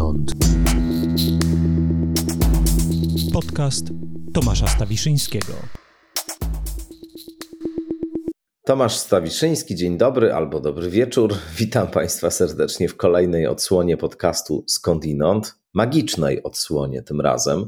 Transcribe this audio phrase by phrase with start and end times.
[0.00, 0.32] skądinąd.
[3.32, 3.86] Podcast
[4.34, 5.52] Tomasza Stawiszyńskiego.
[8.64, 11.34] Tomasz Stawiszyński, dzień dobry albo dobry wieczór.
[11.58, 17.66] Witam Państwa serdecznie w kolejnej odsłonie podcastu Skądinąd, magicznej odsłonie tym razem.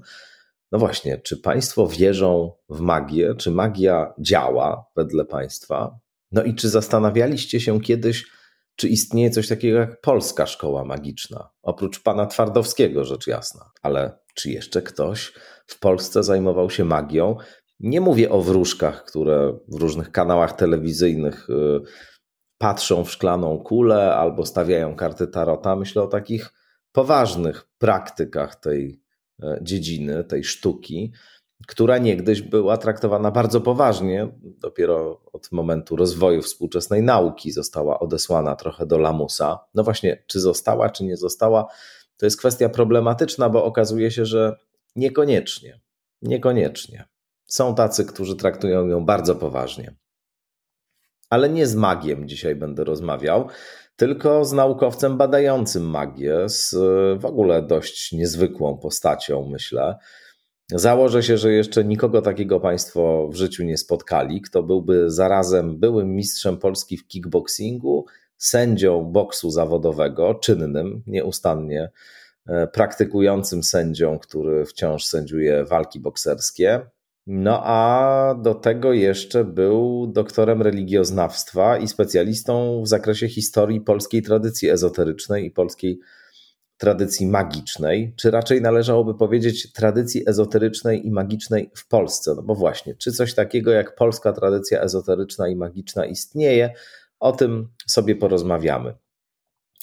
[0.73, 3.35] No właśnie, czy Państwo wierzą w magię?
[3.35, 5.99] Czy magia działa wedle Państwa?
[6.33, 8.27] No i czy zastanawialiście się kiedyś,
[8.77, 11.51] czy istnieje coś takiego jak polska szkoła magiczna?
[11.63, 13.71] Oprócz pana Twardowskiego, rzecz jasna.
[13.83, 15.33] Ale czy jeszcze ktoś
[15.67, 17.37] w Polsce zajmował się magią?
[17.81, 21.81] Nie mówię o wróżkach, które w różnych kanałach telewizyjnych y,
[22.59, 25.77] patrzą w szklaną kulę albo stawiają karty tarota.
[25.77, 26.51] Myślę o takich
[26.93, 29.03] poważnych praktykach tej
[29.43, 31.13] e, dziedziny, tej sztuki,
[31.67, 34.29] która niegdyś była traktowana bardzo poważnie.
[34.43, 39.59] Dopiero od momentu rozwoju współczesnej nauki została odesłana trochę do lamusa.
[39.75, 41.67] No właśnie, czy została, czy nie została,
[42.17, 44.57] to jest kwestia problematyczna, bo okazuje się, że
[44.97, 45.81] niekoniecznie.
[46.23, 47.05] Niekoniecznie.
[47.47, 49.95] Są tacy, którzy traktują ją bardzo poważnie.
[51.31, 53.49] Ale nie z magiem dzisiaj będę rozmawiał,
[53.97, 56.75] tylko z naukowcem badającym magię, z
[57.21, 59.99] w ogóle dość niezwykłą postacią, myślę.
[60.71, 66.15] Założę się, że jeszcze nikogo takiego Państwo w życiu nie spotkali, kto byłby zarazem byłym
[66.15, 71.91] mistrzem Polski w kickboxingu, sędzią boksu zawodowego, czynnym, nieustannie
[72.47, 76.81] e, praktykującym sędzią, który wciąż sędziuje walki bokserskie.
[77.27, 84.71] No a do tego jeszcze był doktorem religioznawstwa i specjalistą w zakresie historii polskiej tradycji
[84.71, 86.22] ezoterycznej i polskiej tradycji
[87.21, 92.35] magicznej, czy raczej należałoby powiedzieć tradycji ezoterycznej i magicznej w Polsce?
[92.37, 96.75] No bo właśnie, czy coś takiego jak polska tradycja ezoteryczna i magiczna istnieje?
[97.21, 98.95] O tym sobie porozmawiamy.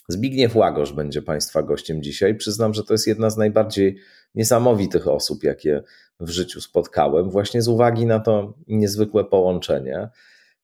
[0.10, 2.36] Zbigniew Łagosz będzie Państwa gościem dzisiaj.
[2.36, 3.98] Przyznam, że to jest jedna z najbardziej
[4.36, 5.84] niesamowitych osób, jakie
[6.20, 10.10] w życiu spotkałem, właśnie z uwagi na to niezwykłe połączenie.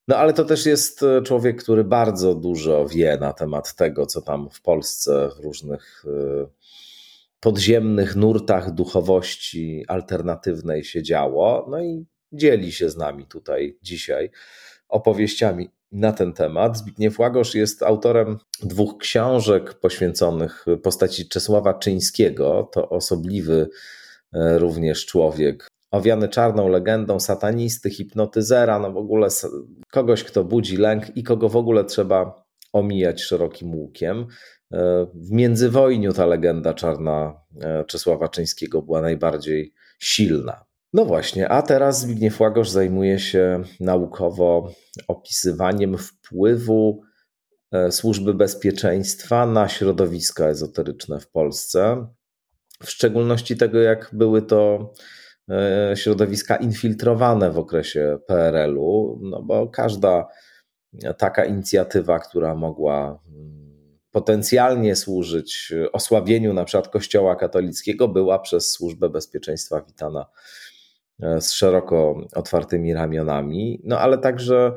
[0.07, 4.21] No ale to też jest e, człowiek, który bardzo dużo wie na temat tego, co
[4.21, 6.47] tam w Polsce w różnych e,
[7.39, 11.67] podziemnych nurtach duchowości alternatywnej się działo.
[11.69, 14.31] No i dzieli się z nami tutaj dzisiaj
[14.89, 16.77] opowieściami na ten temat.
[16.77, 22.69] Zbigniew Łagosz jest autorem dwóch książek poświęconych postaci Czesława Czyńskiego.
[22.71, 23.69] To osobliwy
[24.33, 29.27] e, również człowiek, owiany czarną legendą satanisty, hipnotyzera, no w ogóle
[29.91, 34.27] kogoś, kto budzi lęk i kogo w ogóle trzeba omijać szerokim łukiem.
[34.73, 40.65] E, w międzywojniu ta legenda czarna e, Czesława Czyńskiego była najbardziej silna.
[40.93, 44.71] No właśnie, a teraz Zbigniew Łagosz zajmuje się naukowo
[45.07, 47.01] opisywaniem wpływu
[47.71, 52.07] e, służby bezpieczeństwa na środowiska ezoteryczne w Polsce.
[52.83, 54.93] W szczególności tego, jak były to
[55.95, 60.27] środowiska infiltrowane w okresie PRL-u, no bo każda
[61.17, 63.65] taka inicjatywa, która mogła mm,
[64.11, 70.25] potencjalnie służyć osłabieniu na przykład Kościoła katolickiego, była przez Służbę Bezpieczeństwa witana
[71.21, 73.81] e, z szeroko otwartymi ramionami.
[73.83, 74.73] No ale także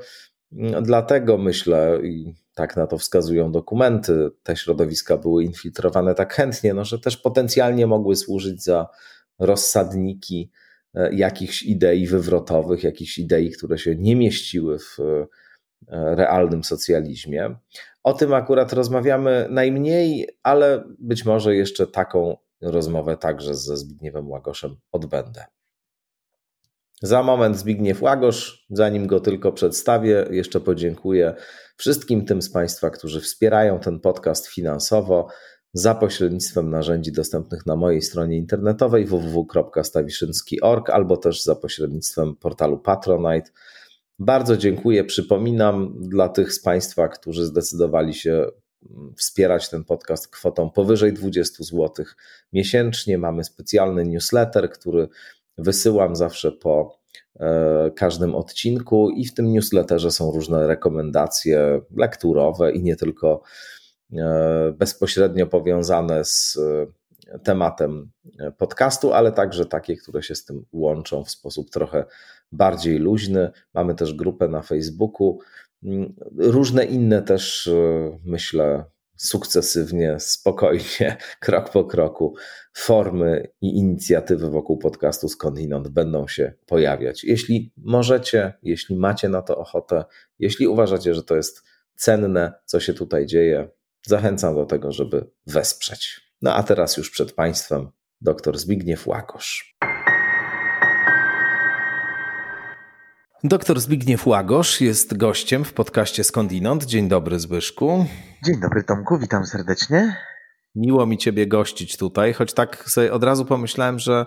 [0.53, 6.75] mm, dlatego myślę, i tak na to wskazują dokumenty, te środowiska były infiltrowane tak chętnie,
[6.75, 8.89] no, że też potencjalnie mogły służyć za
[9.39, 10.51] rozsadniki
[10.95, 15.27] e, jakichś idei wywrotowych, jakichś idei, które się nie mieściły w e,
[16.17, 17.57] realnym socjalizmie.
[18.03, 24.77] O tym akurat rozmawiamy najmniej, ale być może jeszcze taką rozmowę także ze Zbigniewem Łagoszem
[24.93, 25.45] odbędę.
[27.03, 31.35] Za moment Zbigniew Łagosz, zanim go tylko przedstawię, jeszcze podziękuję
[31.77, 35.29] wszystkim tym z Państwa, którzy wspierają ten podcast finansowo
[35.73, 43.51] za pośrednictwem narzędzi dostępnych na mojej stronie internetowej www.stawiszynski.org albo też za pośrednictwem portalu Patronite.
[44.19, 45.05] Bardzo dziękuję.
[45.05, 48.47] Przypominam dla tych z Państwa, którzy zdecydowali się
[48.91, 52.07] mm, wspierać ten podcast kwotą powyżej 20 zł
[52.53, 53.19] miesięcznie.
[53.19, 55.09] Mamy specjalny newsletter, który
[55.59, 56.99] wysyłam zawsze po
[57.41, 63.43] e, każdym odcinku, i w tym newsletterze są różne rekomendacje lekturowe i nie tylko
[64.79, 66.59] bezpośrednio powiązane z
[67.33, 68.11] e, tematem
[68.59, 72.05] podcastu, ale także takie, które się z tym łączą w sposób trochę
[72.53, 73.51] bardziej luźny.
[73.75, 75.39] Mamy też grupę na Facebooku.
[75.85, 78.85] Mm, różne inne też, e, myślę,
[79.17, 82.35] sukcesywnie, spokojnie, krok po kroku,
[82.75, 87.25] formy i inicjatywy wokół podcastu Skądinąd będą się pojawiać.
[87.25, 90.05] Jeśli możecie, jeśli macie na to ochotę,
[90.39, 91.63] jeśli uważacie, że to jest
[91.95, 93.69] cenne, co się tutaj dzieje,
[94.09, 96.21] zachęcam do tego, żeby wesprzeć.
[96.43, 97.91] No a teraz już przed Państwem
[98.21, 99.77] dr Zbigniew Łagosz.
[103.45, 106.85] Doktor Zbigniew Łagosz jest gościem w podcaście Skądinąd.
[106.85, 108.07] Dzień dobry Zbyszku.
[108.45, 110.17] Dzień dobry Tomku, witam serdecznie.
[110.75, 114.27] Miło mi Ciebie gościć tutaj, choć tak sobie od razu pomyślałem, że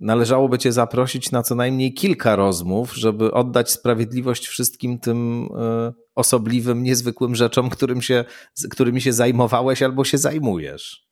[0.00, 6.82] należałoby Cię zaprosić na co najmniej kilka rozmów, żeby oddać sprawiedliwość wszystkim tym e, osobliwym,
[6.82, 8.24] niezwykłym rzeczom, którym się,
[8.70, 11.08] którymi się zajmowałeś albo się zajmujesz.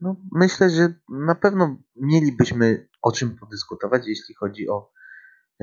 [0.00, 4.90] No, myślę, że na pewno mielibyśmy o czym podyskutować, jeśli chodzi o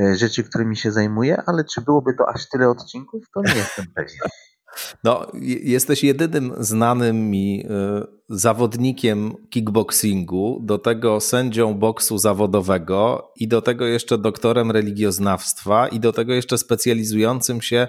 [0.01, 3.85] e, rzeczy, którymi się zajmuję, ale czy byłoby to aż tyle odcinków, to nie jestem
[3.95, 4.19] pewien.
[5.03, 5.31] No,
[5.63, 7.65] jesteś jedynym znanym mi y,
[8.29, 16.13] zawodnikiem kickboxingu, do tego sędzią boksu zawodowego i do tego jeszcze doktorem religioznawstwa i do
[16.13, 17.87] tego jeszcze specjalizującym się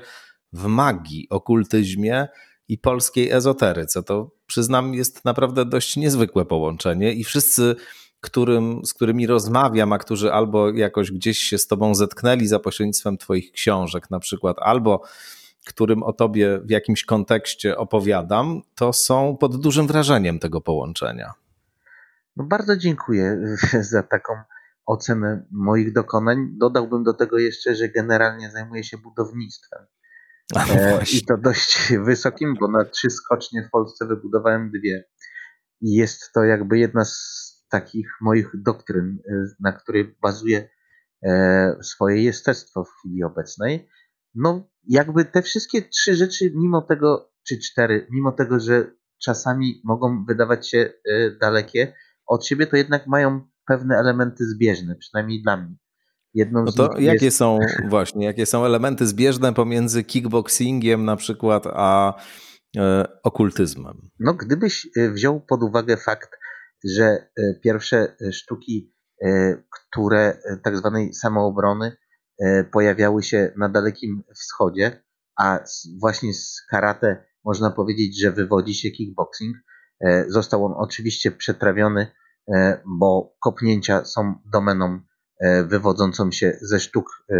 [0.52, 2.28] w magii, okultyzmie
[2.68, 4.02] i polskiej ezoteryce.
[4.02, 7.76] To przyznam, jest naprawdę dość niezwykłe połączenie i wszyscy,
[8.20, 13.18] którym, z którymi rozmawiam, a którzy albo jakoś gdzieś się z tobą zetknęli za pośrednictwem
[13.18, 15.02] twoich książek na przykład, albo
[15.66, 21.32] którym o tobie w jakimś kontekście opowiadam, to są pod dużym wrażeniem tego połączenia.
[22.36, 23.40] No bardzo dziękuję
[23.92, 24.32] za taką
[24.86, 26.48] ocenę moich dokonań.
[26.58, 29.86] Dodałbym do tego jeszcze, że generalnie zajmuję się budownictwem.
[30.56, 35.04] No I to dość wysokim, bo na trzy skocznie w Polsce wybudowałem dwie.
[35.80, 40.68] I jest to jakby jedna z takich moich doktryn, e, na której bazuje
[41.22, 43.88] e, swoje jestestwo w chwili obecnej.
[44.34, 48.92] No, jakby te wszystkie trzy rzeczy, mimo tego, czy cztery, mimo tego, że
[49.22, 50.92] czasami mogą wydawać się
[51.40, 51.94] dalekie
[52.26, 55.76] od siebie, to jednak mają pewne elementy zbieżne, przynajmniej dla mnie.
[56.34, 57.36] Jedną no to jakie jest...
[57.36, 62.14] są właśnie, jakie są elementy zbieżne pomiędzy kickboxingiem na przykład a
[62.76, 64.10] e, okultyzmem?
[64.20, 66.30] No gdybyś e, wziął pod uwagę fakt,
[66.84, 68.94] że e, pierwsze e, sztuki,
[69.24, 71.96] e, które tak zwanej samoobrony
[72.72, 75.02] pojawiały się na Dalekim Wschodzie,
[75.38, 75.60] a
[76.00, 79.56] właśnie z karate można powiedzieć, że wywodzi się kickboxing.
[80.28, 82.06] Został on oczywiście przetrawiony,
[82.87, 85.00] bo kopnięcia są domeną
[85.40, 87.34] E, wywodzącą się ze sztuk e,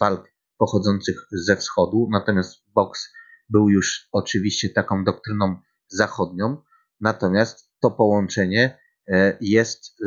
[0.00, 0.28] walk
[0.58, 3.12] pochodzących ze wschodu, natomiast boks
[3.48, 5.56] był już oczywiście taką doktryną
[5.88, 6.62] zachodnią,
[7.00, 8.78] natomiast to połączenie
[9.08, 10.02] e, jest,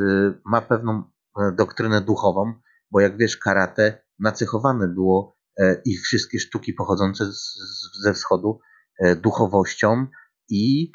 [0.46, 1.04] ma pewną
[1.54, 2.54] doktrynę duchową,
[2.92, 5.38] bo jak wiesz, karate nacechowane było
[5.86, 7.58] i wszystkie sztuki pochodzące z,
[8.04, 8.60] ze wschodu
[9.22, 10.08] duchowością
[10.50, 10.92] i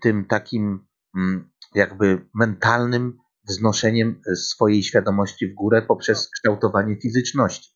[0.00, 0.86] tym takim
[1.16, 3.18] mm, jakby mentalnym
[3.48, 7.74] wznoszeniem swojej świadomości w górę poprzez kształtowanie fizyczności.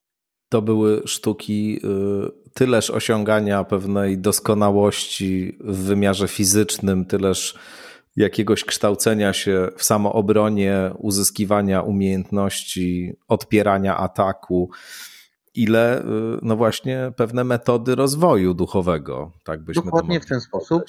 [0.49, 7.59] To były sztuki y, tyleż osiągania pewnej doskonałości w wymiarze fizycznym, tyleż
[8.19, 14.71] jakiegoś kształcenia się w samoobronie, uzyskiwania umiejętności, odpierania ataku,
[15.55, 16.05] ile y,
[16.43, 20.83] no właśnie pewne metody rozwoju duchowego, tak byśmy Dokładnie w ten sposób.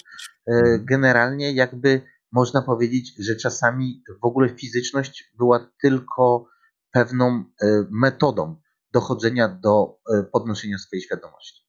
[0.49, 0.53] Y,
[0.89, 6.45] generalnie jakby można powiedzieć, że czasami w ogóle fizyczność była tylko
[6.91, 8.61] pewną e, metodą
[8.93, 11.68] dochodzenia do e, podnoszenia swojej świadomości.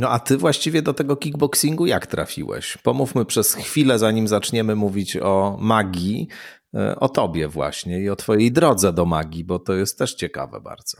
[0.00, 2.78] No a ty właściwie do tego kickboxingu jak trafiłeś?
[2.82, 6.28] Pomówmy przez chwilę, zanim zaczniemy mówić o magii,
[6.74, 10.60] e, o tobie właśnie i o twojej drodze do magii, bo to jest też ciekawe
[10.60, 10.98] bardzo.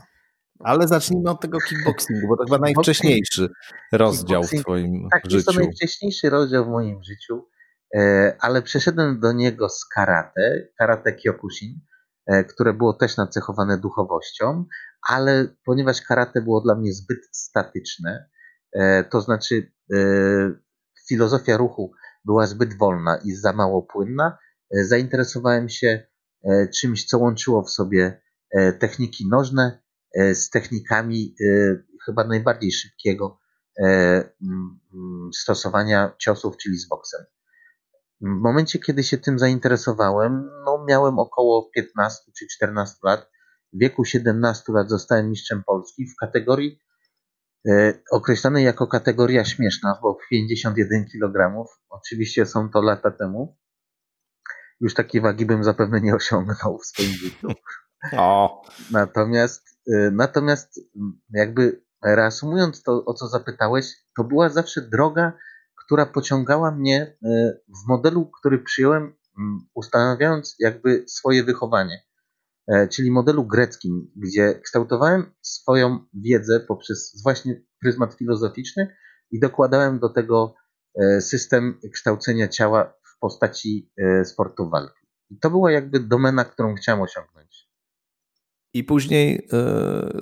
[0.59, 3.49] Ale zacznijmy od tego kickboxingu, bo to chyba najwcześniejszy
[3.91, 5.29] rozdział w twoim tak, życiu.
[5.29, 7.47] Tak, jest to najwcześniejszy rozdział w moim życiu.
[7.95, 11.79] E, ale przeszedłem do niego z karate, karate Kyokushin,
[12.27, 14.65] e, które było też nacechowane duchowością,
[15.09, 18.31] ale ponieważ karate było dla mnie zbyt statyczne,
[19.09, 19.71] to znaczy
[21.07, 21.93] filozofia ruchu
[22.25, 24.37] była zbyt wolna i za mało płynna,
[24.71, 26.07] zainteresowałem się
[26.75, 28.21] czymś, co łączyło w sobie
[28.79, 29.81] techniki nożne
[30.33, 31.35] z technikami
[32.05, 33.39] chyba najbardziej szybkiego
[35.33, 37.25] stosowania ciosów, czyli z boksem.
[38.21, 43.29] W momencie, kiedy się tym zainteresowałem, no miałem około 15 czy 14 lat.
[43.73, 46.79] W wieku 17 lat zostałem mistrzem Polski w kategorii
[47.67, 51.65] e, określanej jako kategoria śmieszna, bo 51 kg.
[51.89, 53.57] Oczywiście są to lata temu.
[54.79, 57.47] Już takiej wagi bym zapewne nie osiągnął w swoim życiu.
[58.17, 58.61] O.
[58.91, 60.79] Natomiast, e, natomiast
[61.29, 63.85] jakby reasumując to, o co zapytałeś,
[64.17, 65.33] to była zawsze droga
[65.91, 69.13] która pociągała mnie e, w modelu, który przyjąłem,
[69.73, 72.03] ustanawiając jakby swoje wychowanie,
[72.91, 78.95] czyli modelu greckim, gdzie kształtowałem swoją wiedzę poprzez właśnie pryzmat filozoficzny
[79.31, 80.55] i dokładałem do tego
[80.95, 85.07] e, system kształcenia ciała w postaci e, sportu walki.
[85.29, 87.69] I to była jakby domena, którą chciałem osiągnąć.
[88.73, 89.47] I później,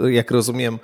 [0.02, 0.80] e, jak rozumiem,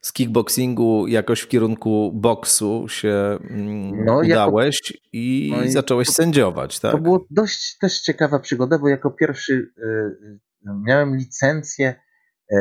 [0.00, 6.08] z kickboxingu jakoś w kierunku boksu się mm, no, udałeś jako, i, no i zacząłeś
[6.08, 6.92] sędziować, tak?
[6.92, 9.72] To było dość też ciekawa przygoda, bo jako pierwszy
[10.86, 11.94] miałem licencję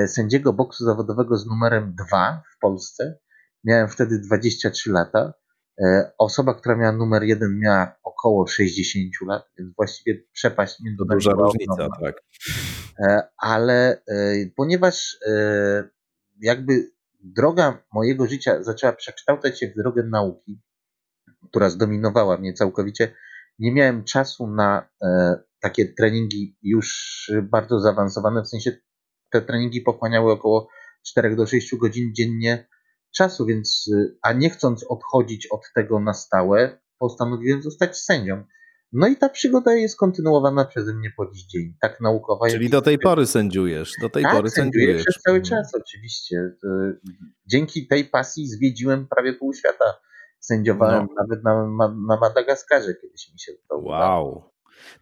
[0.07, 3.19] sędziego boksu zawodowego z numerem 2 w Polsce.
[3.63, 5.33] Miałem wtedy 23 lata.
[5.81, 11.05] E, osoba, która miała numer jeden, miała około 60 lat, więc właściwie przepaść między To
[11.05, 12.15] duża różnica, tak.
[12.99, 15.17] E, ale e, ponieważ
[16.41, 16.91] jakby
[17.23, 20.61] droga mojego życia zaczęła przekształcać się w drogę nauki,
[21.49, 23.13] która zdominowała mnie całkowicie,
[23.59, 24.89] nie miałem czasu na
[25.61, 28.71] takie treningi już bardzo zaawansowane, w sensie
[29.31, 30.69] te treningi pochłaniały około
[31.07, 32.67] 4 do 6 godzin dziennie
[33.15, 38.43] czasu, więc, y, a nie chcąc odchodzić od tego na stałe, postanowiłem zostać sędzią.
[38.93, 42.49] No i ta przygoda jest kontynuowana przeze mnie po dziś dzień, tak naukowa.
[42.49, 45.03] Czyli do tej pory sędziujesz, do tej tak, pory sędziujesz.
[45.03, 46.51] przez cały czas oczywiście.
[47.45, 49.85] Dzięki tej pasji zwiedziłem prawie pół świata.
[50.39, 51.23] Sędziowałem no.
[51.23, 51.67] nawet na,
[52.07, 54.29] na Madagaskarze kiedyś mi się to udało.
[54.29, 54.51] Wow.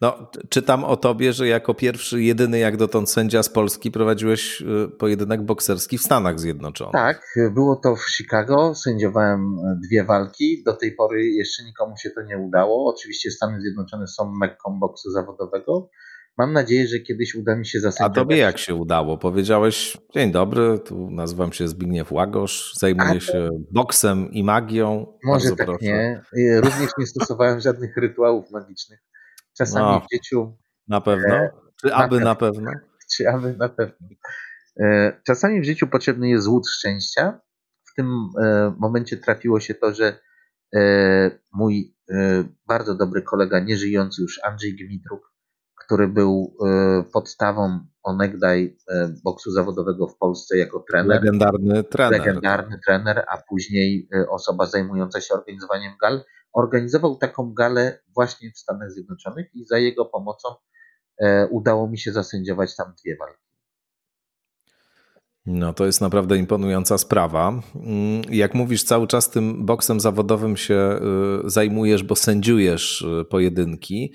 [0.02, 4.90] No, czytam o tobie, że jako pierwszy, jedyny jak dotąd sędzia z Polski prowadziłeś y,
[4.90, 6.94] pojedynek bokserski w Stanach Zjednoczonych.
[6.94, 7.22] Tak,
[7.54, 8.76] było to w Chicago.
[8.76, 10.64] Sędziowałem e, dwie walki.
[10.66, 12.94] Do tej pory jeszcze nikomu się to nie udało.
[12.96, 15.90] Oczywiście Stany Zjednoczone są mekką boksu zawodowego.
[16.38, 18.18] Mam nadzieję, że kiedyś uda mi się zasędziować.
[18.18, 19.18] A tobie jak się udało?
[19.18, 25.14] Powiedziałeś, dzień dobry, tu nazywam się Zbigniew Łagosz, zajmuję się boksem i magią.
[25.24, 25.86] Może Bardzo tak proszę.
[25.86, 26.62] nie.
[26.62, 29.00] Również nie stosowałem żadnych rytuałów magicznych.
[29.58, 30.58] Czasami no, w życiu.
[30.88, 31.36] Na pewno?
[31.36, 32.72] E, czy aby na pewno?
[33.16, 34.08] Czy aby na pewno.
[34.80, 37.40] E, czasami w życiu potrzebny jest łód szczęścia.
[37.92, 40.20] W tym e, momencie trafiło się to, że
[41.54, 41.98] mój
[42.68, 45.34] bardzo dobry kolega, nieżyjący już Andrzej Gmitruk,
[45.76, 46.58] który był
[47.14, 48.78] podstawą onegdaj
[49.24, 51.24] boksu zawodowego w Polsce jako trener.
[51.24, 52.20] Legendarny trener.
[52.20, 56.24] Legendarny trener, a później osoba zajmująca się organizowaniem gal
[56.58, 60.50] organizował taką galę właśnie w Stanach Zjednoczonych i za jego pomocą
[61.18, 63.48] e, udało mi się zasędziować tam dwie walki.
[65.46, 67.50] No, to jest naprawdę imponująca sprawa.
[67.76, 71.00] Mm, jak mówisz, cały czas tym boksem zawodowym się
[71.46, 74.14] y, zajmujesz, bo sędziujesz y, pojedynki.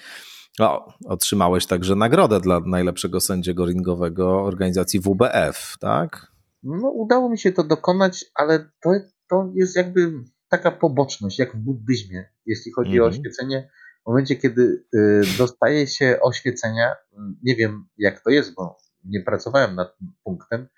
[0.60, 6.32] O, otrzymałeś także nagrodę dla najlepszego sędziego ringowego organizacji WBF, tak?
[6.62, 8.90] No, udało mi się to dokonać, ale to,
[9.28, 10.12] to jest jakby
[10.52, 13.04] taka poboczność, jak w buddyzmie, jeśli chodzi mm -hmm.
[13.04, 13.20] o mhm.
[13.20, 13.70] oświecenie.
[14.04, 16.94] W momencie, kiedy y, dostaje się oświecenia,
[17.42, 20.68] nie wiem jak to jest, bo nie pracowałem nad tym punktem,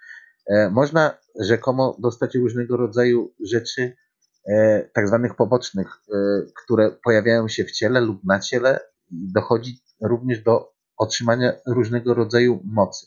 [0.47, 3.97] e, można rzekomo dostać różnego rodzaju rzeczy,
[4.49, 6.17] e, tak zwanych pobocznych, e,
[6.65, 12.61] które pojawiają się w ciele lub na ciele i dochodzi również do otrzymania różnego rodzaju
[12.65, 13.07] mocy.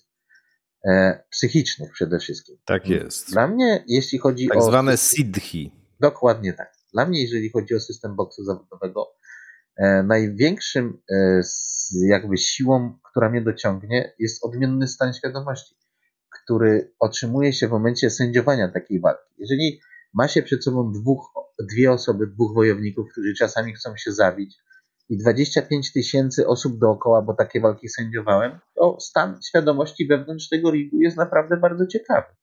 [1.30, 2.58] Psychicznych przede wszystkim.
[2.66, 3.32] Tak jest.
[3.32, 4.60] Dla mnie, jeśli chodzi tak o.
[4.60, 5.72] Tak zwane siddhi.
[6.00, 6.74] Dokładnie tak.
[6.94, 9.16] Dla mnie, jeżeli chodzi o system boksu zawodowego,
[9.78, 11.42] e, największym e,
[12.08, 15.76] jakby siłą, która mnie dociągnie, jest odmienny stan świadomości,
[16.44, 19.34] który otrzymuje się w momencie sędziowania takiej walki.
[19.38, 19.80] Jeżeli
[20.14, 21.32] ma się przed sobą dwóch,
[21.72, 24.58] dwie osoby, dwóch wojowników, którzy czasami chcą się zabić
[25.10, 31.02] i 25 tysięcy osób dookoła, bo takie walki sędziowałem, to stan świadomości wewnątrz tego ringu
[31.02, 32.37] jest naprawdę bardzo ciekawy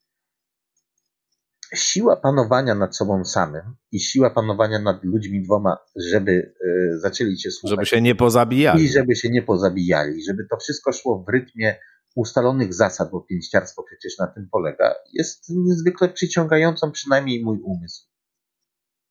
[1.75, 3.63] siła panowania nad sobą samym
[3.93, 7.71] i siła panowania nad ludźmi dwoma, żeby y, zaczęli cię słuchać.
[7.71, 8.85] Żeby się nie pozabijali.
[8.85, 11.77] I żeby się nie pozabijali, żeby to wszystko szło w rytmie
[12.17, 18.14] ustalonych zasad, bo pięściarstwo przecież na tym polega, jest niezwykle przyciągającą przynajmniej mój umysł.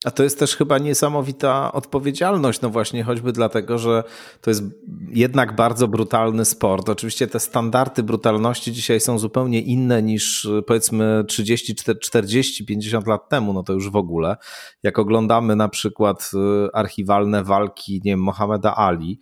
[0.04, 4.04] A to jest też chyba niesamowita odpowiedzialność, no właśnie choćby dlatego, że
[4.42, 4.64] to jest
[5.10, 6.90] jednak bardzo brutalny sport.
[6.90, 13.54] Oczywiście te standardy brutalności dzisiaj są zupełnie inne niż powiedzmy 30, 40, 50 lat temu,
[13.54, 14.38] no to już w ogóle.
[14.84, 19.20] Jak oglądamy na przykład y, archiwalne walki, nie wiem, Mohameda Ali,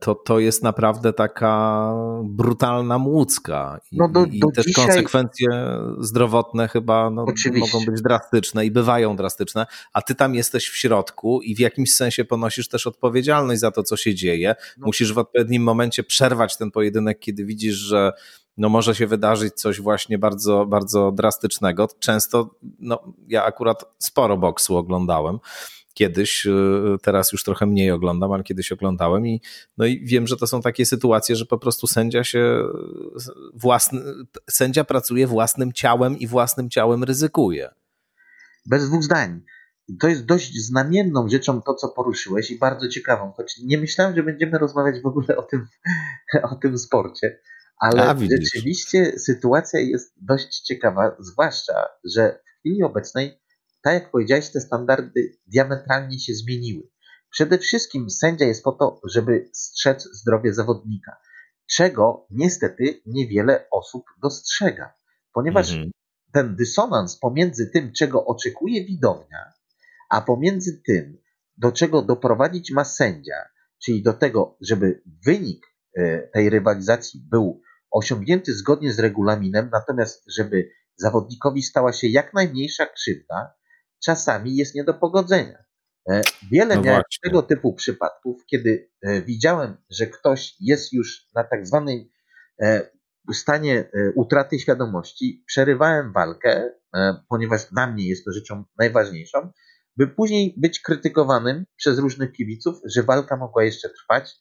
[0.00, 1.92] to to jest naprawdę taka
[2.24, 3.80] brutalna młódzka.
[3.92, 4.86] I, no do, do i dzisiaj...
[4.86, 5.48] konsekwencje
[5.98, 7.26] zdrowotne chyba no,
[7.58, 11.94] mogą być drastyczne i bywają drastyczne, a ty tam jesteś w środku i w jakimś
[11.94, 14.54] sensie ponosisz też odpowiedzialność za to, co się dzieje.
[14.78, 14.86] No.
[14.86, 18.12] Musisz w odpowiednim momencie przerwać ten pojedynek, kiedy widzisz, że
[18.56, 21.88] no może się wydarzyć coś właśnie bardzo, bardzo drastycznego.
[21.98, 25.38] Często, no ja akurat sporo boksu oglądałem
[25.98, 29.40] kiedyś, y, teraz już trochę mniej oglądam, ale kiedyś oglądałem i,
[29.78, 32.62] no i wiem, że to są takie sytuacje, że po prostu sędzia się
[33.54, 34.00] własny,
[34.50, 37.70] sędzia pracuje własnym ciałem i własnym ciałem ryzykuje.
[38.66, 39.40] Bez dwóch zdań.
[40.00, 44.22] to jest dość znamienną rzeczą to, co poruszyłeś i bardzo ciekawą, choć nie myślałem, że
[44.22, 45.66] będziemy rozmawiać w ogóle o tym,
[46.52, 47.38] o tym sporcie,
[47.80, 53.38] ale A, rzeczywiście sytuacja jest dość ciekawa, zwłaszcza, że w chwili obecnej,
[53.88, 56.88] tak jak powiedziałeś, te standardy diametralnie się zmieniły.
[57.30, 61.16] Przede wszystkim sędzia jest po to, żeby strzec zdrowie zawodnika,
[61.70, 64.94] czego niestety niewiele osób dostrzega,
[65.32, 65.90] ponieważ mhm.
[66.32, 69.52] ten dysonans pomiędzy tym, czego oczekuje widownia,
[70.10, 71.18] a pomiędzy tym,
[71.56, 73.44] do czego doprowadzić ma sędzia,
[73.84, 75.66] czyli do tego, żeby wynik
[75.96, 82.86] e, tej rywalizacji był osiągnięty zgodnie z regulaminem, natomiast żeby zawodnikowi stała się jak najmniejsza
[82.86, 83.57] krzywda,
[84.04, 85.64] czasami jest nie do pogodzenia.
[86.10, 87.30] E, wiele no miałem właśnie.
[87.30, 92.12] tego typu przypadków, kiedy e, widziałem, że ktoś jest już na tak zwanej
[93.32, 96.70] stanie utraty świadomości, przerywałem walkę,
[97.28, 99.52] ponieważ dla mnie jest to rzeczą najważniejszą,
[99.98, 104.36] by później być krytykowanym przez różnych kibiców, że walka mogła jeszcze trwać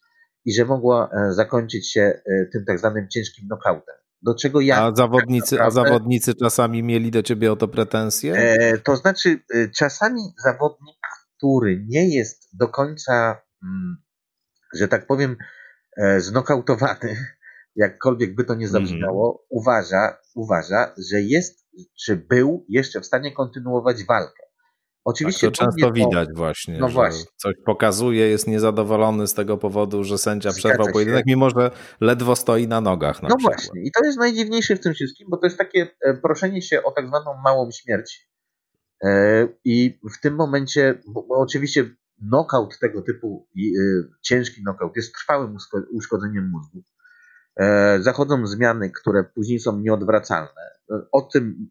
[0.46, 2.22] i że mogła e, zakończyć się e,
[2.54, 3.96] tym tak zwanym ciężkim knockoutem.
[4.22, 4.84] Do czego ja.
[4.84, 8.34] A zawodnicy, tak naprawdę, a zawodnicy czasami mieli do ciebie o to pretensje?
[8.34, 10.98] E, to znaczy, e, czasami zawodnik,
[11.38, 13.98] który nie jest do końca, mm,
[14.74, 15.36] że tak powiem,
[15.98, 17.18] e, znokautowany,
[17.76, 19.48] jakkolwiek by to nie zabrzmiało, mm.
[19.50, 21.68] uważa, uważa, że jest,
[22.06, 24.47] czy był jeszcze w stanie kontynuować walkę.
[25.10, 27.26] Oczywiście tak, to często to, widać właśnie, no właśnie.
[27.36, 31.72] coś pokazuje, jest niezadowolony z tego powodu, że sędzia przerwał pojedynek, mimo że
[32.02, 33.24] ledwo stoi na nogach.
[33.24, 33.58] Na no przykład.
[33.58, 36.84] właśnie i to jest najdziwniejsze w tym wszystkim, bo to jest takie e, proszenie się
[36.84, 38.30] o tak zwaną małą śmierć
[39.04, 41.90] e, i w tym momencie, bo, oczywiście
[42.30, 43.62] knockout tego typu, e,
[44.22, 45.58] ciężki knockout jest trwałym
[45.92, 46.84] uszkodzeniem mózgu.
[48.00, 50.72] Zachodzą zmiany, które później są nieodwracalne.
[51.12, 51.70] O tym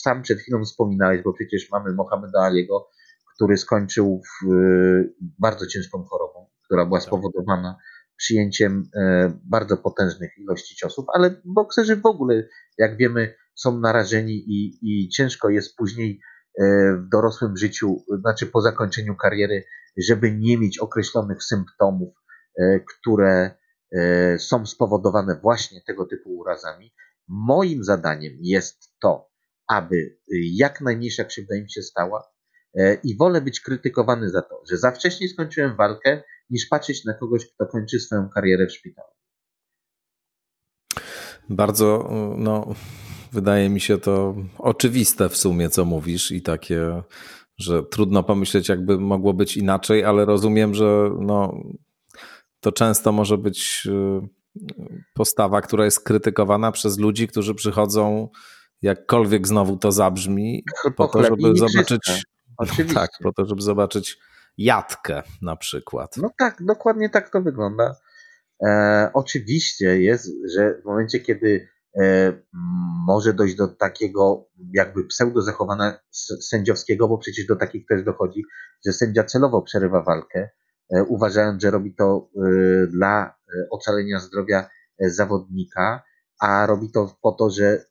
[0.00, 2.88] sam przed chwilą wspominałeś, bo przecież mamy Mohameda Aliego,
[3.34, 7.06] który skończył w, y, bardzo ciężką chorobą, która była tak.
[7.06, 7.76] spowodowana
[8.20, 14.78] przyjęciem e, bardzo potężnych ilości ciosów, ale bokserzy w ogóle, jak wiemy, są narażeni i,
[14.82, 16.20] i ciężko jest później
[16.58, 16.64] e,
[16.96, 19.64] w dorosłym życiu, znaczy po zakończeniu kariery,
[19.96, 22.14] żeby nie mieć określonych symptomów,
[22.58, 23.50] e, które
[24.38, 26.94] są spowodowane właśnie tego typu urazami.
[27.28, 29.30] Moim zadaniem jest to,
[29.68, 30.18] aby
[30.52, 32.30] jak najmniejsza krzywda im się stała
[32.74, 37.14] e, i wolę być krytykowany za to, że za wcześnie skończyłem walkę, niż patrzeć na
[37.14, 39.08] kogoś, kto kończy swoją karierę w szpitalu.
[41.48, 42.74] Bardzo, no,
[43.32, 47.02] wydaje mi się to oczywiste w sumie, co mówisz i takie,
[47.58, 51.64] że trudno pomyśleć, jakby mogło być inaczej, ale rozumiem, że no,
[52.60, 54.28] to często może być y,
[55.14, 58.28] postawa, która jest krytykowana przez ludzi, którzy przychodzą
[58.82, 60.64] jakkolwiek znowu to zabrzmi,
[60.96, 62.24] po to, żeby zobaczyć.
[62.56, 62.94] Oczywiście.
[62.94, 64.18] Tak, po to, żeby zobaczyć
[64.58, 66.16] jatkę na przykład.
[66.16, 67.96] No tak, dokładnie tak to wygląda.
[68.66, 71.68] E, oczywiście jest, że w momencie, kiedy
[72.00, 72.32] e,
[73.06, 75.98] może dojść do takiego jakby pseudo zachowania
[76.40, 78.44] sędziowskiego, bo przecież do takich też dochodzi,
[78.86, 80.50] że sędzia celowo przerywa walkę,
[81.08, 86.02] uważając, że robi to e, dla e, ocalenia zdrowia e, zawodnika,
[86.40, 87.84] a robi to po to, że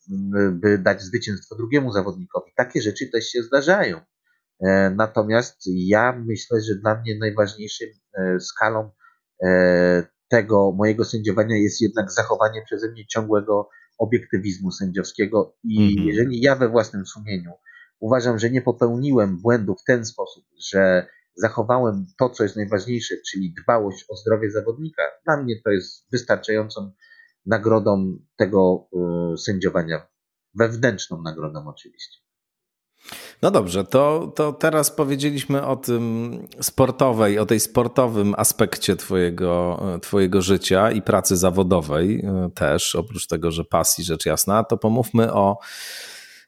[0.52, 2.52] by dać zwycięstwo drugiemu zawodnikowi.
[2.56, 4.02] Takie rzeczy też się zdarzają.
[4.62, 8.92] E, natomiast ja myślę, że dla mnie najważniejszym e, skalą
[9.44, 16.08] e, tego mojego sędziowania jest jednak zachowanie przeze mnie ciągłego obiektywizmu sędziowskiego i mhm.
[16.08, 17.52] jeżeli ja we własnym sumieniu
[18.00, 21.08] uważam, że nie popełniłem błędu w ten sposób, że
[21.42, 26.92] zachowałem to, co jest najważniejsze, czyli dbałość o zdrowie zawodnika, dla mnie to jest wystarczającą
[27.46, 28.90] nagrodą tego
[29.34, 30.08] y, sędziowania.
[30.54, 32.20] Wewnętrzną nagrodą oczywiście.
[33.42, 40.42] No dobrze, to, to teraz powiedzieliśmy o tym sportowej, o tej sportowym aspekcie twojego, twojego
[40.42, 45.58] życia i pracy zawodowej y, też, oprócz tego, że pasji rzecz jasna, to pomówmy o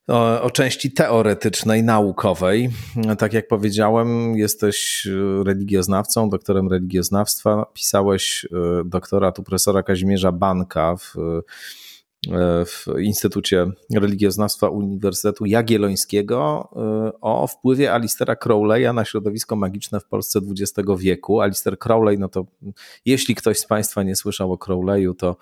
[0.08, 2.70] o, o, części teoretycznej, naukowej.
[3.18, 5.08] Tak jak powiedziałem, jesteś
[5.46, 7.66] religioznawcą, doktorem religioznawstwa.
[7.74, 17.12] Pisałeś e, doktorat u profesora Kazimierza Banka w, e, w Instytucie Religioznawstwa Uniwersytetu Jagiellońskiego e,
[17.22, 21.42] o wpływie Alistera Crowleya na środowisko magiczne w Polsce XX wieku.
[21.42, 22.46] Alister Crowley, no to
[23.06, 25.36] jeśli ktoś z Państwa nie słyszał o Crowleyu, to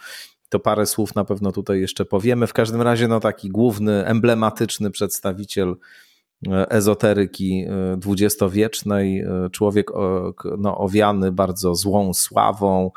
[0.49, 2.47] to parę słów na pewno tutaj jeszcze powiemy.
[2.47, 5.75] W każdym razie, no taki główny, emblematyczny przedstawiciel
[6.69, 7.65] ezoteryki
[7.97, 9.25] dwudziestowiecznej.
[9.51, 9.91] Człowiek
[10.57, 12.91] no, owiany bardzo złą sławą,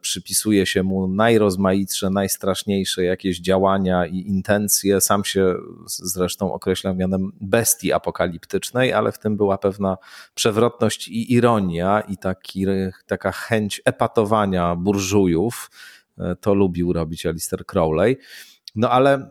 [0.00, 5.00] przypisuje się mu najrozmaitsze, najstraszniejsze jakieś działania i intencje.
[5.00, 5.54] Sam się
[5.86, 9.96] zresztą określa mianem bestii apokaliptycznej, ale w tym była pewna
[10.34, 12.66] przewrotność i ironia i taki,
[13.06, 15.70] taka chęć epatowania burżujów.
[16.40, 18.18] To lubił robić Alistair Crowley.
[18.74, 19.30] No ale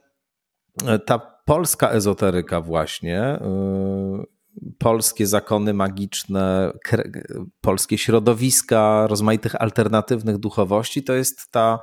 [1.06, 6.71] ta polska ezoteryka właśnie, y, polskie zakony magiczne,
[7.62, 11.80] polskie środowiska rozmaitych alternatywnych duchowości, to jest ta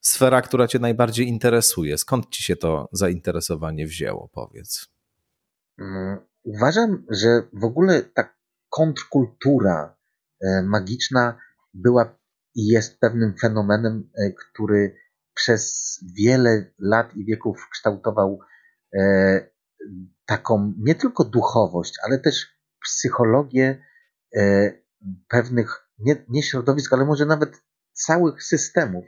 [0.00, 1.98] sfera, która Cię najbardziej interesuje.
[1.98, 4.88] Skąd Ci się to zainteresowanie wzięło, powiedz?
[5.78, 8.34] Mm, uważam, że w ogóle ta
[8.68, 9.96] kontrkultura
[10.40, 11.38] e, magiczna
[11.74, 12.17] była
[12.66, 14.96] jest pewnym fenomenem, e, który
[15.34, 18.38] przez wiele lat i wieków kształtował
[18.94, 19.50] e,
[20.26, 22.46] taką nie tylko duchowość, ale też
[22.84, 23.82] psychologię
[24.36, 24.72] e,
[25.28, 29.04] pewnych nie, nie środowisk, ale może nawet całych systemów.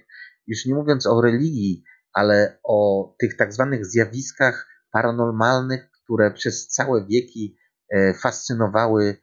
[0.47, 7.07] Już nie mówiąc o religii, ale o tych tak zwanych zjawiskach paranormalnych, które przez całe
[7.07, 7.59] wieki
[8.23, 9.17] fascynowały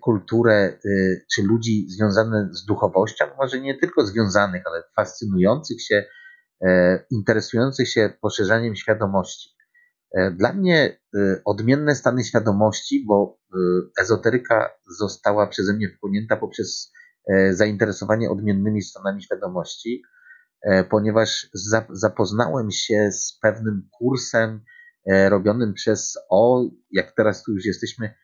[0.00, 0.78] kulturę e,
[1.34, 6.04] czy ludzi związanych z duchowością, może nie tylko związanych, ale fascynujących się,
[6.66, 9.56] e, interesujących się poszerzaniem świadomości.
[10.32, 11.00] Dla mnie
[11.44, 13.38] odmienne stany świadomości, bo
[14.00, 16.92] ezoteryka została przeze mnie wpłynięta poprzez
[17.50, 20.02] zainteresowanie odmiennymi stanami świadomości,
[20.90, 21.50] ponieważ
[21.90, 24.60] zapoznałem się z pewnym kursem
[25.28, 28.14] robionym przez O, jak teraz tu już jesteśmy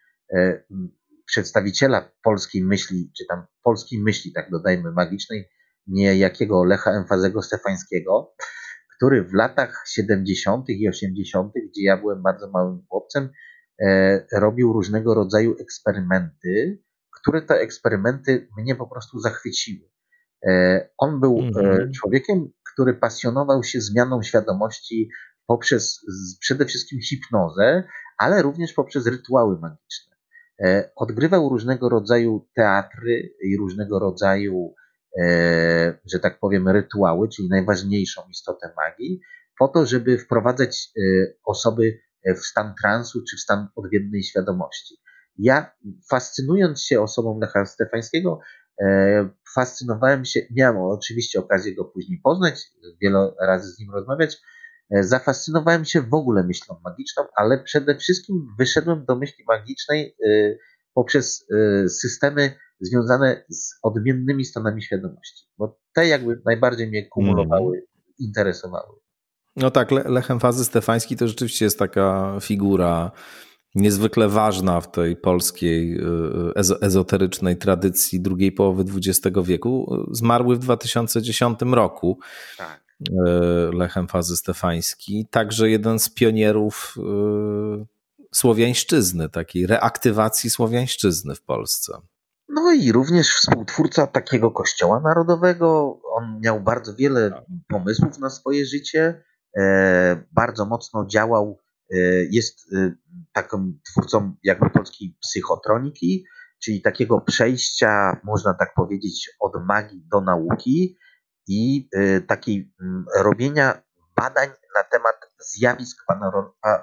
[1.32, 5.48] przedstawiciela polskiej myśli, czy tam polskiej myśli, tak dodajmy, magicznej,
[5.86, 8.34] niejakiego Lecha Emfazego Stefańskiego,
[8.96, 10.68] który w latach 70.
[10.68, 13.30] i 80., gdzie ja byłem bardzo małym chłopcem,
[13.82, 16.82] e, robił różnego rodzaju eksperymenty,
[17.20, 19.90] które te eksperymenty mnie po prostu zachwyciły.
[20.46, 21.92] E, on był mm.
[21.92, 25.08] człowiekiem, który pasjonował się zmianą świadomości
[25.46, 26.06] poprzez
[26.40, 27.84] przede wszystkim hipnozę,
[28.18, 30.11] ale również poprzez rytuały magiczne.
[30.60, 34.74] E, odgrywał różnego rodzaju teatry i różnego rodzaju,
[35.20, 39.20] e, że tak powiem, rytuały, czyli najważniejszą istotę magii,
[39.58, 41.00] po to, żeby wprowadzać e,
[41.44, 41.98] osoby
[42.36, 44.94] w stan transu czy w stan odwiednej świadomości.
[45.38, 45.74] Ja,
[46.10, 48.40] fascynując się osobą Lecha Stefańskiego,
[49.54, 54.38] fascynowałem się, miałem oczywiście okazję go później poznać, wiele razy z nim rozmawiać,
[55.00, 60.56] zafascynowałem się w ogóle myślą magiczną, ale przede wszystkim wyszedłem do myśli magicznej e,
[60.94, 67.86] poprzez e, systemy związane z odmiennymi stanami świadomości, bo te jakby najbardziej mnie kumulowały, mm.
[68.18, 68.96] interesowały.
[69.56, 73.10] No tak, Lechem Fazy Stefański to rzeczywiście jest taka figura
[73.74, 76.00] niezwykle ważna w tej polskiej
[76.80, 80.04] ezoterycznej tradycji drugiej połowy XX wieku.
[80.10, 82.18] Zmarły w 2010 roku.
[82.58, 82.82] Tak.
[83.10, 87.84] E, Lechem Fazy Stefański, także jeden z pionierów e,
[88.34, 91.92] słowiańszczyzny, takiej reaktywacji słowiańszczyzny w Polsce.
[92.48, 96.00] No i również współtwórca takiego kościoła narodowego.
[96.04, 97.44] On miał bardzo wiele tak.
[97.68, 99.22] pomysłów na swoje życie,
[99.58, 101.58] e, bardzo mocno działał,
[102.30, 102.74] jest
[103.32, 106.24] takim twórcą jakby polskiej psychotroniki,
[106.62, 110.96] czyli takiego przejścia, można tak powiedzieć, od magii do nauki
[111.48, 113.82] i y, takiej mm, robienia
[114.16, 116.04] badań na temat zjawisk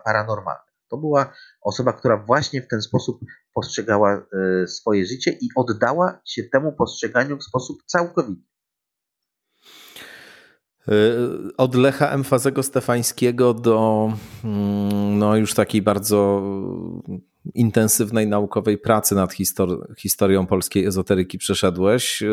[0.05, 0.73] paranormalnych.
[0.89, 3.19] To była osoba, która właśnie w ten sposób
[3.53, 4.25] postrzegała
[4.63, 8.49] y, swoje życie i oddała się temu postrzeganiu w sposób całkowity.
[10.87, 14.09] Y, od Lecha Emfazego Stefańskiego do
[14.43, 16.43] mm, no, już takiej bardzo
[17.53, 19.33] intensywnej naukowej pracy nad
[19.97, 22.23] historią polskiej ezoteryki przeszedłeś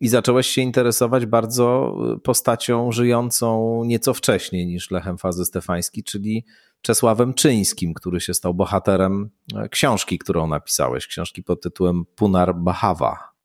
[0.00, 6.44] i zacząłeś się interesować bardzo y, postacią żyjącą nieco wcześniej niż Lechem Fazy Stefański, czyli
[6.82, 13.38] Czesławem Czyńskim, który się stał bohaterem e, książki, którą napisałeś, książki pod tytułem Punar Bahawa.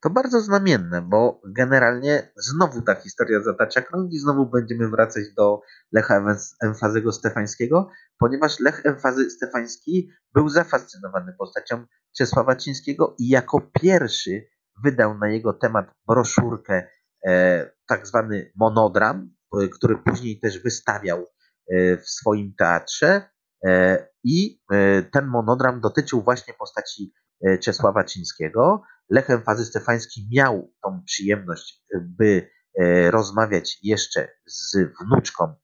[0.00, 5.60] To bardzo znamienne, bo generalnie znowu ta historia zatacza krąg i znowu będziemy wracać do
[5.92, 11.86] Lecha Emfazego Stefańskiego, ponieważ Lech Emfazy Stefański był zafascynowany postacią
[12.16, 14.46] Czesława Czyńskiego i jako pierwszy
[14.84, 16.88] wydał na jego temat broszurkę,
[17.26, 23.30] e, tak zwany monodram, e, który później też wystawiał e, w swoim teatrze.
[24.24, 24.60] I
[25.12, 27.12] ten monodram dotyczył właśnie postaci
[27.62, 28.82] Czesława Czyńskiego.
[29.10, 32.50] Lechem Fazy Stefański miał tą przyjemność, by
[33.10, 35.54] rozmawiać jeszcze z wnuczką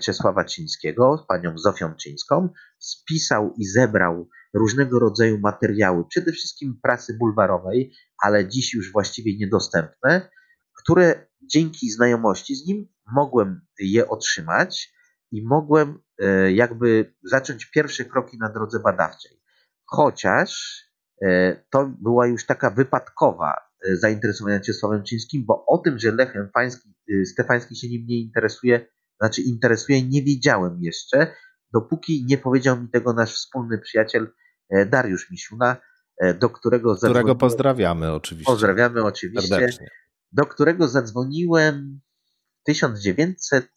[0.00, 7.92] Czesława Czyńskiego, panią Zofią Czyńską, spisał i zebrał różnego rodzaju materiały, przede wszystkim prasy bulwarowej,
[8.22, 10.30] ale dziś już właściwie niedostępne,
[10.82, 14.92] które dzięki znajomości z nim mogłem je otrzymać
[15.32, 19.42] i mogłem e, jakby zacząć pierwsze kroki na drodze badawczej.
[19.86, 20.80] Chociaż
[21.22, 26.50] e, to była już taka wypadkowa e, zainteresowania Czesławem Czyńskim, bo o tym, że Lechem
[26.54, 28.86] Fański, Stefański się nim nie interesuje,
[29.20, 31.34] znaczy interesuje, nie wiedziałem jeszcze,
[31.72, 34.32] dopóki nie powiedział mi tego nasz wspólny przyjaciel
[34.86, 35.76] Dariusz Misiuna,
[36.40, 38.52] do którego Którego pozdrawiamy oczywiście.
[38.52, 39.48] Pozdrawiamy oczywiście.
[39.48, 39.88] Serdecznie.
[40.32, 42.00] Do którego zadzwoniłem
[42.60, 43.70] w 1900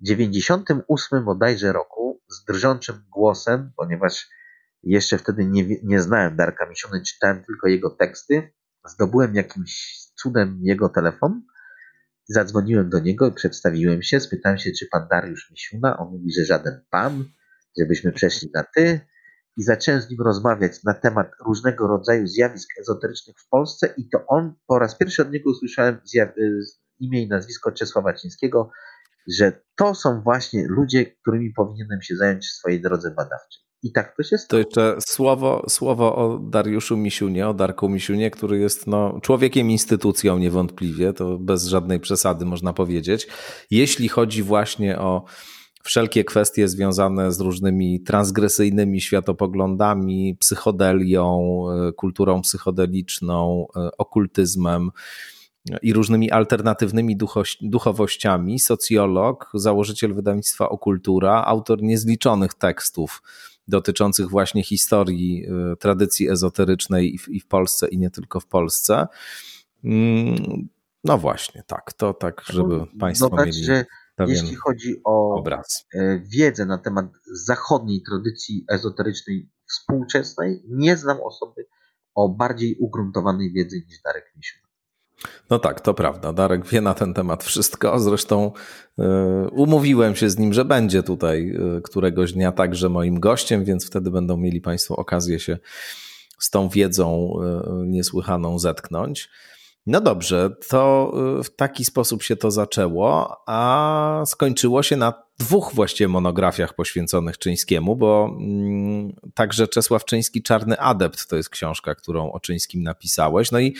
[0.00, 4.28] 98 bodajże roku z drżącym głosem, ponieważ
[4.82, 8.52] jeszcze wtedy nie, nie znałem Darka Misiony, czytałem tylko jego teksty,
[8.86, 11.42] zdobyłem jakimś cudem jego telefon,
[12.28, 16.44] zadzwoniłem do niego i przedstawiłem się, spytałem się, czy pan Dariusz Misiuna, on mówi, że
[16.44, 17.24] żaden pan,
[17.78, 19.00] żebyśmy przeszli na ty.
[19.56, 23.94] I zacząłem z nim rozmawiać na temat różnego rodzaju zjawisk ezoterycznych w Polsce.
[23.96, 26.00] I to on, po raz pierwszy od niego usłyszałem
[26.98, 28.70] imię i nazwisko Czesława Cińskiego,
[29.38, 33.63] że to są właśnie ludzie, którymi powinienem się zająć w swojej drodze badawczej.
[33.84, 34.48] I tak to się stało.
[34.48, 40.38] To jeszcze słowo, słowo o Dariuszu Misiunie, o Darku Misiunie, który jest no, człowiekiem, instytucją
[40.38, 43.26] niewątpliwie, to bez żadnej przesady można powiedzieć.
[43.70, 45.24] Jeśli chodzi właśnie o
[45.82, 54.90] wszelkie kwestie związane z różnymi transgresyjnymi światopoglądami, psychodelią, e, kulturą psychodeliczną, e, okultyzmem,
[55.82, 57.16] i różnymi alternatywnymi
[57.62, 63.22] duchowościami, socjolog, założyciel wydawnictwa Okultura, autor niezliczonych tekstów
[63.68, 69.06] dotyczących właśnie historii y, tradycji ezoterycznej i w, Polsce, i nie tylko w Polsce.
[69.84, 70.68] Mm,
[71.04, 73.84] no właśnie, tak, to tak, żeby no, Państwo Dodać, mieli że
[74.26, 75.86] jeśli chodzi o obraz.
[75.94, 81.66] E, wiedzę na temat zachodniej tradycji ezoterycznej współczesnej, nie znam osoby
[82.14, 84.63] o bardziej ugruntowanej wiedzy niż Darek Misiu.
[85.50, 86.32] No tak, to prawda.
[86.32, 88.00] Darek wie na ten temat wszystko.
[88.00, 88.52] Zresztą
[88.98, 89.02] y,
[89.50, 94.10] umówiłem się z nim, że będzie tutaj y, któregoś dnia także moim gościem, więc wtedy
[94.10, 95.58] będą mieli Państwo okazję się
[96.38, 97.34] z tą wiedzą
[97.82, 99.28] y, niesłychaną zetknąć.
[99.86, 101.12] No dobrze, to
[101.44, 107.96] w taki sposób się to zaczęło, a skończyło się na dwóch właściwie monografiach poświęconych Czyńskiemu,
[107.96, 113.52] bo mm, także Czesław Czyński Czarny Adept to jest książka, którą o Czyńskim napisałeś.
[113.52, 113.74] No i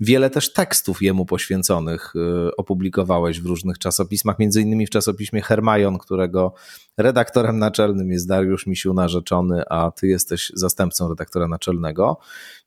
[0.00, 5.98] Wiele też tekstów jemu poświęconych y, opublikowałeś w różnych czasopismach, między innymi w czasopiśmie Hermajon,
[5.98, 6.54] którego
[6.96, 12.18] redaktorem naczelnym jest Dariusz Misiu narzeczony, a ty jesteś zastępcą redaktora naczelnego.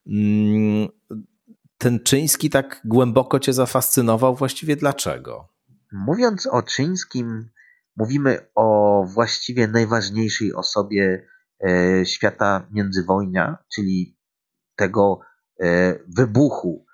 [0.07, 0.87] Mm,
[1.77, 5.47] ten Czyński tak głęboko cię zafascynował, właściwie dlaczego?
[5.91, 7.49] Mówiąc o Czyńskim,
[7.95, 11.27] mówimy o właściwie najważniejszej osobie
[11.63, 14.17] e, świata międzywojnia, czyli
[14.75, 15.19] tego
[15.59, 16.85] e, wybuchu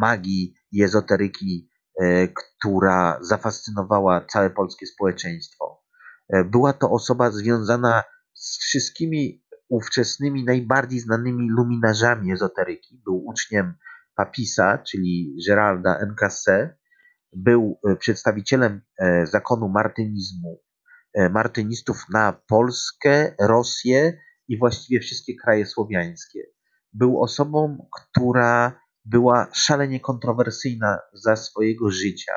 [0.00, 5.82] magii i ezoteryki, e, która zafascynowała całe polskie społeczeństwo.
[6.28, 8.02] E, była to osoba związana
[8.34, 13.02] z wszystkimi ówczesnymi, najbardziej znanymi luminarzami ezoteryki.
[13.04, 13.74] Był uczniem
[14.14, 16.76] Papisa, czyli Geralda Encasse.
[17.32, 18.80] Był przedstawicielem
[19.24, 20.62] zakonu martynizmu,
[21.30, 26.40] martynistów na Polskę, Rosję i właściwie wszystkie kraje słowiańskie.
[26.92, 32.32] Był osobą, która była szalenie kontrowersyjna za swojego życia,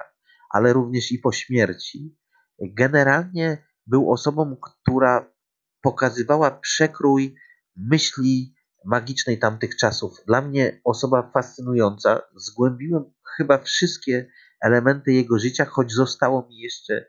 [0.50, 2.18] ale również i po śmierci.
[2.62, 5.34] Generalnie był osobą, która
[5.82, 7.36] pokazywała przekrój
[7.76, 10.18] myśli magicznej tamtych czasów.
[10.28, 12.22] Dla mnie osoba fascynująca.
[12.36, 17.06] Zgłębiłem chyba wszystkie elementy jego życia, choć zostało mi jeszcze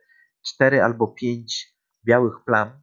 [0.46, 2.80] cztery albo pięć białych plam,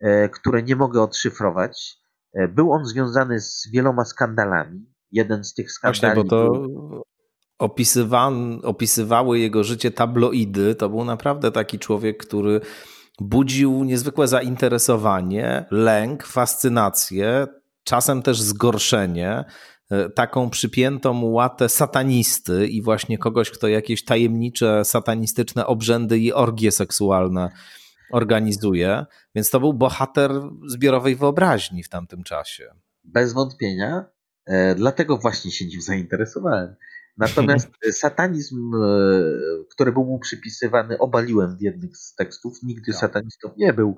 [0.00, 1.98] e, które nie mogę odszyfrować.
[2.32, 6.14] E, był on związany z wieloma skandalami jeden z tych skandali.
[6.14, 6.68] Właśnie, bo to
[7.58, 10.74] opisywan, opisywały jego życie tabloidy.
[10.74, 12.60] To był naprawdę taki człowiek, który
[13.20, 17.46] budził niezwykłe zainteresowanie, lęk, fascynację,
[17.84, 19.44] czasem też zgorszenie
[19.90, 26.72] e, taką przypiętą łatę satanisty i właśnie kogoś, kto jakieś tajemnicze satanistyczne obrzędy i orgie
[26.72, 27.50] seksualne
[28.12, 29.06] organizuje.
[29.34, 30.30] Więc to był bohater
[30.66, 32.70] zbiorowej wyobraźni w tamtym czasie.
[33.04, 34.04] Bez wątpienia.
[34.46, 36.76] E, dlatego właśnie się nim zainteresowałem.
[37.16, 38.88] Natomiast satanizm, e,
[39.70, 42.62] który był mu przypisywany, obaliłem w jednym z tekstów.
[42.62, 43.00] Nigdy tak.
[43.00, 43.96] satanistą nie był.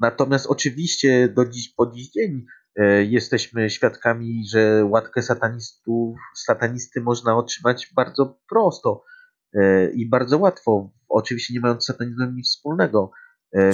[0.00, 2.44] Natomiast oczywiście do dziś, po dziś dzień
[2.76, 9.04] e, jesteśmy świadkami, że łatkę satanistów, satanisty można otrzymać bardzo prosto
[9.94, 13.10] i bardzo łatwo oczywiście nie mając satanizmem nic wspólnego.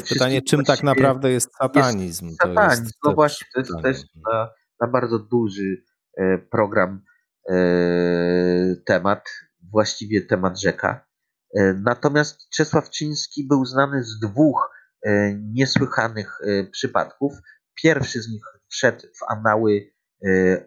[0.09, 2.27] Pytanie, czym tak naprawdę jest satanizm?
[2.27, 3.99] Jest satanizm, jest no właśnie, to jest też
[4.33, 5.83] na, na bardzo duży
[6.51, 7.05] program
[8.87, 9.29] temat,
[9.73, 11.07] właściwie temat rzeka.
[11.75, 14.71] Natomiast Czesław Czyński był znany z dwóch
[15.53, 16.39] niesłychanych
[16.73, 17.33] przypadków.
[17.83, 19.93] Pierwszy z nich wszedł w anały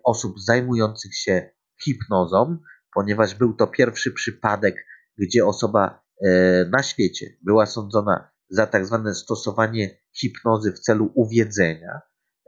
[0.03, 1.49] osób zajmujących się
[1.83, 2.57] hipnozą,
[2.93, 4.75] ponieważ był to pierwszy przypadek,
[5.17, 12.01] gdzie osoba e, na świecie była sądzona za tak zwane stosowanie hipnozy w celu uwiedzenia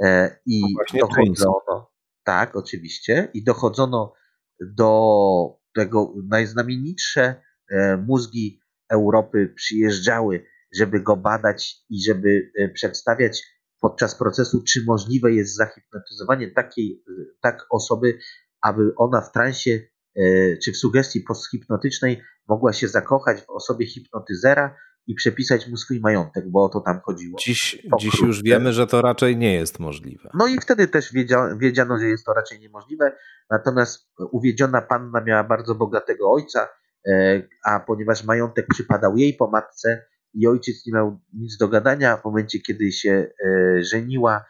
[0.03, 0.61] e, i
[0.93, 1.90] no dochodzono,
[2.23, 4.13] tak, oczywiście, i dochodzono
[4.62, 7.36] do tego najznamienitsze
[7.71, 13.43] e, mózgi Europy przyjeżdżały, żeby go badać i żeby przedstawiać
[13.81, 17.03] podczas procesu, czy możliwe jest zahipnotyzowanie takiej
[17.41, 18.19] tak osoby,
[18.62, 19.79] aby ona w transie
[20.15, 24.75] e, czy w sugestii posthipnotycznej mogła się zakochać w osobie hipnotyzera
[25.07, 27.37] i przepisać mu swój majątek, bo o to tam chodziło.
[27.45, 30.29] Dziś, dziś już wiemy, że to raczej nie jest możliwe.
[30.33, 33.11] No i wtedy też wiedziano, wiedziano, że jest to raczej niemożliwe,
[33.49, 36.67] natomiast uwiedziona panna miała bardzo bogatego ojca,
[37.07, 42.17] e, a ponieważ majątek przypadał jej po matce i ojciec nie miał nic do gadania,
[42.17, 44.45] w momencie kiedy się e, żeniła,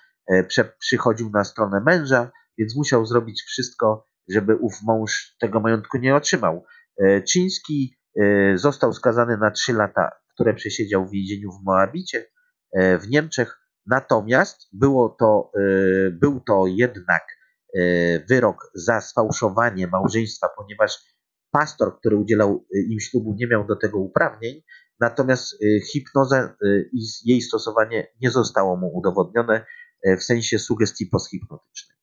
[0.80, 6.66] przychodził na stronę męża, więc musiał zrobić wszystko, żeby ów mąż tego majątku nie otrzymał.
[6.98, 10.10] E, Czyński e, został skazany na trzy lata,
[10.42, 12.26] które przesiedział w więzieniu w Moabicie
[12.74, 13.58] e, w Niemczech.
[13.86, 15.52] Natomiast było to,
[16.12, 17.24] był to jednak
[18.30, 20.98] wyrok za sfałszowanie małżeństwa, ponieważ
[21.52, 24.62] pastor, który udzielał im ślubu, nie miał do tego uprawnień,
[25.00, 25.56] natomiast
[25.92, 26.56] hipnoza
[26.94, 29.66] i jej stosowanie nie zostało mu udowodnione
[30.18, 31.98] w sensie sugestii posthipnotycznej.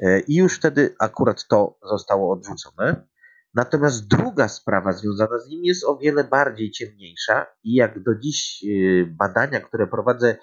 [0.00, 3.06] E, I już wtedy akurat to zostało odrzucone.
[3.56, 8.64] Natomiast druga sprawa związana z nim jest o wiele bardziej ciemniejsza i jak do dziś
[8.64, 10.36] e, badania, które prowadzę,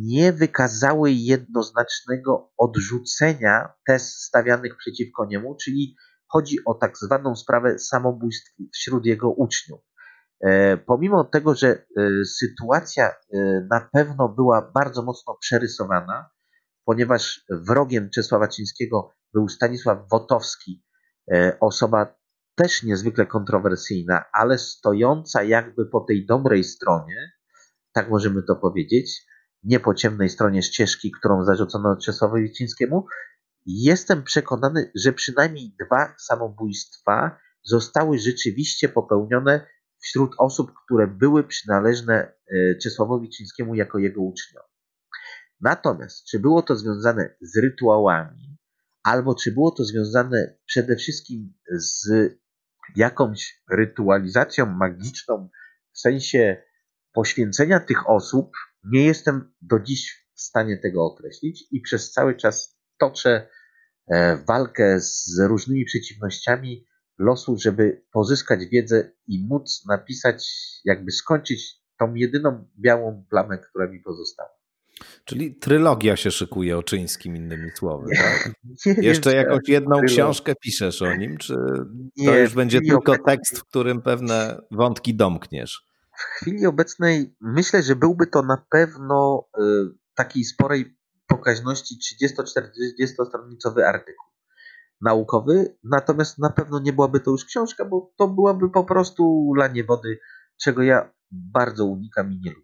[0.00, 5.96] nie wykazały jednoznacznego odrzucenia test stawianych przeciwko niemu, czyli
[6.28, 9.80] chodzi o tak zwaną sprawę samobójstw wśród jego uczniów.
[10.40, 11.86] E, pomimo tego, że
[12.24, 13.14] sytuacja
[13.70, 16.30] na pewno była bardzo mocno przerysowana,
[16.84, 20.83] ponieważ wrogiem Czesława Cińskiego był Stanisław Wotowski, e,
[21.60, 22.16] osoba
[22.54, 27.32] też niezwykle kontrowersyjna, ale stojąca jakby po tej dobrej stronie,
[27.92, 29.26] tak możemy to powiedzieć,
[29.62, 33.06] nie po ciemnej stronie ścieżki, którą zarzucono Czesławowi Cińskiemu.
[33.66, 39.66] Jestem przekonany, że przynajmniej dwa samobójstwa zostały rzeczywiście popełnione
[40.02, 44.68] wśród osób, które były przynależne e, Czesławowi Cińskiemu jako jego uczniowie.
[45.60, 48.43] Natomiast, czy było to związane z rytuałami,
[49.04, 52.08] albo czy było to związane przede wszystkim z
[52.96, 55.48] jakąś rytualizacją magiczną
[55.92, 56.62] w sensie
[57.12, 58.52] poświęcenia tych osób,
[58.84, 63.48] nie jestem do dziś w stanie tego określić i przez cały czas toczę
[64.06, 66.86] e, walkę z różnymi przeciwnościami
[67.18, 70.46] losu, żeby pozyskać wiedzę i móc napisać,
[70.84, 74.53] jakby skończyć tą jedyną białą plamę, która mi pozostała.
[75.24, 78.06] Czyli trylogia się szykuje o Czyńskim, innymi słowy.
[78.16, 78.50] Tak?
[79.02, 81.56] Jeszcze jakąś jedną książkę piszesz o nim, czy
[82.24, 85.86] to już będzie tylko tekst, w którym pewne wątki domkniesz?
[86.18, 89.62] W chwili obecnej myślę, że byłby to na pewno y,
[90.14, 94.26] takiej sporej pokaźności 30-40 stronicowy artykuł
[95.00, 99.84] naukowy, natomiast na pewno nie byłaby to już książka, bo to byłaby po prostu lanie
[99.84, 100.18] wody,
[100.62, 102.63] czego ja bardzo unikam i nie lubię.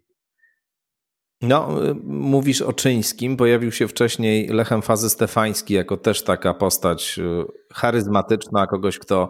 [1.41, 1.69] No,
[2.03, 3.37] mówisz o Czyńskim.
[3.37, 9.29] Pojawił się wcześniej Lechem Fazy Stefański jako też taka postać y, charyzmatyczna, kogoś, kto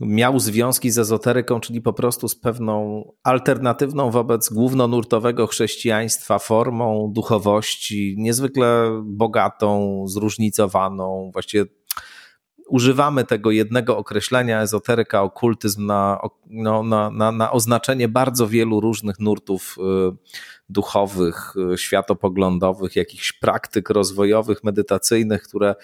[0.00, 8.14] miał związki z ezoteryką, czyli po prostu z pewną alternatywną wobec głównonurtowego chrześcijaństwa formą duchowości,
[8.18, 11.64] niezwykle bogatą, zróżnicowaną, właściwie
[12.68, 19.20] używamy tego jednego określenia ezoteryka, okultyzm na, no, na, na, na oznaczenie bardzo wielu różnych
[19.20, 20.16] nurtów y,
[20.68, 25.74] duchowych, y, światopoglądowych, jakichś praktyk rozwojowych, medytacyjnych, które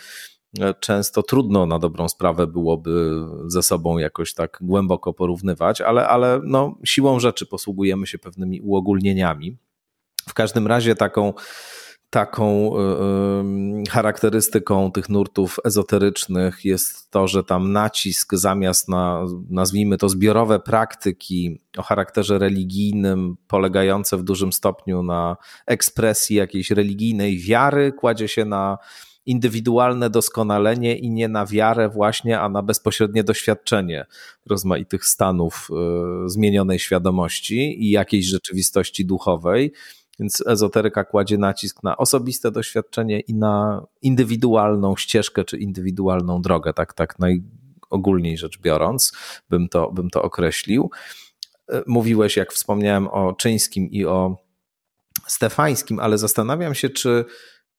[0.59, 6.41] y, często trudno na dobrą sprawę byłoby ze sobą jakoś tak głęboko porównywać, ale, ale
[6.45, 9.57] no, siłą rzeczy posługujemy się pewnymi uogólnieniami.
[10.29, 11.35] W każdym razie taką
[12.11, 12.73] taką
[13.87, 20.61] y, charakterystyką tych nurtów ezoterycznych jest to, że tam nacisk zamiast na, nazwijmy to, zbiorowe
[20.61, 25.37] praktyki o charakterze religijnym, polegające w dużym stopniu na
[25.67, 28.79] ekspresji jakiejś religijnej wiary, kładzie się na
[29.27, 34.07] indywidualne doskonalenie i nie na wiarę właśnie, a na bezpośrednie doświadczenie
[34.47, 35.69] rozmaitych stanów
[36.25, 39.73] y, zmienionej świadomości i jakiejś rzeczywistości duchowej.
[40.21, 46.95] Więc ezoteryka kładzie nacisk na osobiste doświadczenie i na indywidualną ścieżkę czy indywidualną drogę, tak,
[46.95, 49.13] tak najogólniej rzecz biorąc,
[49.51, 50.91] bym to, bym to określił.
[51.73, 54.37] Y, mówiłeś, jak wspomniałem, o Czyńskim i o
[55.27, 57.25] Stefańskim, ale zastanawiam się, czy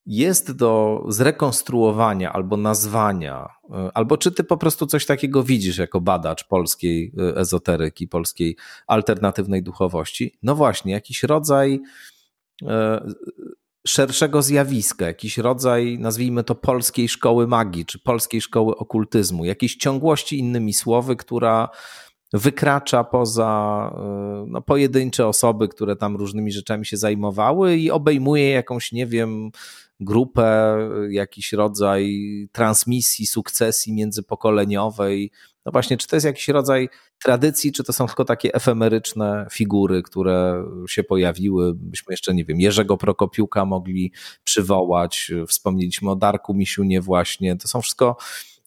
[0.06, 6.02] jest do zrekonstruowania albo nazwania, y, albo czy ty po prostu coś takiego widzisz jako
[6.02, 10.38] badacz polskiej y, ezoteryki, polskiej alternatywnej duchowości?
[10.44, 11.82] No właśnie, jakiś rodzaj
[13.88, 20.39] szerszego zjawiska, jakiś rodzaj, nazwijmy to, polskiej szkoły magii, czy polskiej szkoły okultyzmu, jakiejś ciągłości,
[20.39, 21.70] innymi słowy, która
[22.34, 23.91] wykracza poza
[24.47, 29.51] no, pojedyncze osoby, które tam różnymi rzeczami się zajmowały i obejmuje jakąś, nie wiem,
[30.02, 30.78] grupę,
[31.10, 32.22] jakiś rodzaj
[32.52, 35.32] transmisji, sukcesji międzypokoleniowej.
[35.66, 36.89] No właśnie, czy to jest jakiś rodzaj
[37.24, 41.74] tradycji, czy to są tylko takie efemeryczne figury, które się pojawiły?
[41.76, 44.12] Byśmy jeszcze, nie wiem, Jerzego Prokopiuka mogli
[44.43, 47.58] przywołać, wspomnieliśmy o Darku Misiunie właśnie.
[47.58, 48.18] To są wszystko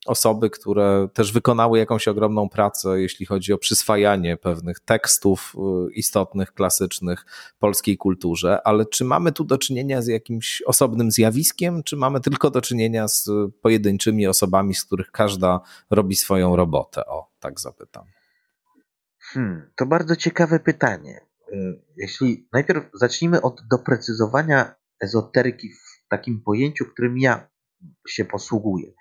[0.06, 5.54] osoby, które też wykonały jakąś ogromną pracę, jeśli chodzi o przyswajanie pewnych tekstów
[5.88, 7.24] y, istotnych, klasycznych
[7.58, 12.50] polskiej kulturze, ale czy mamy tu do czynienia z jakimś osobnym zjawiskiem, czy mamy tylko
[12.50, 13.30] do czynienia z
[13.62, 17.06] pojedynczymi osobami, z których każda robi swoją robotę?
[17.06, 18.04] O, tak zapytam.
[19.18, 21.20] Hmm, to bardzo ciekawe pytanie.
[21.52, 27.48] Y, jeśli najpierw zacznijmy od doprecyzowania ezoteryki w takim pojęciu, którym ja
[28.08, 28.92] się posługuję.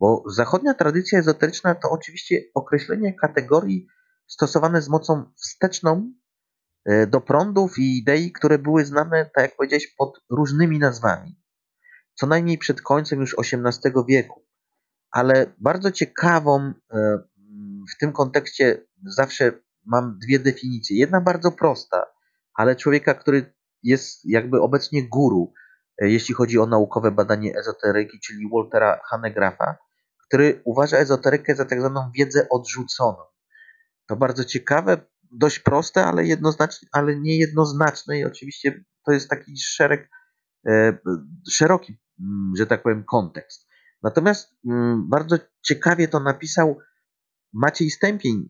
[0.00, 3.86] Bo zachodnia tradycja ezoteryczna to oczywiście określenie kategorii
[4.26, 6.12] stosowane z mocą wsteczną
[6.84, 11.40] e, do prądów i idei, które były znane, tak jak powiedziałeś, pod różnymi nazwami.
[12.14, 14.46] Co najmniej przed końcem już XVIII wieku.
[15.10, 17.18] Ale bardzo ciekawą e,
[17.94, 19.52] w tym kontekście zawsze
[19.86, 20.98] mam dwie definicje.
[20.98, 22.06] Jedna bardzo prosta,
[22.54, 25.52] ale człowieka, który jest jakby obecnie guru,
[26.02, 29.76] e, jeśli chodzi o naukowe badanie ezoteryki, czyli Waltera Hanegrafa,
[30.30, 33.18] który uważa ezoterykę za tak zwaną wiedzę odrzuconą.
[34.06, 40.08] To bardzo ciekawe, dość proste, ale, jednoznaczne, ale niejednoznaczne i oczywiście to jest taki szereg,
[40.66, 40.98] e,
[41.50, 43.68] szeroki, mm, że tak powiem, kontekst.
[44.02, 46.78] Natomiast mm, bardzo ciekawie to napisał
[47.52, 48.48] Maciej Stępień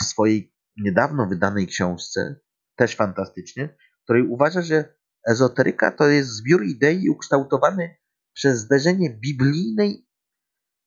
[0.00, 2.40] w swojej niedawno wydanej książce,
[2.76, 4.94] też fantastycznie, której uważa, że
[5.28, 7.96] ezoteryka to jest zbiór idei ukształtowany
[8.32, 10.06] przez zderzenie biblijnej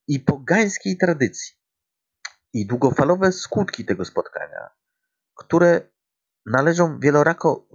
[0.07, 1.55] i pogańskiej tradycji
[2.53, 4.69] i długofalowe skutki tego spotkania,
[5.35, 5.81] które
[6.45, 7.67] należą wielorako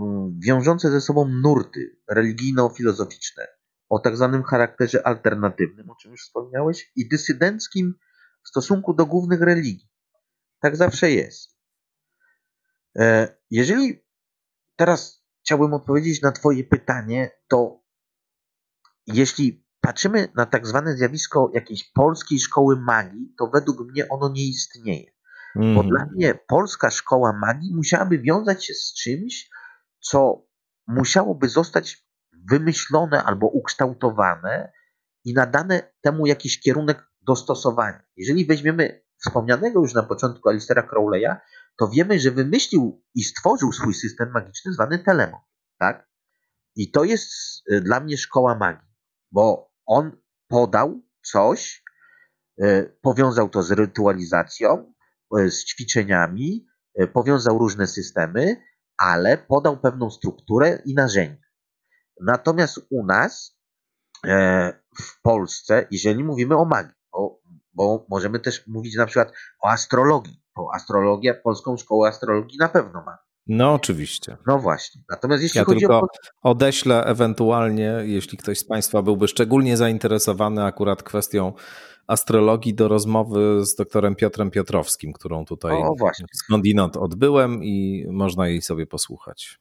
[0.00, 3.46] mm, wiążące ze sobą nurty religijno-filozoficzne
[3.88, 7.94] o tak zwanym charakterze alternatywnym, o czym już wspomniałeś, i dysydenckim
[8.44, 9.88] w stosunku do głównych religii.
[10.60, 11.56] Tak zawsze jest.
[12.98, 14.04] E, jeżeli
[14.76, 17.82] teraz chciałbym odpowiedzieć na Twoje pytanie, to
[19.06, 24.48] jeśli patrzymy na tak zwane zjawisko jakiejś polskiej szkoły magii, to według mnie ono nie
[24.48, 25.12] istnieje.
[25.56, 25.74] Mm.
[25.74, 29.50] Bo dla mnie polska szkoła magii musiałaby wiązać się z czymś,
[30.00, 30.46] co
[30.86, 32.06] musiałoby zostać
[32.50, 34.72] wymyślone albo ukształtowane
[35.24, 38.02] i nadane temu jakiś kierunek dostosowania.
[38.16, 41.36] Jeżeli weźmiemy wspomnianego już na początku Alistera Crowley'a,
[41.78, 45.40] to wiemy, że wymyślił i stworzył swój system magiczny zwany Telemon.
[45.78, 46.08] Tak?
[46.76, 47.32] I to jest
[47.72, 48.88] y, dla mnie szkoła magii,
[49.32, 50.16] bo on
[50.48, 51.84] podał coś,
[52.62, 54.92] e, powiązał to z rytualizacją,
[55.38, 58.56] e, z ćwiczeniami, e, powiązał różne systemy,
[58.98, 61.48] ale podał pewną strukturę i narzędzia.
[62.20, 63.58] Natomiast u nas
[65.02, 67.40] w Polsce, jeżeli mówimy o magii, bo,
[67.72, 73.02] bo możemy też mówić na przykład o astrologii, bo astrologia, polską szkołę astrologii na pewno
[73.02, 73.27] ma.
[73.48, 74.36] No, oczywiście.
[74.46, 75.02] No właśnie.
[75.10, 76.08] Natomiast jeśli ja chodzi tylko o.
[76.42, 81.52] Odeślę ewentualnie, jeśli ktoś z Państwa byłby szczególnie zainteresowany akurat kwestią
[82.06, 85.94] astrologii, do rozmowy z doktorem Piotrem Piotrowskim, którą tutaj o,
[86.34, 89.58] skądinąd odbyłem i można jej sobie posłuchać.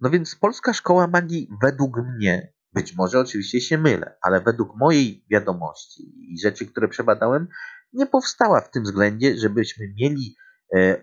[0.00, 5.24] No więc Polska Szkoła Magii według mnie, być może oczywiście się mylę, ale według mojej
[5.30, 7.48] wiadomości i rzeczy, które przebadałem,
[7.92, 10.36] nie powstała w tym względzie, żebyśmy mieli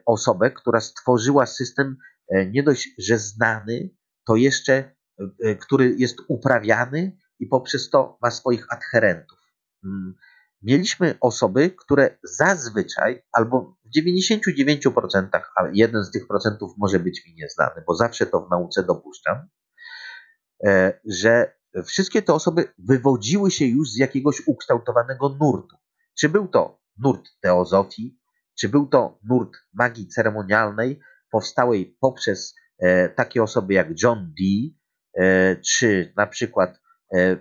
[0.06, 1.98] osobę, która stworzyła system
[2.30, 3.90] e, nie dość, że znany,
[4.28, 4.96] to jeszcze,
[5.44, 9.40] e, który jest uprawiany i poprzez to ma swoich adherentów.
[9.86, 10.16] Mm,
[10.62, 17.36] mieliśmy osoby, które zazwyczaj, albo w 99%, a jeden z tych procentów może być mi
[17.36, 19.48] nieznany, bo zawsze to w nauce dopuszczam,
[21.06, 25.78] że wszystkie te osoby wywodziły się już z jakiegoś ukształtowanego nurtu.
[26.20, 28.19] Czy był to nurt teozofii,
[28.60, 31.00] czy był to nurt magii ceremonialnej,
[31.32, 34.78] powstałej poprzez e, takie osoby jak John Dee,
[35.18, 36.80] e, czy na przykład
[37.16, 37.38] e,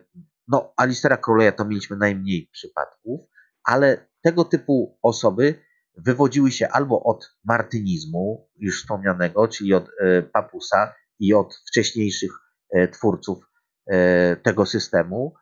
[0.49, 3.21] no, Alistera Crowley'a to mieliśmy najmniej przypadków,
[3.65, 5.55] ale tego typu osoby
[5.97, 9.91] wywodziły się albo od martynizmu, już wspomnianego, czyli od
[10.33, 12.31] papusa i od wcześniejszych
[12.93, 13.39] twórców
[14.43, 15.35] tego systemu,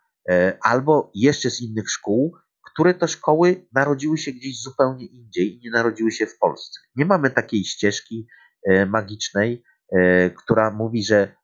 [0.63, 2.37] albo jeszcze z innych szkół,
[2.77, 6.81] które to szkoły narodziły się gdzieś zupełnie indziej i nie narodziły się w Polsce.
[6.97, 8.27] Nie mamy takiej ścieżki
[8.69, 11.37] e, magicznej, e, która mówi, że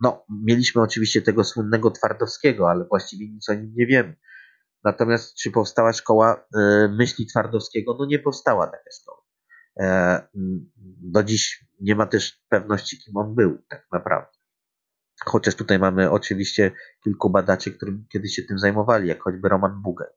[0.00, 4.16] no, mieliśmy oczywiście tego słynnego Twardowskiego, ale właściwie nic o nim nie wiemy.
[4.84, 7.96] Natomiast czy powstała szkoła e, myśli Twardowskiego?
[7.98, 9.26] No nie powstała taka szkoła.
[11.12, 14.38] Do dziś nie ma też pewności, kim on był tak naprawdę.
[15.24, 16.72] Chociaż tutaj mamy oczywiście
[17.04, 20.08] kilku badaczy, którzy kiedyś się tym zajmowali, jak choćby Roman Bugaj.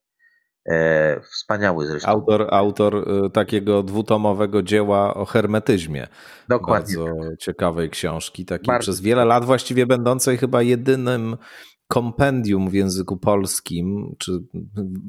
[0.66, 2.10] E, wspaniały zresztą.
[2.10, 2.96] Autor, autor
[3.26, 6.08] e, takiego dwutomowego dzieła o hermetyzmie.
[6.50, 6.98] Dokładnie.
[6.98, 7.38] Bardzo tak.
[7.40, 8.82] ciekawej książki, takiej Bardzo.
[8.82, 11.38] przez wiele lat właściwie będącej chyba jedynym
[11.88, 14.32] kompendium w języku polskim, czy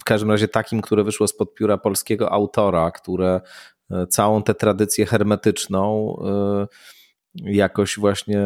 [0.00, 3.40] w każdym razie takim, które wyszło spod pióra polskiego autora, które
[3.90, 6.14] e, całą tę tradycję hermetyczną
[7.34, 8.42] jakoś właśnie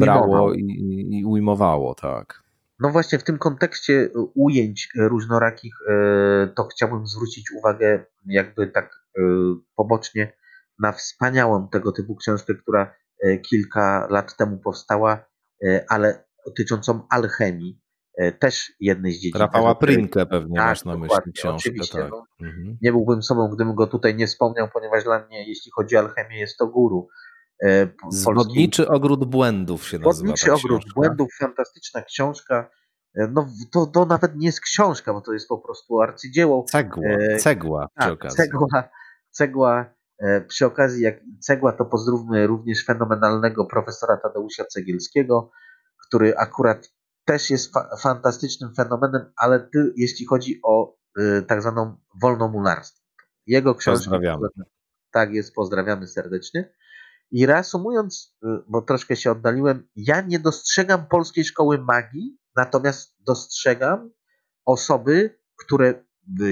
[0.00, 0.60] brało i,
[1.10, 2.45] i ujmowało, tak.
[2.78, 9.06] No właśnie w tym kontekście ujęć różnorakich e, to chciałbym zwrócić uwagę jakby tak
[9.76, 10.32] pobocznie
[10.78, 12.94] na wspaniałą tego typu książkę, która
[13.50, 15.26] kilka lat temu powstała,
[15.88, 17.80] ale dotyczącą alchemii,
[18.38, 19.40] też jednej z dziedzin.
[19.40, 21.70] Rafała Prinkę pewnie tak, masz na myśli książkę.
[21.92, 22.10] Tak.
[22.10, 22.78] No, mhm.
[22.82, 26.38] Nie byłbym sobą, gdybym go tutaj nie wspomniał, ponieważ dla mnie, jeśli chodzi o alchemię,
[26.38, 27.08] jest to guru.
[27.64, 30.12] E, Zwodniczy Ogród Błędów się nazywa.
[30.12, 31.00] Zwodniczy Ogród książka.
[31.00, 32.70] Błędów, fantastyczna książka.
[33.14, 36.64] E, no to, to nawet nie jest książka, bo to jest po prostu arcydzieło.
[36.68, 38.36] Cegła, e, cegła przy tak, okazji.
[38.36, 38.88] Cegła,
[39.30, 39.96] cegła
[40.48, 45.50] przy okazji, jak cegła, to pozdrówmy również fenomenalnego profesora Tadeusza Cegielskiego,
[46.06, 46.88] który akurat
[47.24, 53.06] też jest fa fantastycznym fenomenem, ale ty, jeśli chodzi o y, tak zwaną wolnomularstwo.
[53.46, 54.04] Jego książki.
[54.04, 54.48] Pozdrawiamy.
[55.10, 56.72] Tak jest, pozdrawiamy serdecznie.
[57.30, 64.10] I reasumując, y, bo troszkę się oddaliłem, ja nie dostrzegam polskiej szkoły magii, natomiast dostrzegam
[64.64, 66.04] osoby, które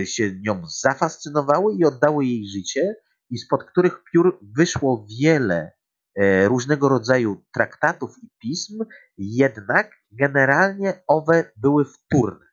[0.04, 2.96] się nią zafascynowały i oddały jej życie,
[3.30, 5.72] i spod których piór wyszło wiele
[6.14, 8.84] e, różnego rodzaju traktatów i pism,
[9.18, 12.46] jednak generalnie owe były wtórne.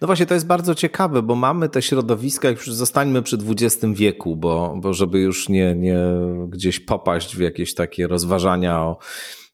[0.00, 4.36] No właśnie, to jest bardzo ciekawe, bo mamy te środowiska, już zostańmy przy XX wieku,
[4.36, 5.98] bo, bo żeby już nie, nie
[6.48, 8.98] gdzieś popaść w jakieś takie rozważania o,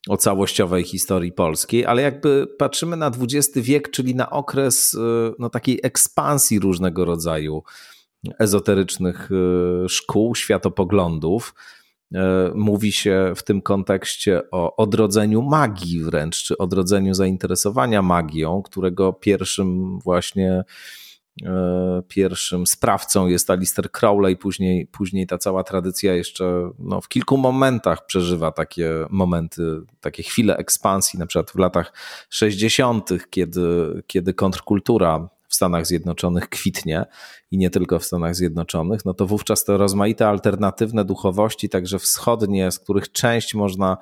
[0.09, 4.99] o całościowej historii polskiej, ale jakby patrzymy na XX wiek, czyli na okres y,
[5.39, 7.62] no, takiej ekspansji różnego rodzaju
[8.39, 9.31] ezoterycznych
[9.85, 11.55] y, szkół, światopoglądów,
[12.55, 19.99] mówi się w tym kontekście o odrodzeniu magii wręcz, czy odrodzeniu zainteresowania magią, którego pierwszym
[19.99, 20.65] właśnie
[21.43, 27.37] e, pierwszym sprawcą jest Alistair Crowley, później, później ta cała tradycja jeszcze no, w kilku
[27.37, 29.62] momentach przeżywa takie momenty,
[30.01, 31.93] takie chwile ekspansji, na przykład w latach
[32.31, 37.05] 60., kiedy, kiedy kontrkultura w Stanach Zjednoczonych kwitnie
[37.51, 42.71] i nie tylko w Stanach Zjednoczonych, no to wówczas te rozmaite alternatywne duchowości, także wschodnie,
[42.71, 43.97] z których część można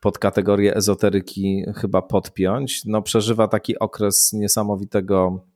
[0.00, 5.46] pod kategorię ezoteryki chyba podpiąć, no przeżywa taki okres niesamowitego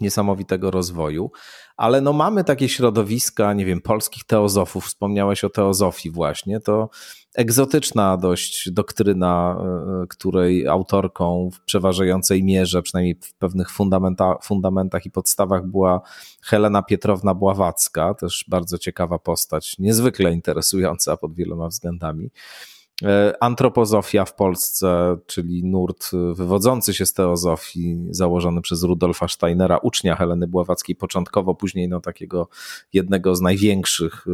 [0.00, 1.30] niesamowitego rozwoju,
[1.76, 6.90] ale no mamy takie środowiska, nie wiem, polskich teozofów, wspomniałeś o teozofii właśnie, to
[7.34, 9.56] egzotyczna dość doktryna,
[10.02, 16.00] e, której autorką w przeważającej mierze, przynajmniej w pewnych fundamenta, fundamentach i podstawach była
[16.42, 22.30] Helena Pietrowna Bławacka, też bardzo ciekawa postać, niezwykle interesująca pod wieloma względami.
[23.02, 30.16] E, antropozofia w Polsce, czyli nurt wywodzący się z teozofii, założony przez Rudolfa Steinera, ucznia
[30.16, 32.48] Heleny Bławackiej, początkowo, później no, takiego
[32.92, 34.30] jednego z największych e,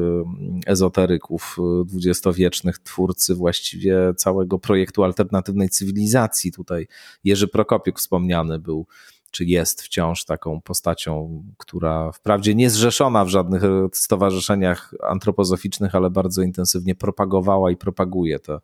[0.67, 6.53] ezoteryków e, dwudziestowiecznych, twórcy właściwie całego projektu alternatywnej cywilizacji.
[6.53, 6.87] Tutaj
[7.25, 8.87] Jerzy Prokopiuk wspomniany był
[9.31, 13.63] czy jest wciąż taką postacią, która wprawdzie nie zrzeszona w żadnych
[13.93, 18.59] stowarzyszeniach antropozoficznych, ale bardzo intensywnie propagowała i propaguje te,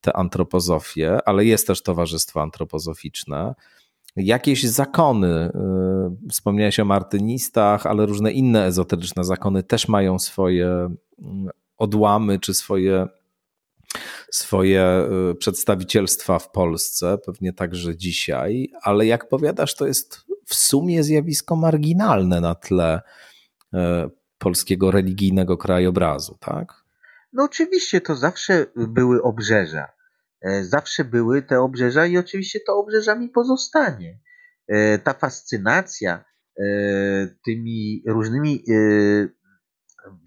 [0.00, 3.54] te antropozofię, ale jest też towarzystwo antropozoficzne.
[4.16, 5.52] Jakieś zakony,
[6.26, 12.54] y, wspomniałeś o martynistach, ale różne inne ezoteryczne zakony też mają swoje mm, odłamy czy
[12.54, 13.06] swoje
[14.30, 21.04] swoje y, przedstawicielstwa w Polsce, pewnie także dzisiaj, ale jak powiadasz, to jest w sumie
[21.04, 23.00] zjawisko marginalne na tle
[23.74, 23.78] y,
[24.38, 26.84] polskiego religijnego krajobrazu, tak?
[27.32, 29.88] No oczywiście to zawsze były obrzeża.
[30.44, 34.20] E, zawsze były te obrzeża i oczywiście to obrzeżami pozostanie.
[34.68, 36.24] E, ta fascynacja
[36.58, 36.64] e,
[37.44, 38.64] tymi różnymi,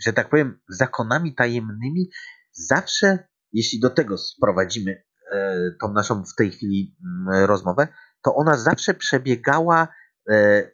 [0.06, 2.10] że tak powiem, zakonami tajemnymi,
[2.52, 5.04] zawsze, jeśli do tego sprowadzimy
[5.82, 7.88] tą naszą w tej chwili mm, rozmowę,
[8.24, 9.88] to ona zawsze przebiegała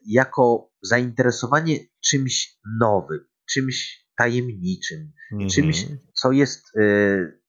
[0.06, 3.20] jako zainteresowanie czymś nowym,
[3.50, 5.50] czymś tajemniczym, mhm.
[5.50, 6.66] czymś, co jest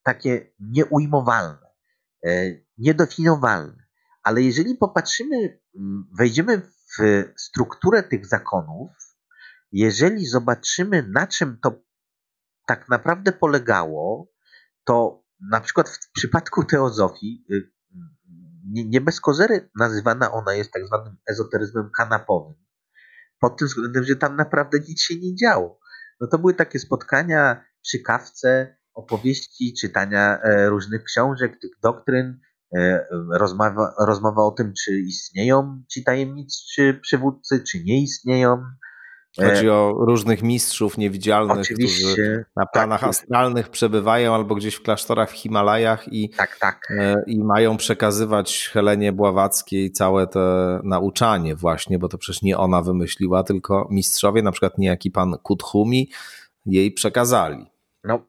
[0.03, 1.67] takie nieujmowalne,
[2.77, 3.85] niedefiniowalne.
[4.23, 6.61] Ale jeżeli popatrzymy, mm, wejdziemy
[6.97, 8.89] w strukturę tych zakonów,
[9.71, 11.81] jeżeli zobaczymy, na czym to
[12.67, 14.31] tak naprawdę polegało,
[14.83, 17.71] to na przykład w przypadku teozofii, y,
[18.65, 22.53] nie bez kozery nazywana ona jest tak zwanym ezoteryzmem kanapowym.
[23.39, 25.79] Pod tym względem, że tam naprawdę nic się nie działo.
[26.21, 32.39] No to były takie spotkania przy kawce, opowieści, czytania e, różnych książek, tych doktryn,
[32.73, 38.63] E, rozmowa, rozmowa o tym, czy istnieją ci tajemniczy przywódcy, czy nie istnieją.
[39.39, 43.09] E, Chodzi o różnych mistrzów niewidzialnych, Oczywiście, którzy na planach tak.
[43.09, 46.87] astralnych przebywają albo gdzieś w klasztorach w Himalajach i, tak, tak.
[46.91, 50.39] E, i mają przekazywać Helenie Bławackiej całe to
[50.83, 56.11] nauczanie właśnie, bo to przecież nie ona wymyśliła, tylko mistrzowie, na przykład niejaki pan Kuthumi
[56.65, 57.65] jej przekazali.
[58.03, 58.27] No,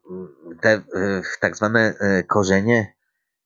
[0.61, 0.81] te
[1.39, 1.93] tak zwane
[2.27, 2.97] korzenie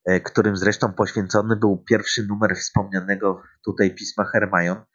[0.06, 4.86] E, którym zresztą poświęcony był pierwszy numer wspomnianego tutaj pisma Hermajon, e,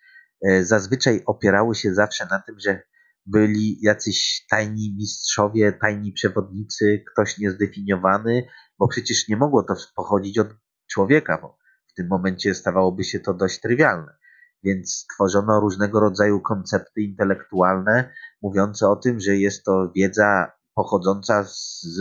[0.63, 2.83] zazwyczaj opierały się zawsze na tym, że
[3.27, 8.47] byli jacyś tajni mistrzowie, tajni przewodnicy, ktoś niezdefiniowany,
[8.79, 10.49] bo przecież nie mogło to pochodzić od
[10.91, 14.17] człowieka, bo w tym momencie stawałoby się to dość trywialne.
[14.63, 21.99] Więc tworzono różnego rodzaju koncepty intelektualne, mówiące o tym, że jest to wiedza pochodząca z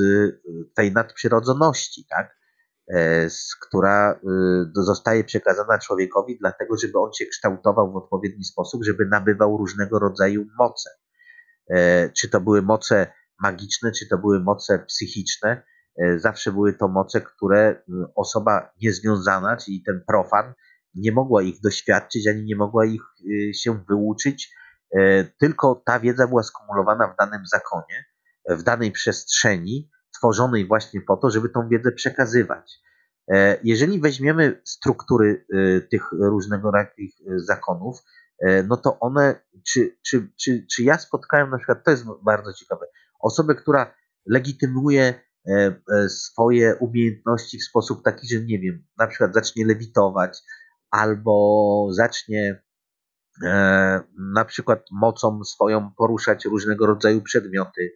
[0.76, 2.36] tej nadprzyrodzoności, tak?
[2.94, 3.28] E,
[3.62, 4.20] która
[4.80, 10.00] y, zostaje przekazana człowiekowi, dlatego żeby on się kształtował w odpowiedni sposób, żeby nabywał różnego
[10.00, 10.90] rodzaju moce.
[11.70, 13.08] E, czy to były moce
[13.40, 15.64] magiczne, czy to były moce psychiczne,
[15.98, 20.54] e, zawsze były to moce, które y, osoba niezwiązana, czyli ten profan,
[20.96, 24.56] nie mogła ich doświadczyć, ani nie mogła ich y, się wyuczyć,
[25.40, 28.06] tylko ta wiedza była skumulowana w danym zakonie,
[28.50, 32.80] w danej przestrzeni, tworzonej właśnie po to, żeby tą wiedzę przekazywać.
[33.28, 38.04] E, jeżeli weźmiemy struktury e, tych różnego rodzaju e, zakonów,
[38.68, 42.86] no to one, czy, czy, czy, czy ja spotkałem na przykład, to jest bardzo ciekawe,
[43.20, 43.96] osobę, która
[44.26, 45.14] legitymuje
[46.08, 50.38] swoje umiejętności w sposób taki, że nie wiem, na przykład zacznie lewitować,
[50.92, 52.64] albo zacznie
[54.34, 57.92] na przykład mocą swoją poruszać różnego rodzaju przedmioty,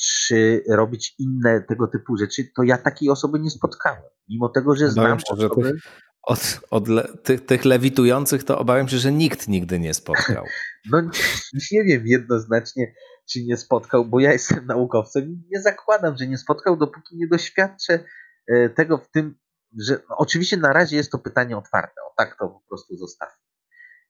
[0.00, 4.02] czy robić inne tego typu rzeczy, to ja takiej osoby nie spotkałem.
[4.28, 5.72] Mimo tego, że znam się, osoby...
[5.72, 5.82] Tych,
[6.26, 10.44] od, od le, tych, tych, lewitujących to obawiam się, że nikt nigdy nie spotkał.
[10.92, 11.00] No
[11.72, 12.94] nie wiem jednoznacznie,
[13.30, 17.28] czy nie spotkał, bo ja jestem naukowcem i nie zakładam, że nie spotkał, dopóki nie
[17.28, 18.04] doświadczę
[18.46, 19.38] e, tego w tym,
[19.80, 23.32] że no, oczywiście na razie jest to pytanie otwarte, o tak to po prostu zostawię.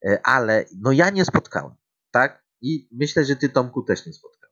[0.06, 1.74] E, ale no ja nie spotkałem,
[2.10, 2.44] tak?
[2.60, 4.43] I myślę, że ty Tomku też nie spotkałeś.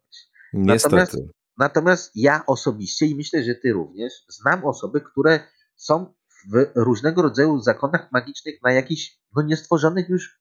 [0.52, 0.96] Niestety.
[0.96, 1.16] Natomiast,
[1.58, 5.40] natomiast ja osobiście i myślę, że ty również znam osoby, które
[5.76, 6.14] są
[6.52, 10.40] w różnego rodzaju zakonach magicznych na jakichś no, niestworzonych już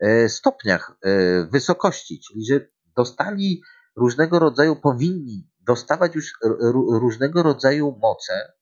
[0.00, 3.62] e, stopniach e, wysokości, czyli że dostali
[3.96, 6.32] różnego rodzaju, powinni dostawać już
[7.00, 8.52] różnego rodzaju moce,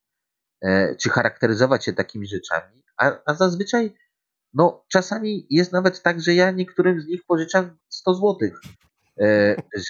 [0.62, 3.94] e, czy charakteryzować się takimi rzeczami, a, a zazwyczaj
[4.54, 8.60] no, czasami jest nawet tak, że ja niektórym z nich pożyczam 100 złotych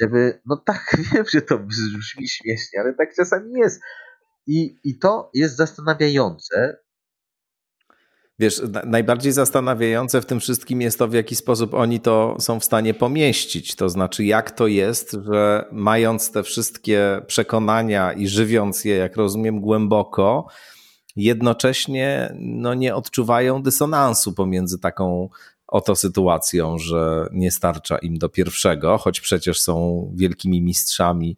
[0.01, 3.81] żeby, no tak, wiem, że to brzmi śmiesznie, ale tak czasami jest.
[4.47, 6.77] I, i to jest zastanawiające.
[8.39, 12.65] Wiesz, najbardziej zastanawiające w tym wszystkim jest to, w jaki sposób oni to są w
[12.65, 13.75] stanie pomieścić.
[13.75, 19.61] To znaczy, jak to jest, że mając te wszystkie przekonania i żywiąc je, jak rozumiem,
[19.61, 20.47] głęboko,
[21.17, 25.29] jednocześnie no, nie odczuwają dysonansu pomiędzy taką
[25.77, 31.37] oto sytuacją, że nie starcza im do pierwszego, choć przecież są wielkimi mistrzami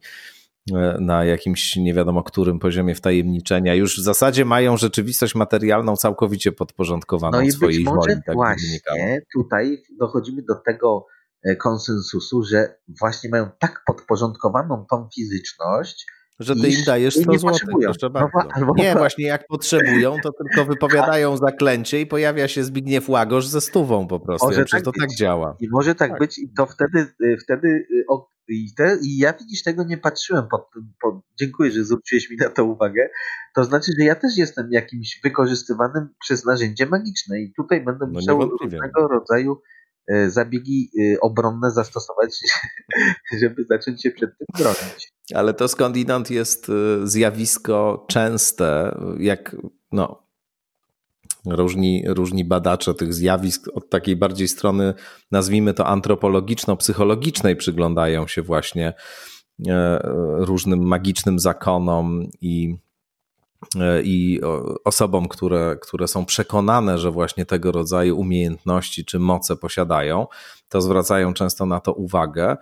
[0.75, 3.75] e, na jakimś nie wiadomo którym poziomie wtajemniczenia.
[3.75, 8.21] Już w zasadzie mają rzeczywistość materialną całkowicie podporządkowaną no i swojej być może woli.
[8.25, 11.05] Tak właśnie tutaj dochodzimy do tego
[11.43, 16.05] e, konsensusu, że właśnie mają tak podporządkowaną tą fizyczność,
[16.39, 17.53] że ty im dajesz 100 zł.
[17.83, 18.29] Proszę bardzo.
[18.59, 23.61] No, nie, właśnie jak potrzebują, to tylko wypowiadają zaklęcie i pojawia się Zbigniew Łagosz ze
[23.61, 24.47] stówą po prostu.
[24.47, 25.55] Może ja tak to tak działa.
[25.59, 28.05] I może tak, tak, być i to wtedy, y, wtedy y,
[28.49, 30.47] i, te, i ja widzisz, tego nie patrzyłem.
[30.47, 30.69] Pod,
[31.01, 33.09] pod, dziękuję, że zwróciłeś mi na to uwagę.
[33.55, 38.13] To znaczy, że ja też jestem jakimś wykorzystywanym przez narzędzie magiczne i tutaj będę no
[38.13, 39.61] musiał różnego rodzaju
[40.09, 42.39] E, zabiegi obronne zastosować,
[43.41, 45.13] żeby zacząć się przed tym bronić.
[45.35, 49.55] Ale to skądinąd jest e, zjawisko częste, jak
[49.91, 50.23] no,
[51.45, 54.93] różni, różni badacze tych zjawisk od takiej bardziej strony,
[55.31, 58.93] nazwijmy to antropologiczno-psychologicznej, przyglądają się właśnie
[60.37, 62.75] różnym magicznym zakonom i
[63.79, 64.41] E, i
[64.85, 70.27] osobom, które, które są przekonane, że właśnie tego rodzaju umiejętności czy moce posiadają,
[70.69, 72.57] to zwracają często na to uwagę,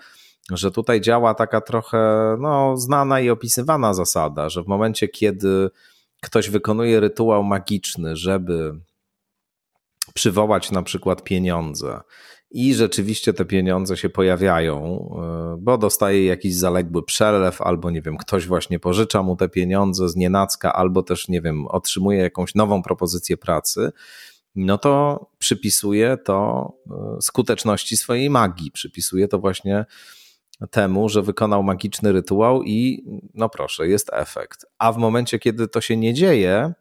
[0.52, 5.70] że tutaj działa taka trochę no, znana i opisywana zasada, że w momencie, kiedy
[6.22, 8.80] ktoś wykonuje rytuał magiczny, żeby
[10.14, 12.02] przywołać na przykład pieniądze
[12.52, 15.10] i rzeczywiście te pieniądze się pojawiają,
[15.56, 20.10] e, bo dostaje jakiś zaległy przelew, albo nie wiem, ktoś właśnie pożycza mu te pieniądze
[20.10, 23.92] z nienacka, albo też nie wiem, otrzymuje jakąś nową propozycję pracy,
[24.56, 29.86] no to przypisuje to e, skuteczności swojej magii, przypisuje to właśnie
[30.72, 33.04] temu, że wykonał magiczny rytuał i
[33.34, 34.66] no proszę, jest efekt.
[34.78, 36.74] A w momencie, kiedy to się nie dzieje,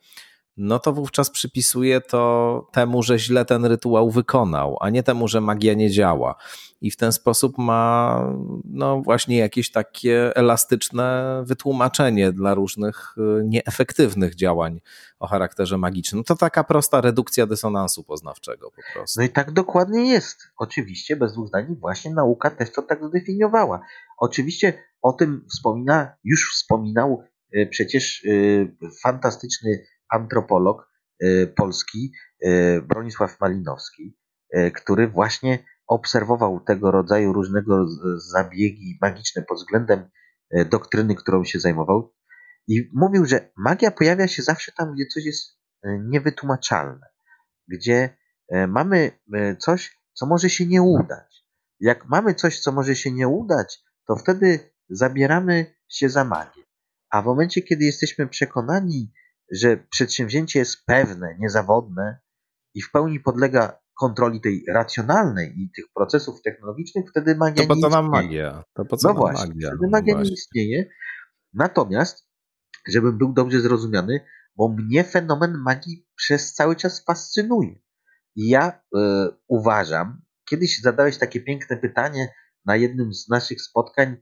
[0.57, 5.41] no to wówczas przypisuje to temu, że źle ten rytuał wykonał, a nie temu, że
[5.41, 6.35] magia nie działa.
[6.81, 8.23] I w ten sposób ma
[8.65, 14.81] no właśnie jakieś takie elastyczne wytłumaczenie dla różnych y, nieefektywnych działań
[15.19, 16.25] o charakterze magicznym.
[16.25, 19.21] To taka prosta redukcja dysonansu poznawczego po prostu.
[19.21, 20.49] No i tak dokładnie jest.
[20.59, 23.81] Oczywiście, bez dwóch zdań, właśnie nauka też to tak zdefiniowała.
[24.19, 27.23] Oczywiście o tym wspomina, już wspominał
[27.57, 30.97] y, przecież y, fantastyczny antropolog
[31.57, 32.13] polski
[32.89, 34.17] Bronisław Malinowski,
[34.75, 37.87] który właśnie obserwował tego rodzaju różnego
[38.33, 40.11] zabiegi magiczne pod względem
[40.71, 42.15] doktryny, którą się zajmował
[42.69, 47.07] i mówił, że magia pojawia się zawsze tam, gdzie coś jest niewytłumaczalne,
[47.69, 48.17] gdzie
[48.69, 49.11] mamy
[49.59, 51.47] coś, co może się nie udać.
[51.81, 53.79] Jak mamy coś, co może się nie udać,
[54.09, 56.63] to wtedy zabieramy się za magię.
[57.11, 59.13] A w momencie, kiedy jesteśmy przekonani,
[59.53, 62.21] że przedsięwzięcie jest pewne, niezawodne
[62.75, 67.81] i w pełni podlega kontroli tej racjonalnej i tych procesów technologicznych, wtedy magia to po
[67.81, 68.65] co nam magia?
[68.75, 69.69] To po co no właśnie, magia?
[69.69, 70.89] wtedy magia no nie istnieje.
[71.53, 72.29] Natomiast,
[72.89, 74.21] żebym był dobrze zrozumiany,
[74.57, 77.75] bo mnie fenomen magii przez cały czas fascynuje.
[78.37, 78.99] I ja y,
[79.49, 82.35] uważam, kiedyś zadałeś takie piękne pytanie
[82.65, 84.17] na jednym z naszych spotkań y,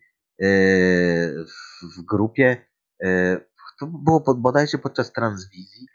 [1.47, 2.67] w, w grupie,
[3.05, 3.41] y,
[3.81, 5.87] to było bodajże podczas transwizji,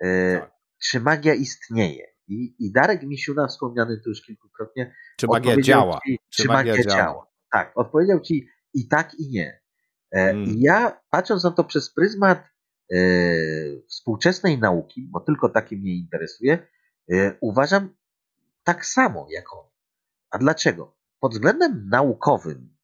[0.00, 0.52] tak.
[0.82, 2.15] czy magia istnieje.
[2.28, 6.00] I, I Darek Misiuna, wspomniany tu już kilkukrotnie, czy magia działa?
[6.06, 6.96] Ci, czy, czy magia, magia działa?
[6.96, 7.26] działa?
[7.52, 9.60] Tak, odpowiedział ci i tak, i nie.
[10.12, 10.44] E, hmm.
[10.44, 12.44] I ja, patrząc na to przez pryzmat
[12.92, 12.96] e,
[13.88, 16.66] współczesnej nauki, bo tylko takie mnie interesuje,
[17.12, 17.94] e, uważam
[18.64, 19.66] tak samo jak on.
[20.30, 20.96] A dlaczego?
[21.20, 22.76] Pod względem naukowym,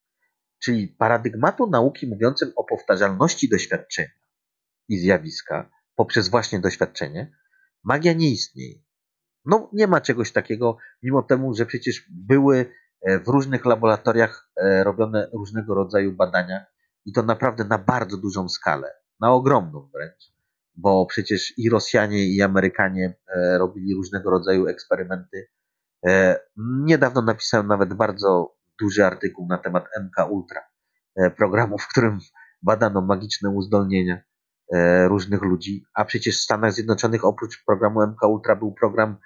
[0.59, 4.09] czyli paradygmatu nauki mówiącym o powtarzalności doświadczenia,
[4.89, 7.37] i zjawiska poprzez właśnie doświadczenie,
[7.85, 8.83] magia nie istnieje.
[9.45, 12.67] No, nie ma czegoś takiego, mimo temu, że przecież były
[13.03, 16.67] e, w różnych laboratoriach e, robione różnego rodzaju badania
[17.05, 20.33] i to naprawdę na bardzo dużą skalę, na ogromną wręcz,
[20.75, 25.49] bo przecież i Rosjanie, i Amerykanie e, robili różnego rodzaju eksperymenty.
[26.57, 30.61] Niedawno napisałem nawet bardzo duży artykuł na temat MK Ultra,
[31.37, 32.19] programu, w którym
[32.63, 34.23] badano magiczne uzdolnienia
[35.09, 39.17] różnych ludzi, a przecież w Stanach Zjednoczonych oprócz programu MK Ultra był program,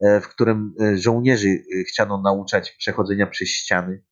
[0.00, 1.48] w którym e, żołnierzy
[1.88, 4.04] chciano nauczać przechodzenia przez ściany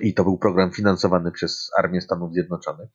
[0.00, 2.88] i to był program finansowany przez Armię Stanów Zjednoczonych.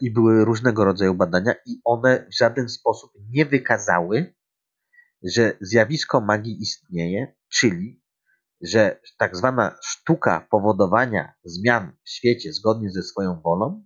[0.00, 4.34] I były różnego rodzaju badania, i one w żaden sposób nie wykazały,
[5.22, 8.02] że zjawisko magii istnieje, czyli
[8.60, 13.84] że tak zwana sztuka powodowania zmian w świecie zgodnie ze swoją wolą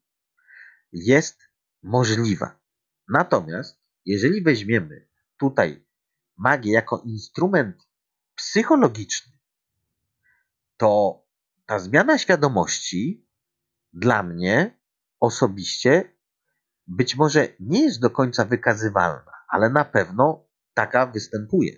[0.93, 1.39] jest
[1.83, 2.61] możliwa.
[3.09, 5.88] Natomiast jeżeli weźmiemy tutaj
[6.39, 7.77] magię jako instrument
[8.35, 9.33] psychologiczny,
[10.77, 11.23] to
[11.67, 13.29] ta zmiana świadomości
[13.93, 14.81] dla mnie
[15.21, 16.19] osobiście
[16.87, 21.73] być może nie jest do końca wykazywalna, ale na pewno taka występuje.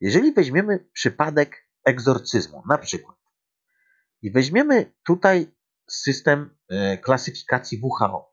[0.00, 3.16] Jeżeli weźmiemy przypadek egzorcyzmu, na przykład,
[4.22, 5.56] i weźmiemy tutaj
[5.90, 8.27] system e, klasyfikacji WHO,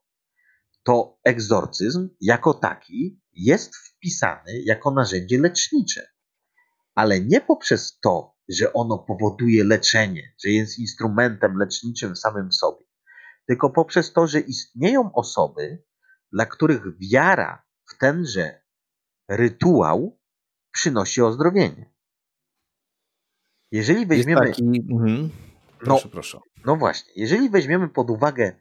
[0.86, 6.08] to egzorcyzm jako taki jest wpisany jako narzędzie lecznicze,
[6.96, 12.86] ale nie poprzez to, że ono powoduje leczenie, że jest instrumentem leczniczym samym sobie,
[13.48, 15.84] tylko poprzez to, że istnieją osoby,
[16.32, 16.82] dla których
[17.12, 18.62] wiara w tenże
[19.30, 20.20] rytuał
[20.72, 21.94] przynosi ozdrowienie.
[23.72, 24.48] Jeżeli weźmiemy.
[24.48, 24.64] Taki...
[24.92, 25.30] Mhm.
[25.80, 26.40] Proszę, no, proszę.
[26.66, 28.56] No właśnie, jeżeli weźmiemy pod uwagę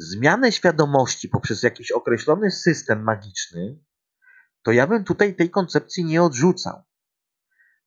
[0.00, 3.78] zmianę świadomości poprzez jakiś określony system magiczny,
[4.62, 6.82] to ja bym tutaj tej koncepcji nie odrzucał.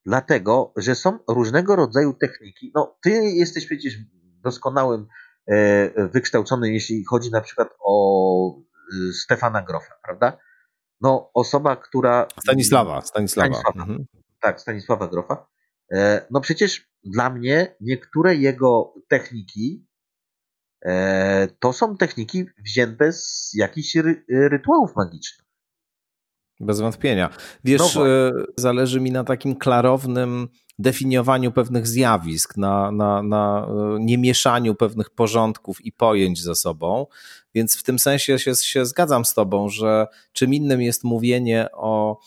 [0.06, 2.72] Dlatego, że są różnego rodzaju techniki.
[2.76, 3.98] No, ty jesteś przecież
[4.44, 5.08] doskonałym
[5.48, 10.38] e, wykształcony, jeśli chodzi na przykład o e, Stefana Grofa, prawda?
[11.02, 12.28] No, osoba, która.
[12.40, 13.54] Stanisława, Stanisława.
[13.54, 13.82] Stanisława.
[13.82, 14.06] Mhm.
[14.42, 15.48] Tak, Stanisława Grofa.
[15.92, 19.88] E, no przecież dla mnie niektóre jego techniki
[21.60, 25.44] to są techniki wzięte z jakichś ry rytuałów magicznych.
[26.60, 27.30] Bez wątpienia.
[27.64, 30.48] Wiesz, no e, zależy mi na takim klarownym
[30.80, 33.68] definiowaniu pewnych zjawisk, na, na, na
[34.00, 37.06] niemieszaniu pewnych porządków i pojęć ze sobą.
[37.56, 42.20] Więc w tym sensie się, się zgadzam z Tobą, że czym innym jest mówienie o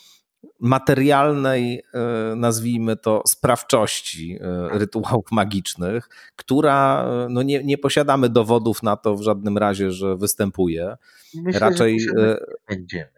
[0.61, 8.82] materialnej, e, nazwijmy to, sprawczości e, rytuałów magicznych, która e, no nie, nie posiadamy dowodów
[8.82, 10.97] na to w żadnym razie, że występuje.
[11.34, 12.38] Myślę, Raczej że
[12.68, 13.09] będziemy.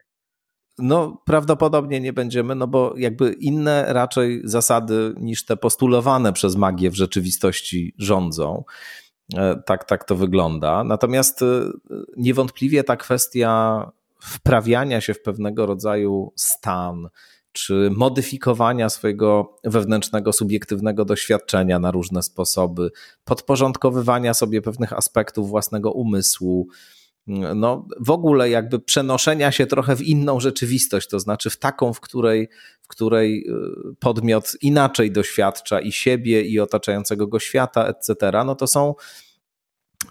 [0.78, 6.90] No, prawdopodobnie nie będziemy, no bo jakby inne raczej zasady niż te postulowane przez magię
[6.90, 8.64] w rzeczywistości rządzą.
[9.66, 10.84] Tak, tak to wygląda.
[10.84, 11.44] Natomiast
[12.16, 13.82] niewątpliwie ta kwestia
[14.22, 17.08] wprawiania się w pewnego rodzaju stan,
[17.52, 22.90] czy modyfikowania swojego wewnętrznego, subiektywnego doświadczenia na różne sposoby,
[23.24, 26.68] podporządkowywania sobie pewnych aspektów własnego umysłu,
[27.54, 32.00] no, w ogóle jakby przenoszenia się trochę w inną rzeczywistość, to znaczy w taką, w
[32.00, 32.48] której,
[32.82, 33.46] w której
[33.90, 38.14] y, podmiot inaczej doświadcza i siebie, i otaczającego go świata, etc.,
[38.46, 38.94] no to są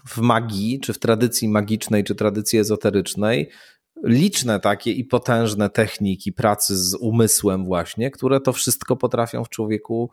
[0.06, 3.50] w magii, czy w tradycji magicznej, czy tradycji ezoterycznej,
[4.04, 10.10] liczne takie i potężne techniki pracy z umysłem, właśnie, które to wszystko potrafią w człowieku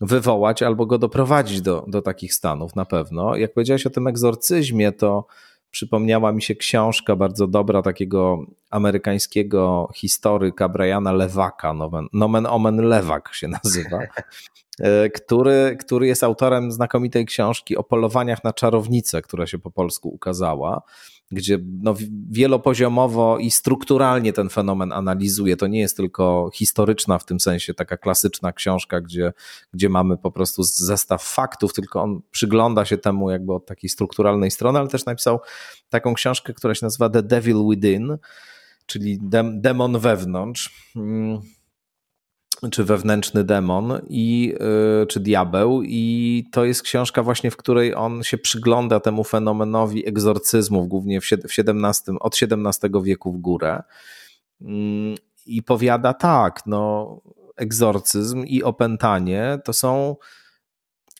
[0.00, 3.36] wywołać albo go doprowadzić do, do takich stanów na pewno.
[3.36, 5.26] Jak powiedziałeś o tym egzorcyzmie, to
[5.70, 13.34] przypomniała mi się książka bardzo dobra takiego amerykańskiego historyka Briana Lewaka, nomen, nomen omen Lewak
[13.34, 13.98] się nazywa,
[14.80, 20.08] e, który, który jest autorem znakomitej książki o polowaniach na czarownicę, która się po polsku
[20.08, 20.82] ukazała
[21.34, 21.94] gdzie no,
[22.30, 25.56] wielopoziomowo i strukturalnie ten fenomen analizuje.
[25.56, 29.32] To nie jest tylko historyczna w tym sensie, taka klasyczna książka, gdzie,
[29.72, 34.50] gdzie mamy po prostu zestaw faktów, tylko on przygląda się temu jakby od takiej strukturalnej
[34.50, 35.40] strony, ale też napisał
[35.88, 38.16] taką książkę, która się nazywa The Devil Within,
[38.86, 40.92] czyli dem, demon wewnątrz.
[42.70, 44.54] Czy wewnętrzny demon i,
[45.00, 45.82] yy, czy diabeł.
[45.82, 51.24] I to jest książka właśnie, w której on się przygląda temu fenomenowi egzorcyzmów, głównie w,
[51.48, 53.82] 17, od XVII wieku w górę.
[54.60, 54.68] Yy,
[55.46, 57.20] i powiada tak, no
[57.56, 60.16] egzorcyzm i opętanie to są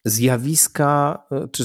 [0.04, 1.64] zjawiska, y, czy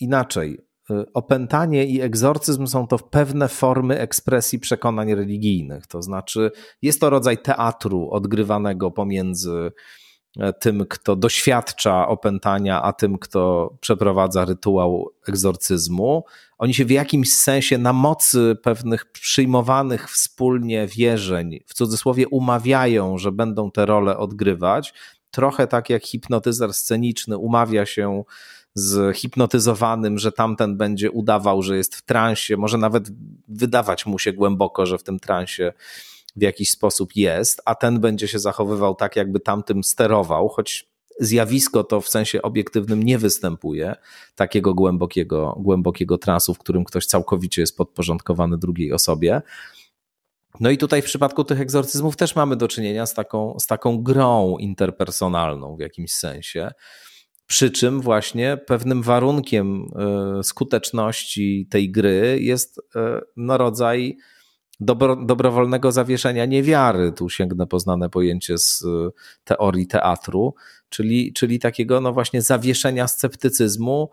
[0.00, 0.67] inaczej,
[1.14, 5.86] opętanie i egzorcyzm są to pewne formy ekspresji przekonań religijnych.
[5.86, 6.50] To znaczy,
[6.82, 9.72] jest to rodzaj teatru odgrywanego pomiędzy
[10.38, 16.24] e, tym, kto doświadcza opętania, a tym, kto przeprowadza rytuał egzorcyzmu.
[16.58, 23.32] Oni się w jakimś sensie na mocy pewnych przyjmowanych wspólnie wierzeń, w cudzysłowie umawiają, że
[23.32, 24.94] będą te role odgrywać.
[25.30, 28.24] Trochę tak jak hipnotyzer sceniczny umawia się
[28.78, 33.08] z hipnotyzowanym, że tamten będzie udawał, że jest w transie, może nawet
[33.48, 35.72] wydawać mu się głęboko, że w tym transie
[36.36, 40.88] w jakiś sposób jest, a ten będzie się zachowywał tak, jakby tamtym sterował, choć
[41.20, 43.96] zjawisko to w sensie obiektywnym nie występuje,
[44.36, 49.42] takiego głębokiego, głębokiego transu, w którym ktoś całkowicie jest podporządkowany drugiej osobie.
[50.60, 54.02] No i tutaj w przypadku tych egzorcyzmów też mamy do czynienia z taką, z taką
[54.02, 56.70] grą interpersonalną w jakimś sensie.
[57.48, 59.86] Przy czym właśnie pewnym warunkiem
[60.38, 64.16] e, skuteczności tej gry jest e, no, rodzaj
[64.80, 67.12] dobro, dobrowolnego zawieszenia niewiary.
[67.12, 69.10] Tu sięgnę poznane pojęcie z e,
[69.44, 70.54] teorii teatru,
[70.88, 74.10] czyli, czyli takiego no właśnie zawieszenia sceptycyzmu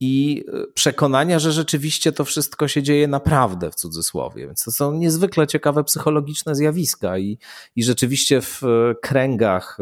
[0.00, 0.44] i
[0.74, 4.46] przekonania, że rzeczywiście to wszystko się dzieje naprawdę w cudzysłowie.
[4.46, 7.38] Więc to są niezwykle ciekawe psychologiczne zjawiska i,
[7.76, 8.62] i rzeczywiście w
[9.02, 9.78] kręgach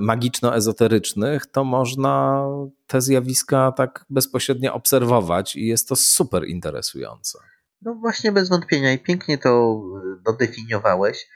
[0.00, 2.44] magiczno-ezoterycznych, to można
[2.86, 7.38] te zjawiska tak bezpośrednio obserwować i jest to super interesujące.
[7.82, 9.82] No właśnie, bez wątpienia i pięknie to
[10.24, 11.28] dodefiniowałeś.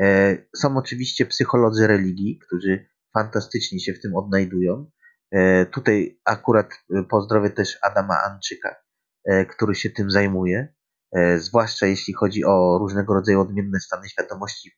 [0.00, 4.90] E, są oczywiście psycholodzy religii, którzy fantastycznie się w tym odnajdują.
[5.32, 6.70] E, tutaj akurat
[7.10, 8.76] pozdrowię też Adama Anczyka,
[9.48, 10.74] który się tym zajmuje,
[11.36, 14.70] zwłaszcza jeśli chodzi o różnego rodzaju odmienne stany świadomości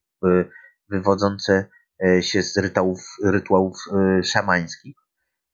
[0.89, 1.69] wywodzące e,
[2.21, 4.97] się z rytuałów, rytuałów e, szamańskich,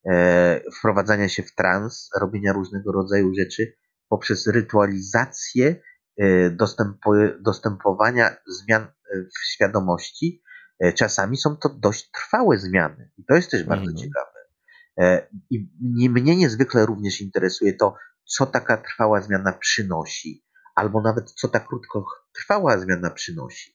[0.07, 3.77] e, wprowadzania się w trans, robienia różnego rodzaju rzeczy
[4.09, 5.77] poprzez rytualizację
[7.41, 10.43] dostępowania zmian w świadomości.
[10.95, 13.97] Czasami są to dość trwałe zmiany i to jest też bardzo mm.
[13.97, 14.39] ciekawe.
[15.51, 21.61] I mnie niezwykle również interesuje to, co taka trwała zmiana przynosi, albo nawet co ta
[21.61, 23.74] krótkotrwała zmiana przynosi.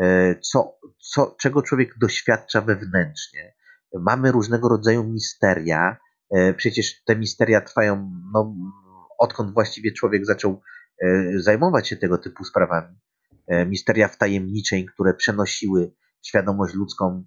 [0.00, 3.54] E, co, co, czego człowiek doświadcza wewnętrznie.
[3.94, 5.96] Mamy różnego rodzaju misteria.
[6.30, 8.54] E, przecież te misteria trwają, no,
[9.18, 10.62] odkąd właściwie człowiek zaczął
[11.02, 12.96] e, zajmować się tego typu sprawami.
[13.66, 15.92] Misteria wtajemniczeń, które przenosiły
[16.22, 17.24] świadomość ludzką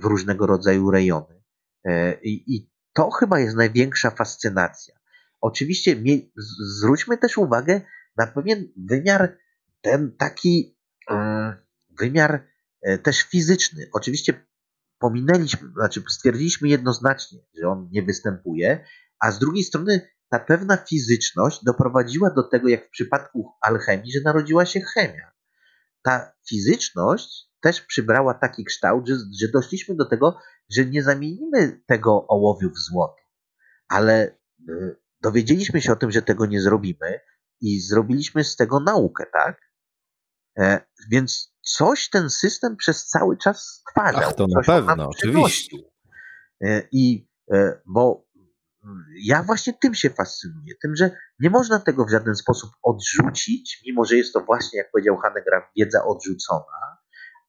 [0.00, 1.42] w różnego rodzaju rejony.
[2.22, 4.94] I, i to chyba jest największa fascynacja.
[5.40, 6.02] Oczywiście
[6.78, 7.80] zwróćmy też uwagę
[8.16, 9.36] na pewien wymiar,
[9.80, 10.79] ten taki
[11.98, 12.46] wymiar
[12.82, 13.88] e, też fizyczny.
[13.92, 14.46] Oczywiście
[14.98, 18.84] pominęliśmy, znaczy stwierdziliśmy jednoznacznie, że on nie występuje,
[19.20, 24.20] a z drugiej strony ta pewna fizyczność doprowadziła do tego, jak w przypadku alchemii, że
[24.24, 25.32] narodziła się chemia.
[26.02, 30.38] Ta fizyczność też przybrała taki kształt, że, że doszliśmy do tego,
[30.70, 33.22] że nie zamienimy tego ołowiu w złoto,
[33.88, 34.38] ale
[34.68, 37.20] e, dowiedzieliśmy się o tym, że tego nie zrobimy
[37.60, 39.60] i zrobiliśmy z tego naukę, tak?
[40.58, 40.80] E,
[41.10, 44.22] więc coś ten system przez cały czas stwarzał.
[44.24, 45.76] Ach, to na pewno, oczywiście.
[46.64, 48.30] E, I e, bo
[49.22, 54.04] ja właśnie tym się fascynuję, tym, że nie można tego w żaden sposób odrzucić, mimo
[54.04, 56.98] że jest to właśnie, jak powiedział Hanegraaff, wiedza odrzucona,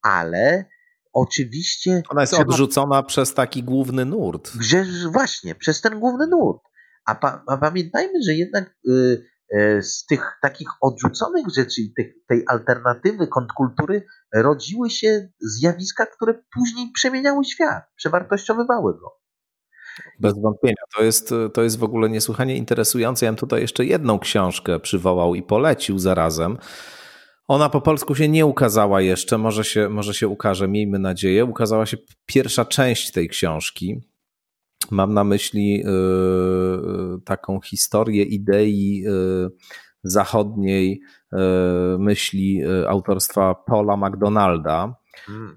[0.02, 0.66] ale
[1.14, 2.04] oczywiście...
[2.10, 4.52] Ona jest odrzucona przez taki główny nurt.
[4.60, 6.62] Że, właśnie, przez ten główny nurt.
[7.06, 9.26] A, pa, a pamiętajmy, że jednak y,
[9.82, 11.94] z tych takich odrzuconych rzeczy i
[12.28, 19.22] tej alternatywy kontrkultury rodziły się zjawiska, które później przemieniały świat, przewartościowywały go.
[20.20, 20.84] Bez wątpienia.
[20.98, 23.26] To jest, to jest w ogóle niesłychanie interesujące.
[23.26, 26.58] Ja bym tutaj jeszcze jedną książkę przywołał i polecił zarazem.
[27.48, 31.46] Ona po polsku się nie ukazała jeszcze, może się, może się ukaże, miejmy nadzieję.
[31.46, 34.11] Ukazała się pierwsza część tej książki.
[34.92, 39.50] Mam na myśli y, y, taką historię idei y,
[40.04, 41.02] zachodniej
[42.00, 44.96] myśli autorstwa Paula McDonalda.
[45.26, 45.56] Hmm,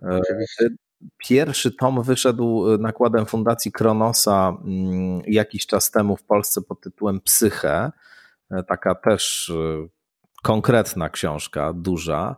[1.18, 7.90] Pierwszy tom wyszedł nakładem Fundacji Kronosa mm, jakiś czas temu w Polsce pod tytułem Psyche.
[8.66, 9.52] Taka też
[10.42, 12.36] konkretna książka, duża.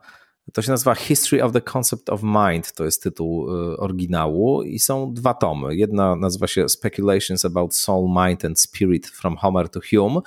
[0.52, 4.78] To się nazywa History of the Concept of Mind, to jest tytuł y, oryginału i
[4.78, 5.76] są dwa tomy.
[5.76, 10.20] Jedna nazywa się Speculations about Soul, Mind and Spirit from Homer to Hume,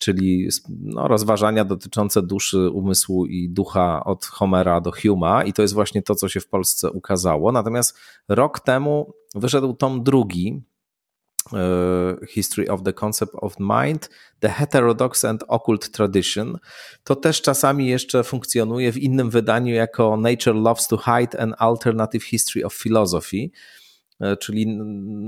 [0.00, 5.74] czyli no, rozważania dotyczące duszy, umysłu i ducha od Homera do Huma i to jest
[5.74, 7.52] właśnie to, co się w Polsce ukazało.
[7.52, 7.98] Natomiast
[8.28, 10.62] rok temu wyszedł tom drugi,
[12.28, 14.08] History of the Concept of Mind,
[14.40, 16.58] The Heterodox and Occult Tradition.
[17.04, 22.24] To też czasami jeszcze funkcjonuje w innym wydaniu jako Nature Loves to Hide an Alternative
[22.24, 23.50] History of Philosophy,
[24.20, 24.66] e, czyli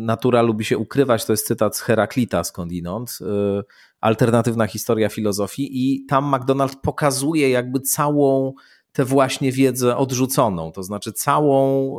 [0.06, 3.62] natura lubi się ukrywać, to jest cytat z Heraklita skądinąd, e,
[4.00, 8.54] alternatywna historia filozofii i tam McDonald pokazuje jakby całą
[8.92, 11.96] tę właśnie wiedzę odrzuconą, to znaczy całą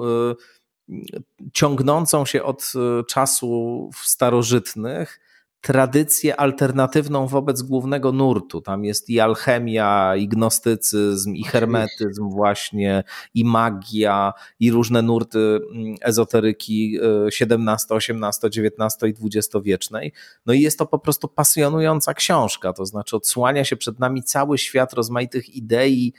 [1.53, 5.19] ciągnącą się od e, czasów starożytnych
[5.61, 8.61] tradycję alternatywną wobec głównego nurtu.
[8.61, 15.95] Tam jest i alchemia, i gnostycyzm, i hermetyzm właśnie, i magia, i różne nurty mm,
[16.01, 17.55] ezoteryki XVII,
[17.99, 20.13] XVIII, XIX i XX wiecznej.
[20.45, 24.57] No i jest to po prostu pasjonująca książka, to znaczy odsłania się przed nami cały
[24.57, 26.13] świat rozmaitych idei,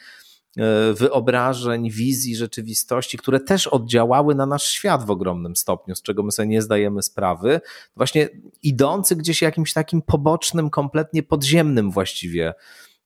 [0.94, 6.32] wyobrażeń, wizji rzeczywistości, które też oddziałały na nasz świat w ogromnym stopniu, z czego my
[6.32, 7.60] sobie nie zdajemy sprawy,
[7.96, 8.28] właśnie
[8.62, 12.54] idący gdzieś jakimś takim pobocznym, kompletnie podziemnym właściwie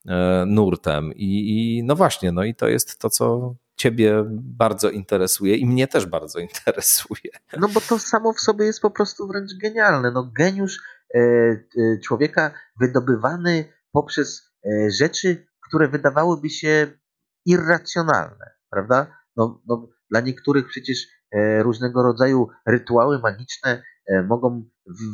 [0.07, 1.13] e, nurtem.
[1.13, 1.27] I,
[1.77, 6.07] I, no właśnie, no i to jest to, co Ciebie bardzo interesuje i mnie też
[6.07, 7.31] bardzo interesuje.
[7.57, 10.11] No bo to samo w sobie jest po prostu wręcz genialne.
[10.11, 10.81] No geniusz
[11.15, 11.21] e,
[12.05, 14.55] człowieka wydobywany poprzez
[14.89, 16.87] rzeczy, które wydawałyby się
[17.47, 19.17] irracjonalne, prawda?
[19.37, 21.07] No, no, dla niektórych przecież
[21.59, 23.83] różnego rodzaju rytuały magiczne
[24.29, 24.71] mogą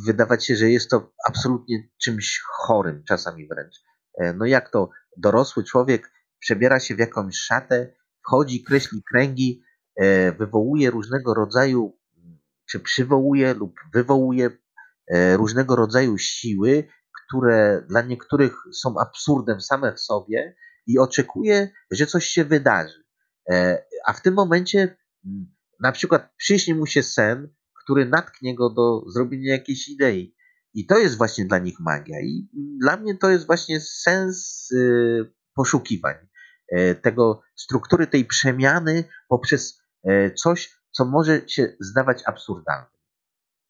[0.06, 3.74] wydawać się, że jest to absolutnie czymś chorym, czasami wręcz.
[4.34, 7.92] No jak to dorosły człowiek przebiera się w jakąś szatę,
[8.26, 9.62] wchodzi, kreśli kręgi,
[10.38, 11.98] wywołuje różnego rodzaju,
[12.70, 14.50] czy przywołuje lub wywołuje
[15.36, 16.88] różnego rodzaju siły,
[17.26, 20.56] które dla niektórych są absurdem same w sobie
[20.86, 23.04] i oczekuje, że coś się wydarzy.
[23.50, 24.96] E, a w tym momencie
[25.80, 27.48] na przykład przyśni mu się sen,
[27.82, 30.34] który natknie go do zrobienia jakiejś idei.
[30.74, 32.20] I to jest właśnie dla nich magia.
[32.20, 32.48] I
[32.80, 36.14] dla mnie to jest właśnie sens y, poszukiwań
[36.68, 42.86] e, tego struktury tej przemiany poprzez e, coś, co może się zdawać absurdalne.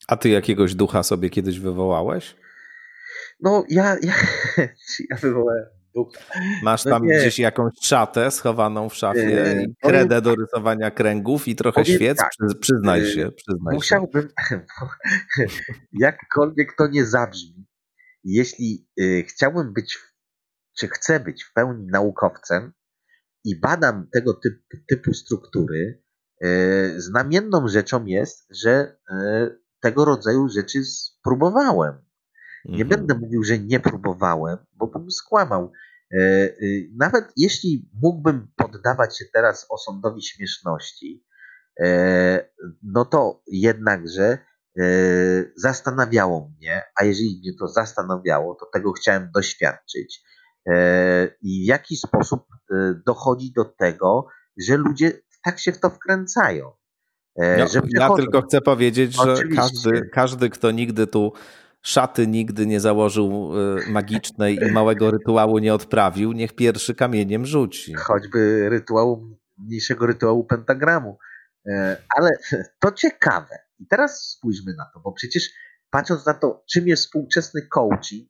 [0.07, 2.35] A ty jakiegoś ducha sobie kiedyś wywołałeś?
[3.39, 4.13] No, ja, ja,
[5.09, 5.80] ja wywołałem
[6.63, 11.47] Masz no tam no gdzieś jakąś czatę schowaną w szafie i kredę do rysowania kręgów
[11.47, 12.17] i trochę świec?
[12.17, 12.31] Tak.
[12.59, 13.31] Przyznaj y, się.
[13.31, 14.27] Przyznaj Musiałbym,
[15.99, 17.65] jakkolwiek to nie zabrzmi,
[18.23, 19.99] jeśli y, chciałbym być,
[20.77, 22.73] czy chcę być w pełni naukowcem
[23.43, 26.03] i badam tego typu, typu struktury,
[26.97, 28.97] znamienną rzeczą jest, że
[29.81, 32.10] tego rodzaju rzeczy spróbowałem.
[32.65, 32.89] Nie mhm.
[32.89, 35.71] będę mówił, że nie próbowałem, bo bym skłamał.
[36.13, 36.49] E, e,
[36.97, 41.25] nawet jeśli mógłbym poddawać się teraz osądowi śmieszności,
[41.79, 42.49] e,
[42.83, 44.37] no to jednakże
[45.55, 50.23] zastanawiało mnie, a jeżeli mnie to zastanawiało, to tego chciałem doświadczyć.
[51.41, 52.43] I w jaki sposób
[53.05, 55.11] dochodzi do tego, że ludzie
[55.43, 56.71] tak się w to wkręcają.
[57.37, 61.33] No, ja tylko chcę powiedzieć, że każdy, każdy, kto nigdy tu
[61.81, 63.51] szaty nigdy nie założył
[63.87, 67.93] e, magicznej i małego rytuału nie odprawił, niech pierwszy kamieniem rzuci.
[67.93, 71.17] Choćby rytuału, mniejszego rytuału pentagramu.
[71.67, 72.29] E, ale
[72.79, 73.59] to ciekawe.
[73.79, 75.49] I teraz spójrzmy na to, bo przecież
[75.89, 78.29] patrząc na to, czym jest współczesny coaching,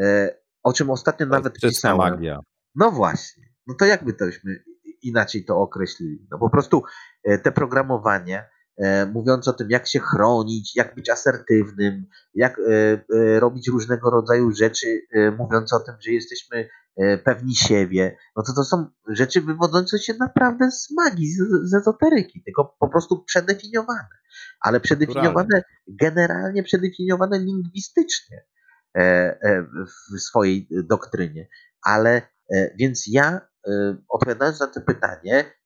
[0.00, 1.98] e, o czym ostatnio to nawet pisałem.
[1.98, 2.38] magia.
[2.74, 3.44] No właśnie.
[3.66, 4.64] No to jakby tośmy
[5.02, 6.26] inaczej to określili?
[6.30, 6.82] No po prostu
[7.42, 8.48] te programowanie
[9.12, 14.50] mówiąc o tym, jak się chronić, jak być asertywnym, jak e, e, robić różnego rodzaju
[14.50, 15.00] rzeczy,
[15.38, 16.68] mówiąc o tym, że jesteśmy
[17.24, 22.42] pewni siebie, no to to są rzeczy wywodzące się naprawdę z magii, z, z ezoteryki,
[22.44, 24.08] tylko po prostu przedefiniowane.
[24.60, 28.44] Ale przedefiniowane, generalnie przedefiniowane lingwistycznie
[30.14, 31.48] w swojej doktrynie.
[31.82, 32.22] Ale
[32.78, 33.40] więc ja,
[34.08, 35.61] odpowiadając na to pytanie, E,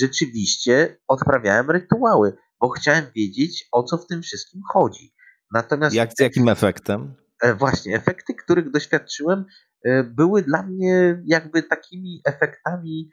[0.00, 5.14] rzeczywiście odprawiałem rytuały, bo chciałem wiedzieć, o co w tym wszystkim chodzi.
[5.52, 7.14] Natomiast Jak, z jakim efektem?
[7.42, 9.44] E, właśnie, efekty, których doświadczyłem,
[9.84, 13.10] e, były dla mnie jakby takimi efektami.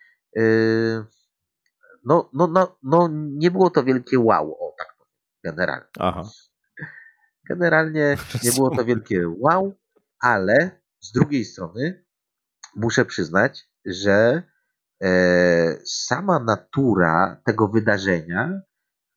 [2.06, 5.14] No, no, no, no nie było to wielkie wow, o tak powiem,
[5.44, 5.88] generalnie.
[6.00, 6.24] Aha.
[7.50, 9.74] Generalnie nie było to wielkie wow,
[10.20, 12.06] ale z drugiej strony
[12.76, 14.53] muszę przyznać, że E,
[15.86, 18.62] sama natura tego wydarzenia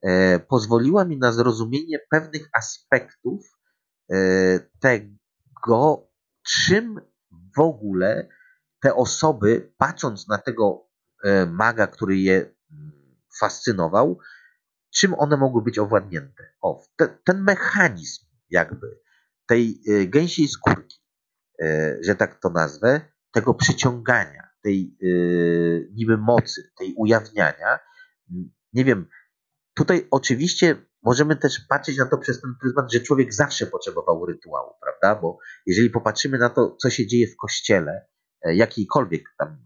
[0.02, 3.46] e, pozwoliła mi na zrozumienie pewnych aspektów
[4.10, 4.16] e,
[4.80, 6.08] tego,
[6.46, 7.00] czym
[7.56, 8.28] w ogóle
[8.80, 10.86] te osoby, patrząc na tego
[11.46, 12.54] maga, który je
[13.40, 14.18] fascynował,
[14.94, 16.44] czym one mogły być owładnięte.
[16.60, 19.00] O, te, ten mechanizm jakby
[19.46, 21.00] tej gęsiej skórki,
[22.00, 23.00] że tak to nazwę,
[23.32, 27.78] tego przyciągania, tej yy, niby mocy, tej ujawniania.
[28.72, 29.06] Nie wiem,
[29.74, 34.72] tutaj oczywiście możemy też patrzeć na to przez ten pryzmat, że człowiek zawsze potrzebował rytuału,
[34.82, 35.20] prawda?
[35.20, 38.06] Bo jeżeli popatrzymy na to, co się dzieje w kościele,
[38.42, 39.58] e, jakiejkolwiek tam,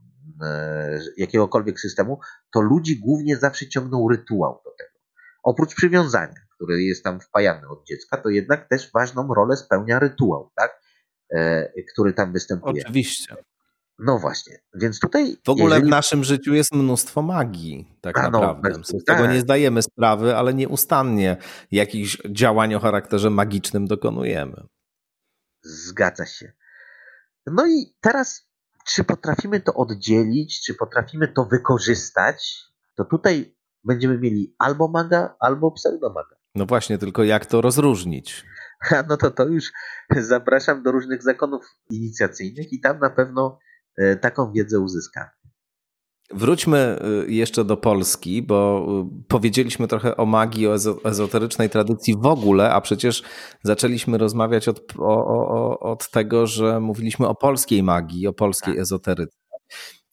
[0.42, 2.20] e, jakiegokolwiek systemu,
[2.52, 4.98] to ludzi głównie zawsze ciągnął rytuał do tego.
[5.42, 10.52] Oprócz przywiązania, które jest tam wpajane od dziecka, to jednak też ważną rolę spełnia rytuał,
[10.56, 10.80] tak?
[11.34, 12.82] E, który tam występuje.
[12.82, 13.36] Oczywiście.
[14.02, 15.36] No właśnie, więc tutaj.
[15.44, 15.86] W ogóle jeżeli...
[15.86, 18.70] w naszym życiu jest mnóstwo magii, tak A, no, naprawdę.
[18.70, 19.30] No, Z tego tak.
[19.30, 21.36] nie zdajemy sprawy, ale nieustannie
[21.70, 24.66] jakichś działań o charakterze magicznym dokonujemy.
[25.62, 26.52] Zgadza się.
[27.46, 28.48] No i teraz,
[28.86, 32.64] czy potrafimy to oddzielić, czy potrafimy to wykorzystać,
[32.94, 36.36] to tutaj będziemy mieli albo maga, albo pseudomaga.
[36.54, 38.44] No właśnie, tylko jak to rozróżnić?
[39.08, 39.72] No to to już
[40.16, 43.58] zapraszam do różnych zakonów inicjacyjnych i tam na pewno
[44.20, 45.30] taką wiedzę uzyskamy.
[46.34, 50.74] Wróćmy e, jeszcze do Polski, bo e, powiedzieliśmy trochę o magii, o
[51.04, 53.22] ezoterycznej tradycji w ogóle, a przecież
[53.62, 58.82] zaczęliśmy rozmawiać od, o, o, od tego, że mówiliśmy o polskiej magii, o polskiej tak.
[58.82, 59.36] ezoteryce.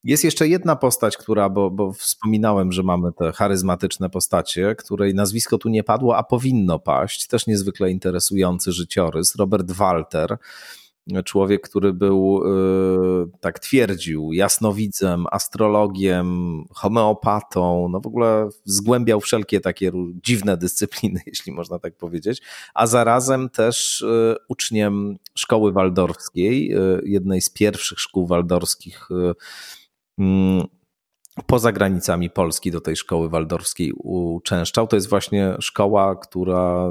[0.04, 5.58] Jest jeszcze jedna postać, która, bo, bo wspominałem, że mamy te charyzmatyczne postacie, której nazwisko
[5.58, 7.28] tu nie padło, a powinno paść.
[7.28, 9.36] Też niezwykle interesujący życiorys.
[9.36, 10.38] Robert Walter,
[11.26, 12.42] człowiek, który był,
[13.24, 19.92] y, tak twierdził, jasnowidzem, astrologiem, homeopatą, no w ogóle zgłębiał wszelkie takie
[20.24, 22.42] dziwne dyscypliny, jeśli można tak powiedzieć,
[22.74, 29.10] a zarazem też y, uczniem szkoły waldorskiej, y, jednej z pierwszych szkół waldorskich
[30.18, 30.68] mm,
[31.46, 34.88] poza granicami Polski do tej szkoły waldorskiej uczęszczał.
[34.88, 36.90] To jest właśnie szkoła, która,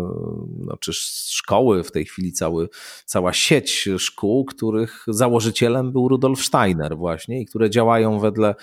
[0.59, 2.69] no, czy szkoły w tej chwili cały,
[3.05, 8.55] cała sieć szkół, których założycielem był Rudolf Steiner właśnie i które działają wedle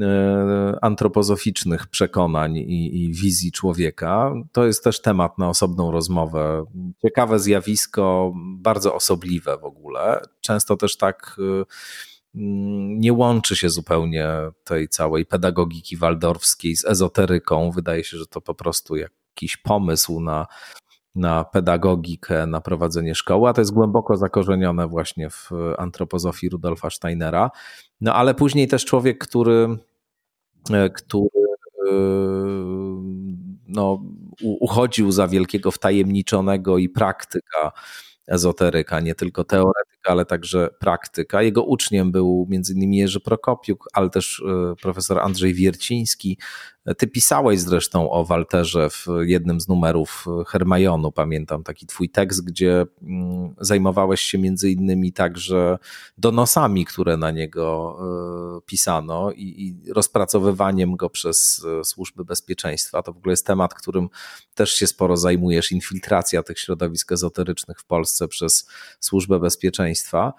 [0.00, 4.34] e, antropozoficznych przekonań i, i, wizji człowieka.
[4.52, 6.64] To jest też temat na osobną rozmowę.
[7.02, 10.20] Ciekawe zjawisko, bardzo osobliwe w ogóle.
[10.40, 11.64] Często też tak e,
[12.34, 14.28] nie łączy się zupełnie
[14.64, 17.70] tej całej pedagogiki waldorfskiej z ezoteryką.
[17.70, 20.46] Wydaje się, że to po prostu jakiś pomysł na,
[21.14, 27.50] na pedagogikę, na prowadzenie szkoły, a to jest głęboko zakorzenione właśnie w antropozofii Rudolfa Steinera.
[28.00, 29.78] No ale później też człowiek, który,
[30.94, 31.28] który
[33.68, 34.02] no,
[34.42, 37.72] uchodził za wielkiego wtajemniczonego i praktyka
[38.26, 41.42] ezoteryka, nie tylko teoretyka, ale także praktyka.
[41.42, 42.92] Jego uczniem był m.in.
[42.92, 46.38] Jerzy Prokopiuk, ale też e, profesor Andrzej Wierciński,
[46.98, 52.86] ty pisałeś zresztą o Walterze w jednym z numerów Hermajonu, pamiętam taki twój tekst, gdzie
[53.02, 55.78] mm, zajmowałeś się między innymi także
[56.18, 57.98] donosami, które na niego
[58.58, 63.02] e, pisano i, i rozpracowywaniem go przez e, służby bezpieczeństwa.
[63.02, 64.08] To w ogóle jest temat, którym
[64.54, 68.68] też się sporo zajmujesz, infiltracja tych środowisk ezoterycznych w Polsce przez
[69.00, 70.32] służbę bezpieczeństwa.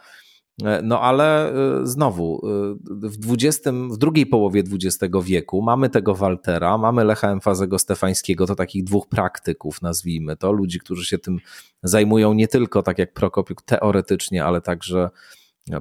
[0.61, 6.15] E, no ale e, znowu, e, w, 20, w drugiej połowie XX wieku mamy tego
[6.15, 11.37] Waltera, mamy Lecha Emfazego Stefańskiego, to takich dwóch praktyków, nazwijmy to, ludzi, którzy się tym
[11.83, 15.09] zajmują nie tylko tak jak Prokopiuk teoretycznie, ale także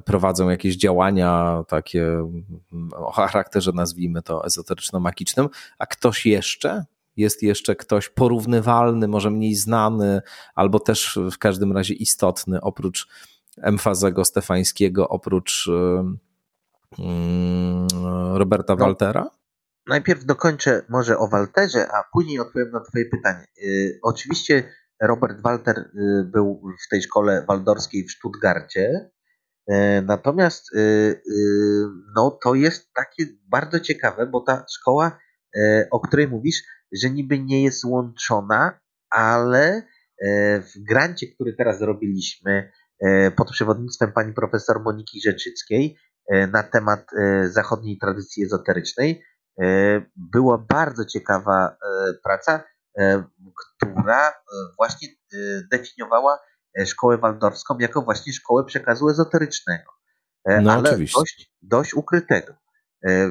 [0.05, 2.43] prowadzą jakieś działania takie mm,
[2.95, 6.85] o charakterze, nazwijmy to, ezoteryczno-magicznym, a ktoś jeszcze,
[7.17, 10.21] jest jeszcze ktoś porównywalny, może mniej znany,
[10.55, 13.07] albo też w każdym razie istotny, oprócz
[13.61, 15.69] Emfazego Stefańskiego oprócz
[18.33, 19.29] Roberta no, Waltera?
[19.87, 23.45] Najpierw dokończę może o Walterze, a później odpowiem na Twoje pytanie.
[23.63, 24.63] Y, oczywiście
[25.01, 29.09] Robert Walter y, był w tej szkole waldorskiej w Stuttgarcie,
[29.71, 29.73] y,
[30.05, 30.69] natomiast
[32.15, 35.19] no, to jest takie bardzo ciekawe, bo ta szkoła,
[35.91, 39.83] o której mówisz, że niby nie jest łączona, ale
[40.61, 42.82] w grancie, który teraz zrobiliśmy, E,
[43.35, 45.97] pod przewodnictwem pani profesor Moniki Rzeczyckiej
[46.27, 49.23] e, na temat e, zachodniej tradycji ezoterycznej.
[50.15, 51.77] Była bardzo ciekawa
[52.23, 52.63] praca,
[53.77, 54.33] która
[54.77, 55.07] właśnie
[55.71, 56.39] definiowała
[56.85, 59.91] szkołę waldorfską jako właśnie szkołę przekazu ezoterycznego,
[60.61, 61.19] no, ale oczywiście.
[61.19, 62.53] dość, dość ukrytego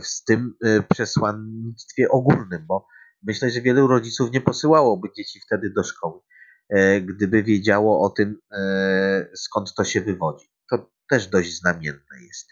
[0.02, 0.54] z tym
[0.88, 2.86] przesłannictwie ogólnym, bo
[3.22, 6.20] myślę, że wielu rodziców nie posyłałoby dzieci wtedy do szkoły.
[6.68, 10.46] E, gdyby wiedziało o tym, e, skąd to się wywodzi.
[10.70, 12.48] To też dość znamienne jest.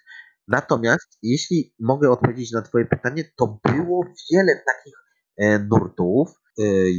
[0.49, 4.95] Natomiast, jeśli mogę odpowiedzieć na Twoje pytanie, to było wiele takich
[5.37, 6.29] e, nurtów,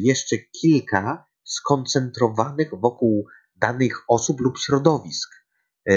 [0.03, 5.29] jeszcze kilka skoncentrowanych wokół danych osób lub środowisk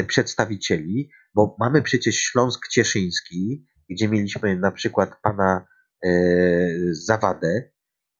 [0.06, 5.66] przedstawicieli, bo mamy przecież Śląsk Cieszyński, gdzie mieliśmy na przykład pana
[6.90, 7.70] Zawadę,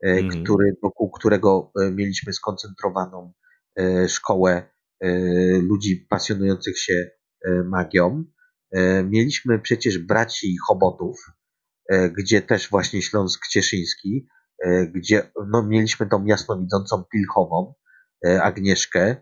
[0.04, 0.44] mm.
[0.44, 3.32] który, wokół którego e, mieliśmy skoncentrowaną
[3.78, 4.74] e, szkołę
[5.60, 7.10] ludzi pasjonujących się
[7.64, 8.24] magią.
[9.04, 11.16] Mieliśmy przecież braci Chobotów,
[12.18, 14.26] gdzie też właśnie Śląsk Cieszyński,
[14.94, 17.74] gdzie no, mieliśmy tą jasnowidzącą Pilchową,
[18.42, 19.16] Agnieszkę,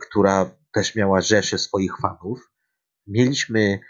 [0.00, 2.40] która też miała rzesze swoich fanów.
[3.06, 3.80] Mieliśmy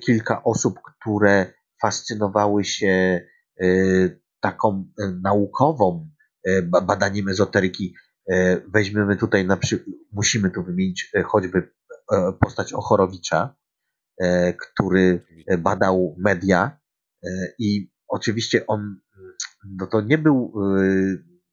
[0.00, 1.52] kilka osób, które
[1.82, 3.20] fascynowały się
[4.44, 6.10] taką e, naukową
[6.44, 7.94] e, badaniem ezoteryki
[8.28, 11.74] e, weźmiemy tutaj na przykład, musimy tu wymienić choćby
[12.40, 13.56] postać Ochorowicza,
[14.58, 15.26] który
[15.58, 16.80] badał media
[17.58, 19.00] i oczywiście on
[19.78, 20.52] no to nie był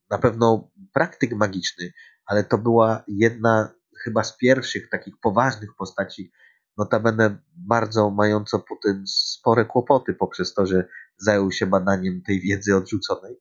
[0.09, 1.91] na pewno praktyk magiczny,
[2.25, 3.73] ale to była jedna
[4.03, 6.31] chyba z pierwszych takich poważnych postaci,
[6.77, 10.87] notabene bardzo mająco po tym spore kłopoty poprzez to, że
[11.21, 13.35] zajął się badaniem tej wiedzy odrzuconej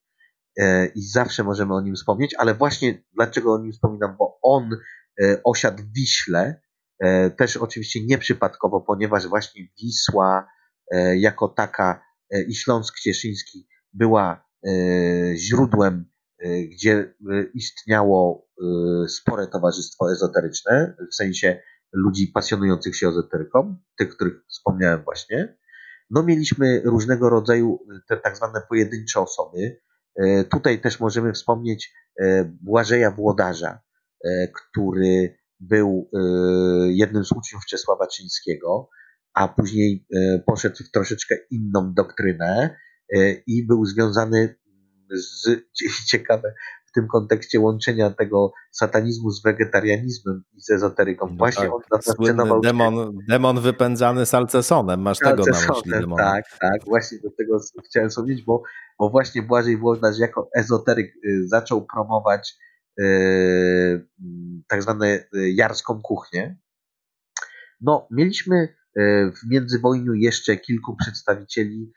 [0.59, 4.70] e, i zawsze możemy o nim wspomnieć, ale właśnie dlaczego o nim wspominam, bo on
[5.23, 6.61] e, osiadł w Wiśle,
[6.98, 10.47] e, też oczywiście nieprzypadkowo, ponieważ właśnie Wisła
[11.16, 12.02] jako taka
[12.48, 14.44] i Śląsk Cieszyński była
[15.35, 16.11] źródłem,
[16.70, 17.15] gdzie
[17.55, 18.48] istniało
[19.09, 21.62] spore towarzystwo ezoteryczne, w sensie
[21.93, 25.57] ludzi pasjonujących się ezoteryką, tych, których wspomniałem właśnie.
[26.11, 27.78] No mieliśmy różnego rodzaju
[28.09, 29.81] te tak zwane pojedyncze osoby.
[30.51, 31.93] Tutaj też możemy wspomnieć
[32.62, 33.81] Błażeja Włodarza,
[34.55, 36.11] który był
[36.89, 38.89] jednym z uczniów Czesława Czyńskiego,
[39.35, 40.07] a później
[40.47, 42.77] poszedł w troszeczkę inną doktrynę
[43.47, 44.57] i był związany
[45.11, 45.61] z,
[46.11, 46.55] ciekawe,
[46.90, 51.26] w tym kontekście łączenia tego satanizmu z wegetarianizmem i z ezoteryką.
[51.26, 56.22] No Właśnie tak, on demon, demon wypędzany Salcesonem, masz tego na myśli demona.
[56.22, 58.62] Tak, tak, właśnie do tego chciałem wspomnieć, bo,
[58.98, 62.54] bo właśnie Błażej Włodarz jako ezoteryk y, zaczął promować
[62.96, 64.08] yy,
[64.68, 66.58] tak zwane y, jarską kuchnię.
[67.80, 68.56] No, mieliśmy
[68.98, 71.92] y, w międzywojniu jeszcze kilku przedstawicieli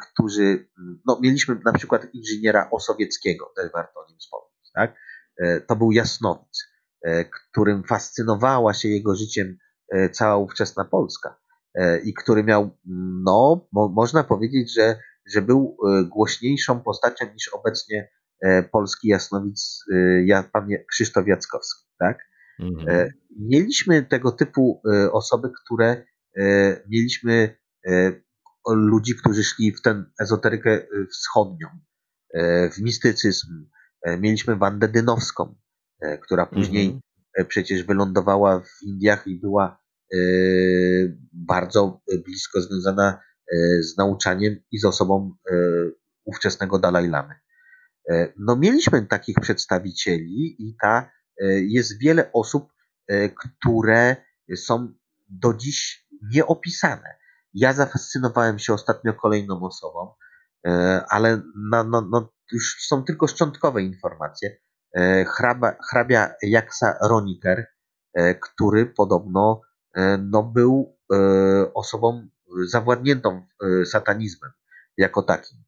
[0.00, 0.68] którzy,
[1.06, 4.96] no mieliśmy na przykład inżyniera Osowieckiego, też warto o nim wspomnieć, tak?
[5.38, 6.68] E, to był Jasnowic,
[7.02, 9.58] e, którym fascynowała się jego życiem
[10.12, 11.36] cała ówczesna Polska
[12.04, 12.70] i który miał,
[13.24, 15.76] no, mo, można powiedzieć, że, że był
[16.08, 18.10] głośniejszą postacią niż obecnie
[18.72, 19.84] polski jasnowic
[20.52, 22.18] pan Krzysztof Jackowski, tak?
[22.60, 23.10] Mhm.
[23.38, 26.04] Mieliśmy tego typu osoby, które
[26.88, 27.56] mieliśmy
[28.74, 31.68] ludzi, którzy szli w tę ezoterykę y, wschodnią,
[32.34, 33.66] e, w mistycyzm.
[34.02, 35.54] E, mieliśmy Wandę Dynowską,
[36.00, 37.00] e, która później mm
[37.38, 37.44] -hmm.
[37.48, 39.86] przecież wylądowała w Indiach i była
[41.32, 43.20] bardzo blisko związana
[43.80, 45.36] z nauczaniem i z osobą
[46.24, 47.34] ówczesnego Dalaj Lamy.
[48.38, 51.10] No mieliśmy takich przedstawicieli i ta,
[51.60, 52.72] jest wiele osób,
[53.36, 54.16] które
[54.56, 54.94] są
[55.28, 57.18] do dziś nieopisane.
[57.56, 60.14] Ja zafascynowałem się ostatnio kolejną osobą,
[60.66, 64.56] e, ale no, no, no, już są tylko szczątkowe informacje.
[64.96, 67.66] E, hrabia, hrabia Jaksa Roniker,
[68.14, 69.60] e, który podobno
[70.18, 70.96] no, był
[71.74, 72.28] osobą
[72.66, 73.46] zawładniętą
[73.84, 74.50] satanizmem
[74.96, 75.58] jako takim.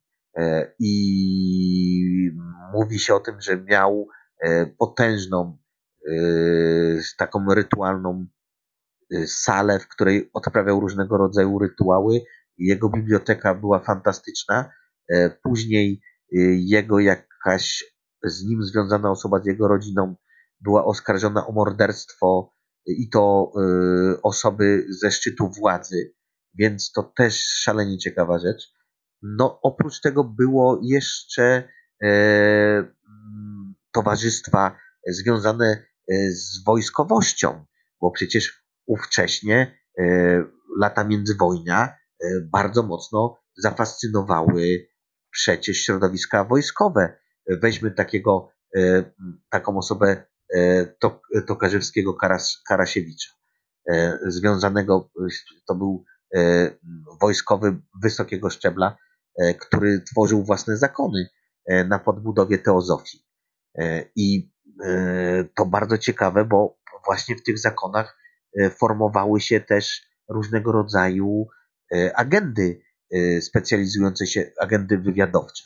[0.78, 2.30] I
[2.72, 4.08] mówi się o tym, że miał
[4.78, 5.58] potężną,
[7.18, 8.26] taką rytualną
[9.26, 12.20] salę, w której odprawiał różnego rodzaju rytuały.
[12.58, 14.70] Jego biblioteka była fantastyczna.
[15.08, 16.00] E, później
[16.32, 17.84] y, jego jakaś
[18.24, 20.14] z nim związana osoba z jego rodziną
[20.60, 22.54] była oskarżona o morderstwo
[22.86, 23.52] i to
[24.12, 26.14] y, osoby ze szczytu władzy,
[26.54, 28.72] więc to też szalenie ciekawa rzecz.
[29.22, 31.68] No, oprócz tego było jeszcze
[32.02, 32.84] e,
[33.92, 34.76] towarzystwa
[35.08, 35.66] związane
[36.08, 37.64] e, z wojskowością,
[38.00, 40.04] bo przecież ówcześnie e,
[40.78, 44.88] lata międzywojnia e, bardzo mocno zafascynowały
[45.30, 47.18] przecież środowiska wojskowe.
[47.46, 49.04] Weźmy takiego, e,
[49.50, 50.24] taką osobę
[51.46, 53.30] Tokarzewskiego Karas, Karasiewicza,
[54.26, 55.10] związanego,
[55.66, 56.04] to był
[57.20, 58.96] wojskowy wysokiego szczebla,
[59.60, 61.28] który tworzył własne zakony
[61.88, 63.26] na podbudowie teozofii.
[64.16, 64.52] I
[65.54, 68.16] to bardzo ciekawe, bo właśnie w tych zakonach
[68.78, 71.46] formowały się też różnego rodzaju
[71.94, 72.80] e, agendy
[73.10, 75.64] e, specjalizujące się, agendy wywiadowcze.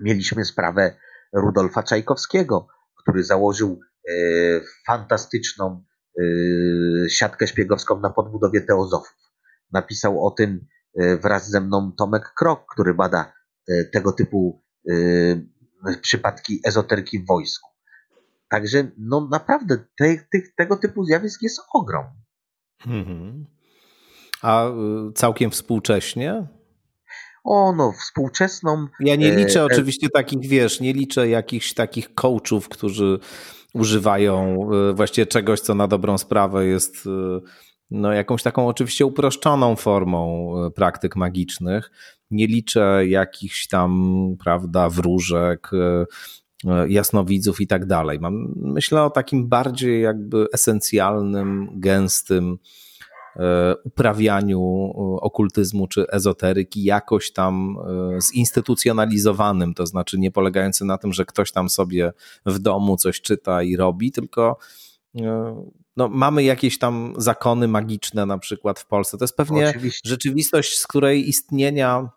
[0.00, 0.96] Mieliśmy sprawę
[1.32, 2.68] Rudolfa Czajkowskiego,
[3.02, 3.80] który założył
[4.86, 5.84] fantastyczną
[7.08, 9.16] siatkę szpiegowską na podbudowie teozofów.
[9.72, 10.66] Napisał o tym
[11.22, 13.32] wraz ze mną Tomek Krok, który bada
[13.92, 14.64] tego typu
[16.02, 17.75] przypadki ezoterki w wojsku.
[18.48, 22.04] Także no naprawdę te, te, tego typu zjawisk jest ogrom.
[22.86, 23.46] Mhm.
[24.42, 24.72] A y,
[25.14, 26.46] całkiem współcześnie?
[27.44, 28.86] O, no, współczesną.
[29.00, 33.18] Ja nie liczę e, e oczywiście takich, wiesz, nie liczę jakichś takich coachów, którzy
[33.74, 37.10] używają y, właściwie czegoś, co na dobrą sprawę jest y,
[37.90, 41.90] no, jakąś taką oczywiście uproszczoną formą praktyk magicznych.
[42.30, 46.06] Nie liczę jakichś tam, prawda, wróżek, E,
[46.88, 48.20] jasnowidzów i tak dalej.
[48.20, 52.58] Mam, myślę o takim bardziej jakby esencjalnym, gęstym
[53.36, 57.76] e, uprawianiu e, okultyzmu czy ezoteryki jakoś tam
[58.34, 62.12] zinstytucjonalizowanym, to znaczy nie polegający na tym, że ktoś tam sobie
[62.46, 64.58] w domu coś czyta i robi, tylko
[65.96, 69.18] no, mamy jakieś tam zakony magiczne na przykład w Polsce.
[69.18, 70.08] To jest pewnie Oczywiście.
[70.08, 72.08] rzeczywistość, z której istnienia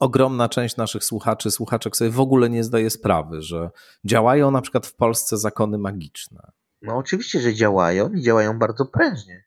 [0.00, 3.70] ogromna część naszych słuchaczy, słuchaczek sobie w ogóle nie zdaje sprawy, że
[4.04, 6.52] działają na przykład w Polsce zakony magiczne.
[6.82, 9.44] No oczywiście, że działają i działają bardzo prężnie.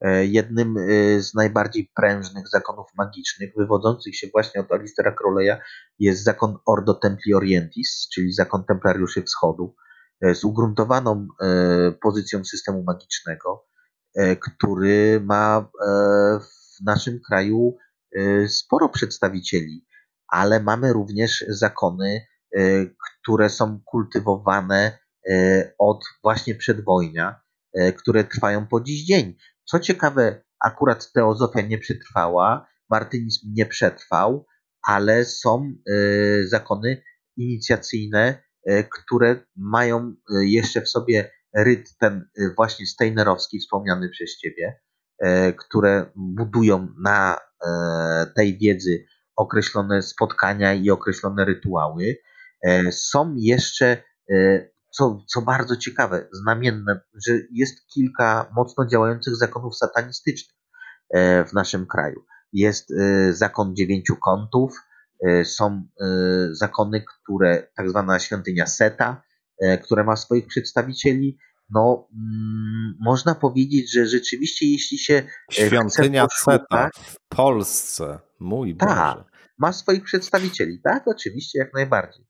[0.00, 5.56] E, jednym e, z najbardziej prężnych zakonów magicznych, wywodzących się właśnie od Alistera Crowley'a,
[5.98, 9.74] jest zakon Ordo Templi Orientis, czyli zakon Templariuszy Wschodu,
[10.20, 11.26] e, z ugruntowaną
[12.02, 13.66] pozycją systemu magicznego,
[14.40, 15.68] który ma
[16.40, 17.76] w naszym kraju
[18.48, 19.86] sporo przedstawicieli,
[20.28, 22.26] ale mamy również zakony,
[23.22, 24.98] które są kultywowane
[25.78, 27.40] od właśnie przedwojnia,
[27.98, 29.36] które trwają po dziś dzień.
[29.64, 34.46] Co ciekawe, akurat teozofia nie przetrwała, martynizm nie przetrwał,
[34.82, 35.72] ale są
[36.44, 37.02] zakony
[37.36, 38.42] inicjacyjne,
[38.90, 44.80] które mają jeszcze w sobie ryt ten właśnie steinerowski wspomniany przez ciebie,
[45.56, 47.38] które budują na
[48.36, 49.04] tej wiedzy
[49.36, 52.16] określone spotkania i określone rytuały.
[52.90, 54.02] Są jeszcze
[54.96, 60.56] co, co bardzo ciekawe, znamienne, że jest kilka mocno działających zakonów satanistycznych
[61.10, 62.24] e, w naszym kraju.
[62.52, 64.72] Jest e, zakon dziewięciu kątów,
[65.26, 65.88] e, są
[66.50, 69.22] zakony, które, tak zwana świątynia Seta,
[69.82, 71.38] które ma swoich przedstawicieli.
[71.70, 75.22] No, mm, można powiedzieć, że rzeczywiście, jeśli się.
[75.50, 79.24] Świątynia Seta w Polsce, mój tak, Boże.
[79.58, 81.08] Ma swoich przedstawicieli, tak?
[81.08, 82.26] Oczywiście, jak najbardziej.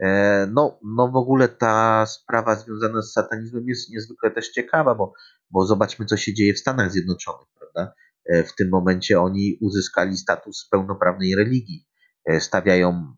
[0.00, 5.12] E, no, no w ogóle ta sprawa związana z satanizmem jest niezwykle też ciekawa, bo,
[5.50, 7.94] bo zobaczmy, co się dzieje w Stanach Zjednoczonych, prawda?
[8.24, 11.86] E, w tym momencie oni uzyskali status pełnoprawnej religii.
[12.24, 13.14] E, stawiają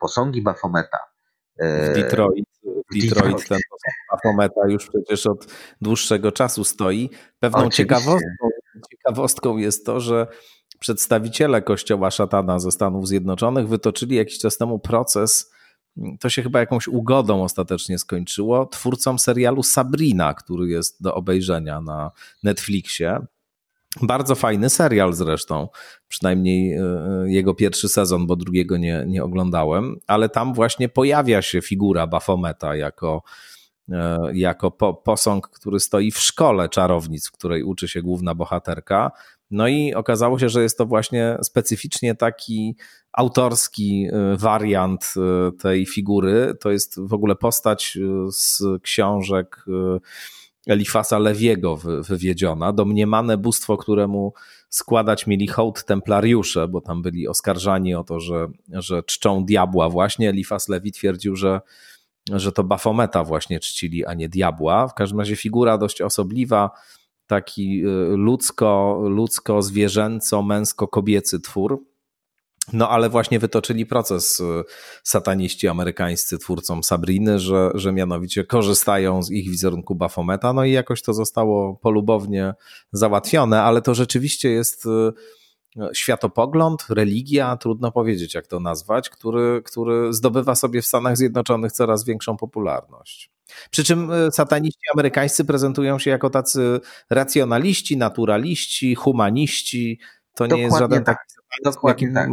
[0.00, 0.98] posągi Bafometa.
[1.58, 2.44] W Detroit,
[2.90, 5.46] w Detroit ten posąg Bafometa już przecież od
[5.80, 7.10] dłuższego czasu stoi.
[7.40, 8.48] Pewną ciekawostką,
[8.90, 10.26] ciekawostką jest to, że
[10.78, 15.50] przedstawiciele kościoła szatana ze Stanów Zjednoczonych wytoczyli jakiś czas temu proces
[16.20, 22.10] to się chyba jakąś ugodą ostatecznie skończyło, twórcom serialu Sabrina, który jest do obejrzenia na
[22.42, 23.18] Netflixie.
[24.02, 25.68] Bardzo fajny serial zresztą,
[26.08, 26.82] przynajmniej e,
[27.26, 32.76] jego pierwszy sezon, bo drugiego nie, nie oglądałem, ale tam właśnie pojawia się figura Bafometa
[32.76, 33.22] jako,
[33.92, 39.10] e, jako po, posąg, który stoi w szkole czarownic, w której uczy się główna bohaterka.
[39.50, 42.76] No i okazało się, że jest to właśnie specyficznie taki
[43.12, 46.54] autorski y, wariant y, tej figury.
[46.60, 49.64] To jest w ogóle postać y, z książek
[50.66, 54.32] Elifasa Lewiego wywiedziona, domniemane bóstwo, któremu
[54.68, 60.28] składać mieli hołd templariusze, bo tam byli oskarżani o to, że, że czczą diabła właśnie.
[60.28, 61.60] Elifas Lewi twierdził, że,
[62.32, 64.88] że to Bafometa właśnie czcili, a nie diabła.
[64.88, 66.70] W każdym razie figura dość osobliwa,
[67.26, 71.84] taki ludzko, ludzko-zwierzęco, męsko-kobiecy twór.
[72.72, 74.44] No ale właśnie wytoczyli proces y,
[75.02, 81.02] sataniści amerykańscy twórcom Sabriny, że, że mianowicie korzystają z ich wizerunku Bafometa, no i jakoś
[81.02, 82.54] to zostało polubownie
[82.92, 84.88] załatwione, ale to rzeczywiście jest y,
[85.92, 92.04] światopogląd, religia, trudno powiedzieć jak to nazwać, który, który zdobywa sobie w Stanach Zjednoczonych coraz
[92.04, 93.30] większą popularność.
[93.70, 96.80] Przy czym y, sataniści amerykańscy prezentują się jako tacy
[97.10, 100.00] racjonaliści, naturaliści, humaniści,
[100.34, 101.18] to Dokładnie nie jest żaden tak.
[101.18, 102.30] taki Dokładnie tak.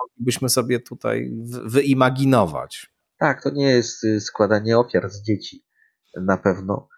[0.00, 1.30] moglibyśmy sobie tutaj
[1.64, 2.90] wyimaginować.
[3.18, 5.64] Tak, to nie jest y, składanie ofiar z dzieci
[6.20, 6.88] na pewno.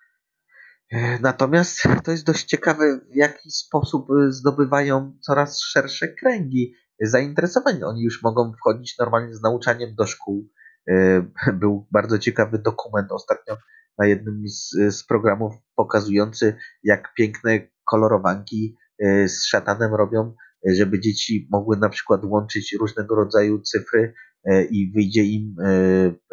[0.90, 7.82] E, natomiast to jest dość ciekawe, w jaki sposób y, zdobywają coraz szersze kręgi zainteresowań.
[7.82, 10.48] Oni już mogą wchodzić normalnie z nauczaniem do szkół.
[10.89, 11.23] E,
[11.60, 13.56] był bardzo ciekawy dokument ostatnio
[13.98, 20.35] na jednym z, z programów pokazujący, jak piękne kolorowanki e, z szatanem robią
[20.66, 25.69] żeby dzieci mogły na przykład łączyć różnego rodzaju cyfry e, i wyjdzie im e,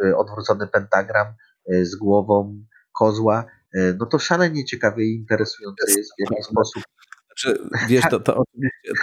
[0.08, 1.28] e, odwrócony pentagram
[1.82, 3.46] z głową kozła,
[4.00, 6.84] no to szalenie ciekawe i interesujące jest w jaki sposób.
[7.26, 8.44] Znaczy, wiesz, to, to,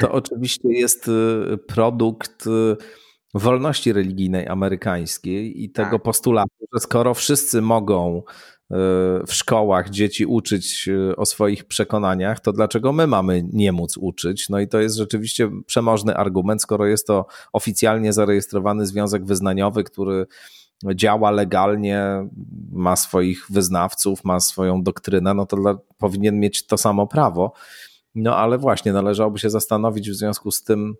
[0.00, 1.10] to oczywiście jest
[1.66, 2.44] produkt
[3.34, 6.02] wolności religijnej amerykańskiej i tego tak.
[6.02, 8.22] postulatu, że skoro wszyscy mogą
[9.26, 14.48] w szkołach dzieci uczyć e, o swoich przekonaniach, to dlaczego my mamy nie móc uczyć?
[14.48, 20.26] No i to jest rzeczywiście przemożny argument, skoro jest to oficjalnie zarejestrowany związek wyznaniowy, który
[20.94, 22.28] działa legalnie,
[22.72, 27.52] ma swoich wyznawców, ma swoją doktrynę, no to dla, powinien mieć to samo prawo.
[28.14, 30.94] No ale właśnie należałoby się zastanowić w związku z tym,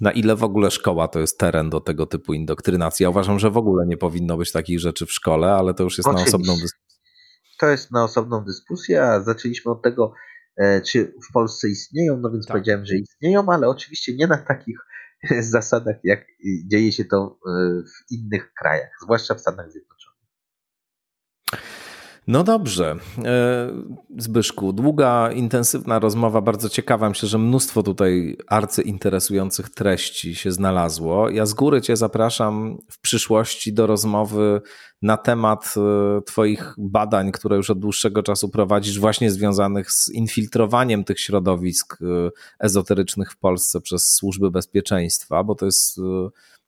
[0.00, 3.04] na ile w ogóle szkoła to jest teren do tego typu indoktrynacji.
[3.04, 5.98] Ja uważam, że w ogóle nie powinno być takich rzeczy w szkole, ale to już
[5.98, 6.32] jest Oczywiście.
[6.32, 6.86] na osobną dyskusję.
[7.60, 10.12] To jest na osobną dyskusję, a zaczęliśmy od tego,
[10.56, 12.54] e, czy w Polsce istnieją, no więc tak.
[12.54, 14.78] powiedziałem, że istnieją, ale oczywiście nie na takich
[15.50, 16.26] zasadach, jak
[16.64, 17.50] dzieje się to e,
[17.82, 20.16] w innych krajach, zwłaszcza w Stanach Zjednoczonych.
[22.26, 22.96] No dobrze.
[23.24, 23.70] E,
[24.18, 27.08] Zbyszku, długa, intensywna rozmowa, bardzo ciekawa.
[27.08, 31.30] Myślę, że mnóstwo tutaj arcyinteresujących treści się znalazło.
[31.30, 34.60] Ja z góry Cię zapraszam w przyszłości do rozmowy
[35.02, 41.04] na temat e, Twoich badań, które już od dłuższego czasu prowadzisz, właśnie związanych z infiltrowaniem
[41.04, 46.00] tych środowisk e, ezoterycznych w Polsce przez służby bezpieczeństwa, bo to jest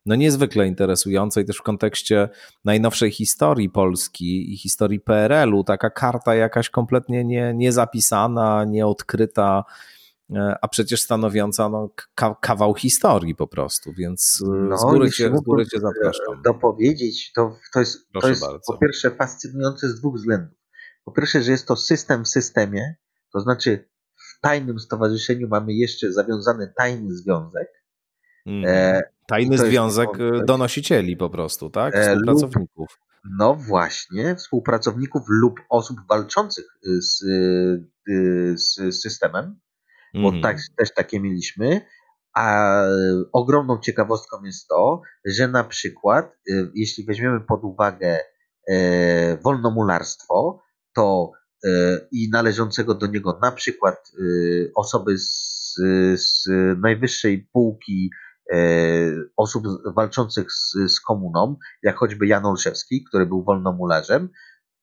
[0.08, 2.28] no niezwykle interesujące i też w kontekście
[2.64, 9.64] najnowszej historii Polski i historii PRL-u, taka karta jakaś kompletnie nie, niezapisana, nieodkryta,
[10.34, 11.90] e, a przecież stanowiąca no,
[12.40, 16.42] kawał historii po prostu, więc e, no, z, góry cię, z góry cię zapraszam.
[16.44, 20.58] Dopowiedzieć, to, to jest, to jest po pierwsze fascynujące z dwóch względów.
[21.04, 22.94] Po pierwsze, że jest to system w systemie,
[23.32, 27.68] to znaczy w tajnym stowarzyszeniu mamy jeszcze zawiązany tajny związek,
[28.48, 29.02] mm.
[29.28, 30.44] Tajny związek jest...
[30.44, 31.96] donosicieli po prostu, tak?
[31.96, 32.88] E, Współpracowników.
[32.88, 39.60] Lub, no właśnie, współpracowników lub osób walczących z, y, z systemem,
[40.14, 40.42] bo mm.
[40.42, 41.80] tak, też takie mieliśmy.
[42.34, 42.82] A
[43.32, 46.36] ogromną ciekawostką jest to, że na przykład,
[46.74, 48.20] jeśli weźmiemy pod uwagę
[48.68, 50.62] e, wolnomularstwo,
[50.94, 51.30] to
[51.64, 51.68] e,
[52.12, 54.12] i należącego do niego na przykład
[54.74, 55.74] osoby z,
[56.14, 56.48] z
[56.82, 58.27] najwyższej półki E,
[59.36, 59.64] osób
[59.94, 64.28] walczących z, z komuną, jak choćby Jan Olszewski, który był wolnomularzem,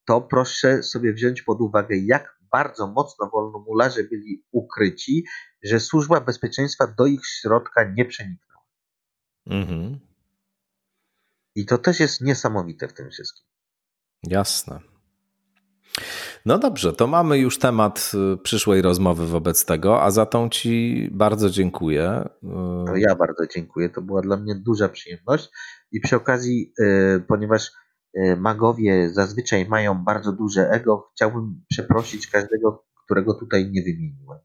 [0.06, 5.26] to proszę sobie wziąć pod uwagę, jak bardzo mocno wolnomularze byli ukryci,
[5.64, 8.66] że służba bezpieczeństwa do ich środka nie przeniknęła.
[9.48, 10.00] Mhm.
[11.56, 13.46] I to też jest niesamowite w tym wszystkim.
[14.24, 14.95] Jasne.
[16.46, 21.10] No dobrze, to mamy już temat y, przyszłej rozmowy wobec tego, a za tą Ci
[21.12, 22.30] bardzo dziękuję.
[22.86, 23.90] To ja bardzo dziękuję.
[23.90, 25.50] To była dla mnie duża przyjemność.
[25.92, 27.72] I przy okazji, y, ponieważ
[28.18, 34.40] y, magowie zazwyczaj mają bardzo duże ego, chciałbym przeprosić każdego, którego tutaj nie wymieniłem.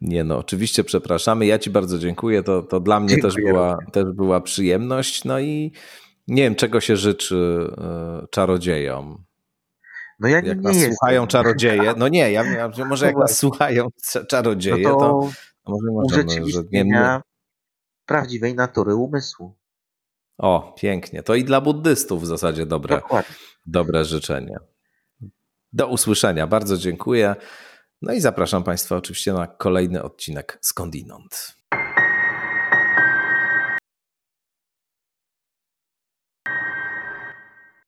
[0.00, 1.46] Nie no, oczywiście przepraszamy.
[1.46, 2.42] Ja Ci bardzo dziękuję.
[2.42, 5.24] To, to dla mnie też była, też była przyjemność.
[5.24, 5.72] No i
[6.28, 7.70] nie wiem, czego się życzy
[8.30, 9.24] czarodziejom.
[10.22, 10.92] No ja jak nie nas jestem.
[10.92, 13.88] słuchają czarodzieje, no nie, ja, ja może jak no nas słuchają
[14.28, 15.28] czarodzieje, no to,
[15.64, 17.20] to może możemy, że nie,
[18.06, 19.54] prawdziwej natury umysłu.
[20.38, 21.22] O, pięknie.
[21.22, 23.00] To i dla buddystów w zasadzie dobre,
[23.66, 24.56] dobre życzenie.
[25.72, 26.46] Do usłyszenia.
[26.46, 27.36] Bardzo dziękuję.
[28.02, 31.61] No i zapraszam Państwa oczywiście na kolejny odcinek Skądinąd.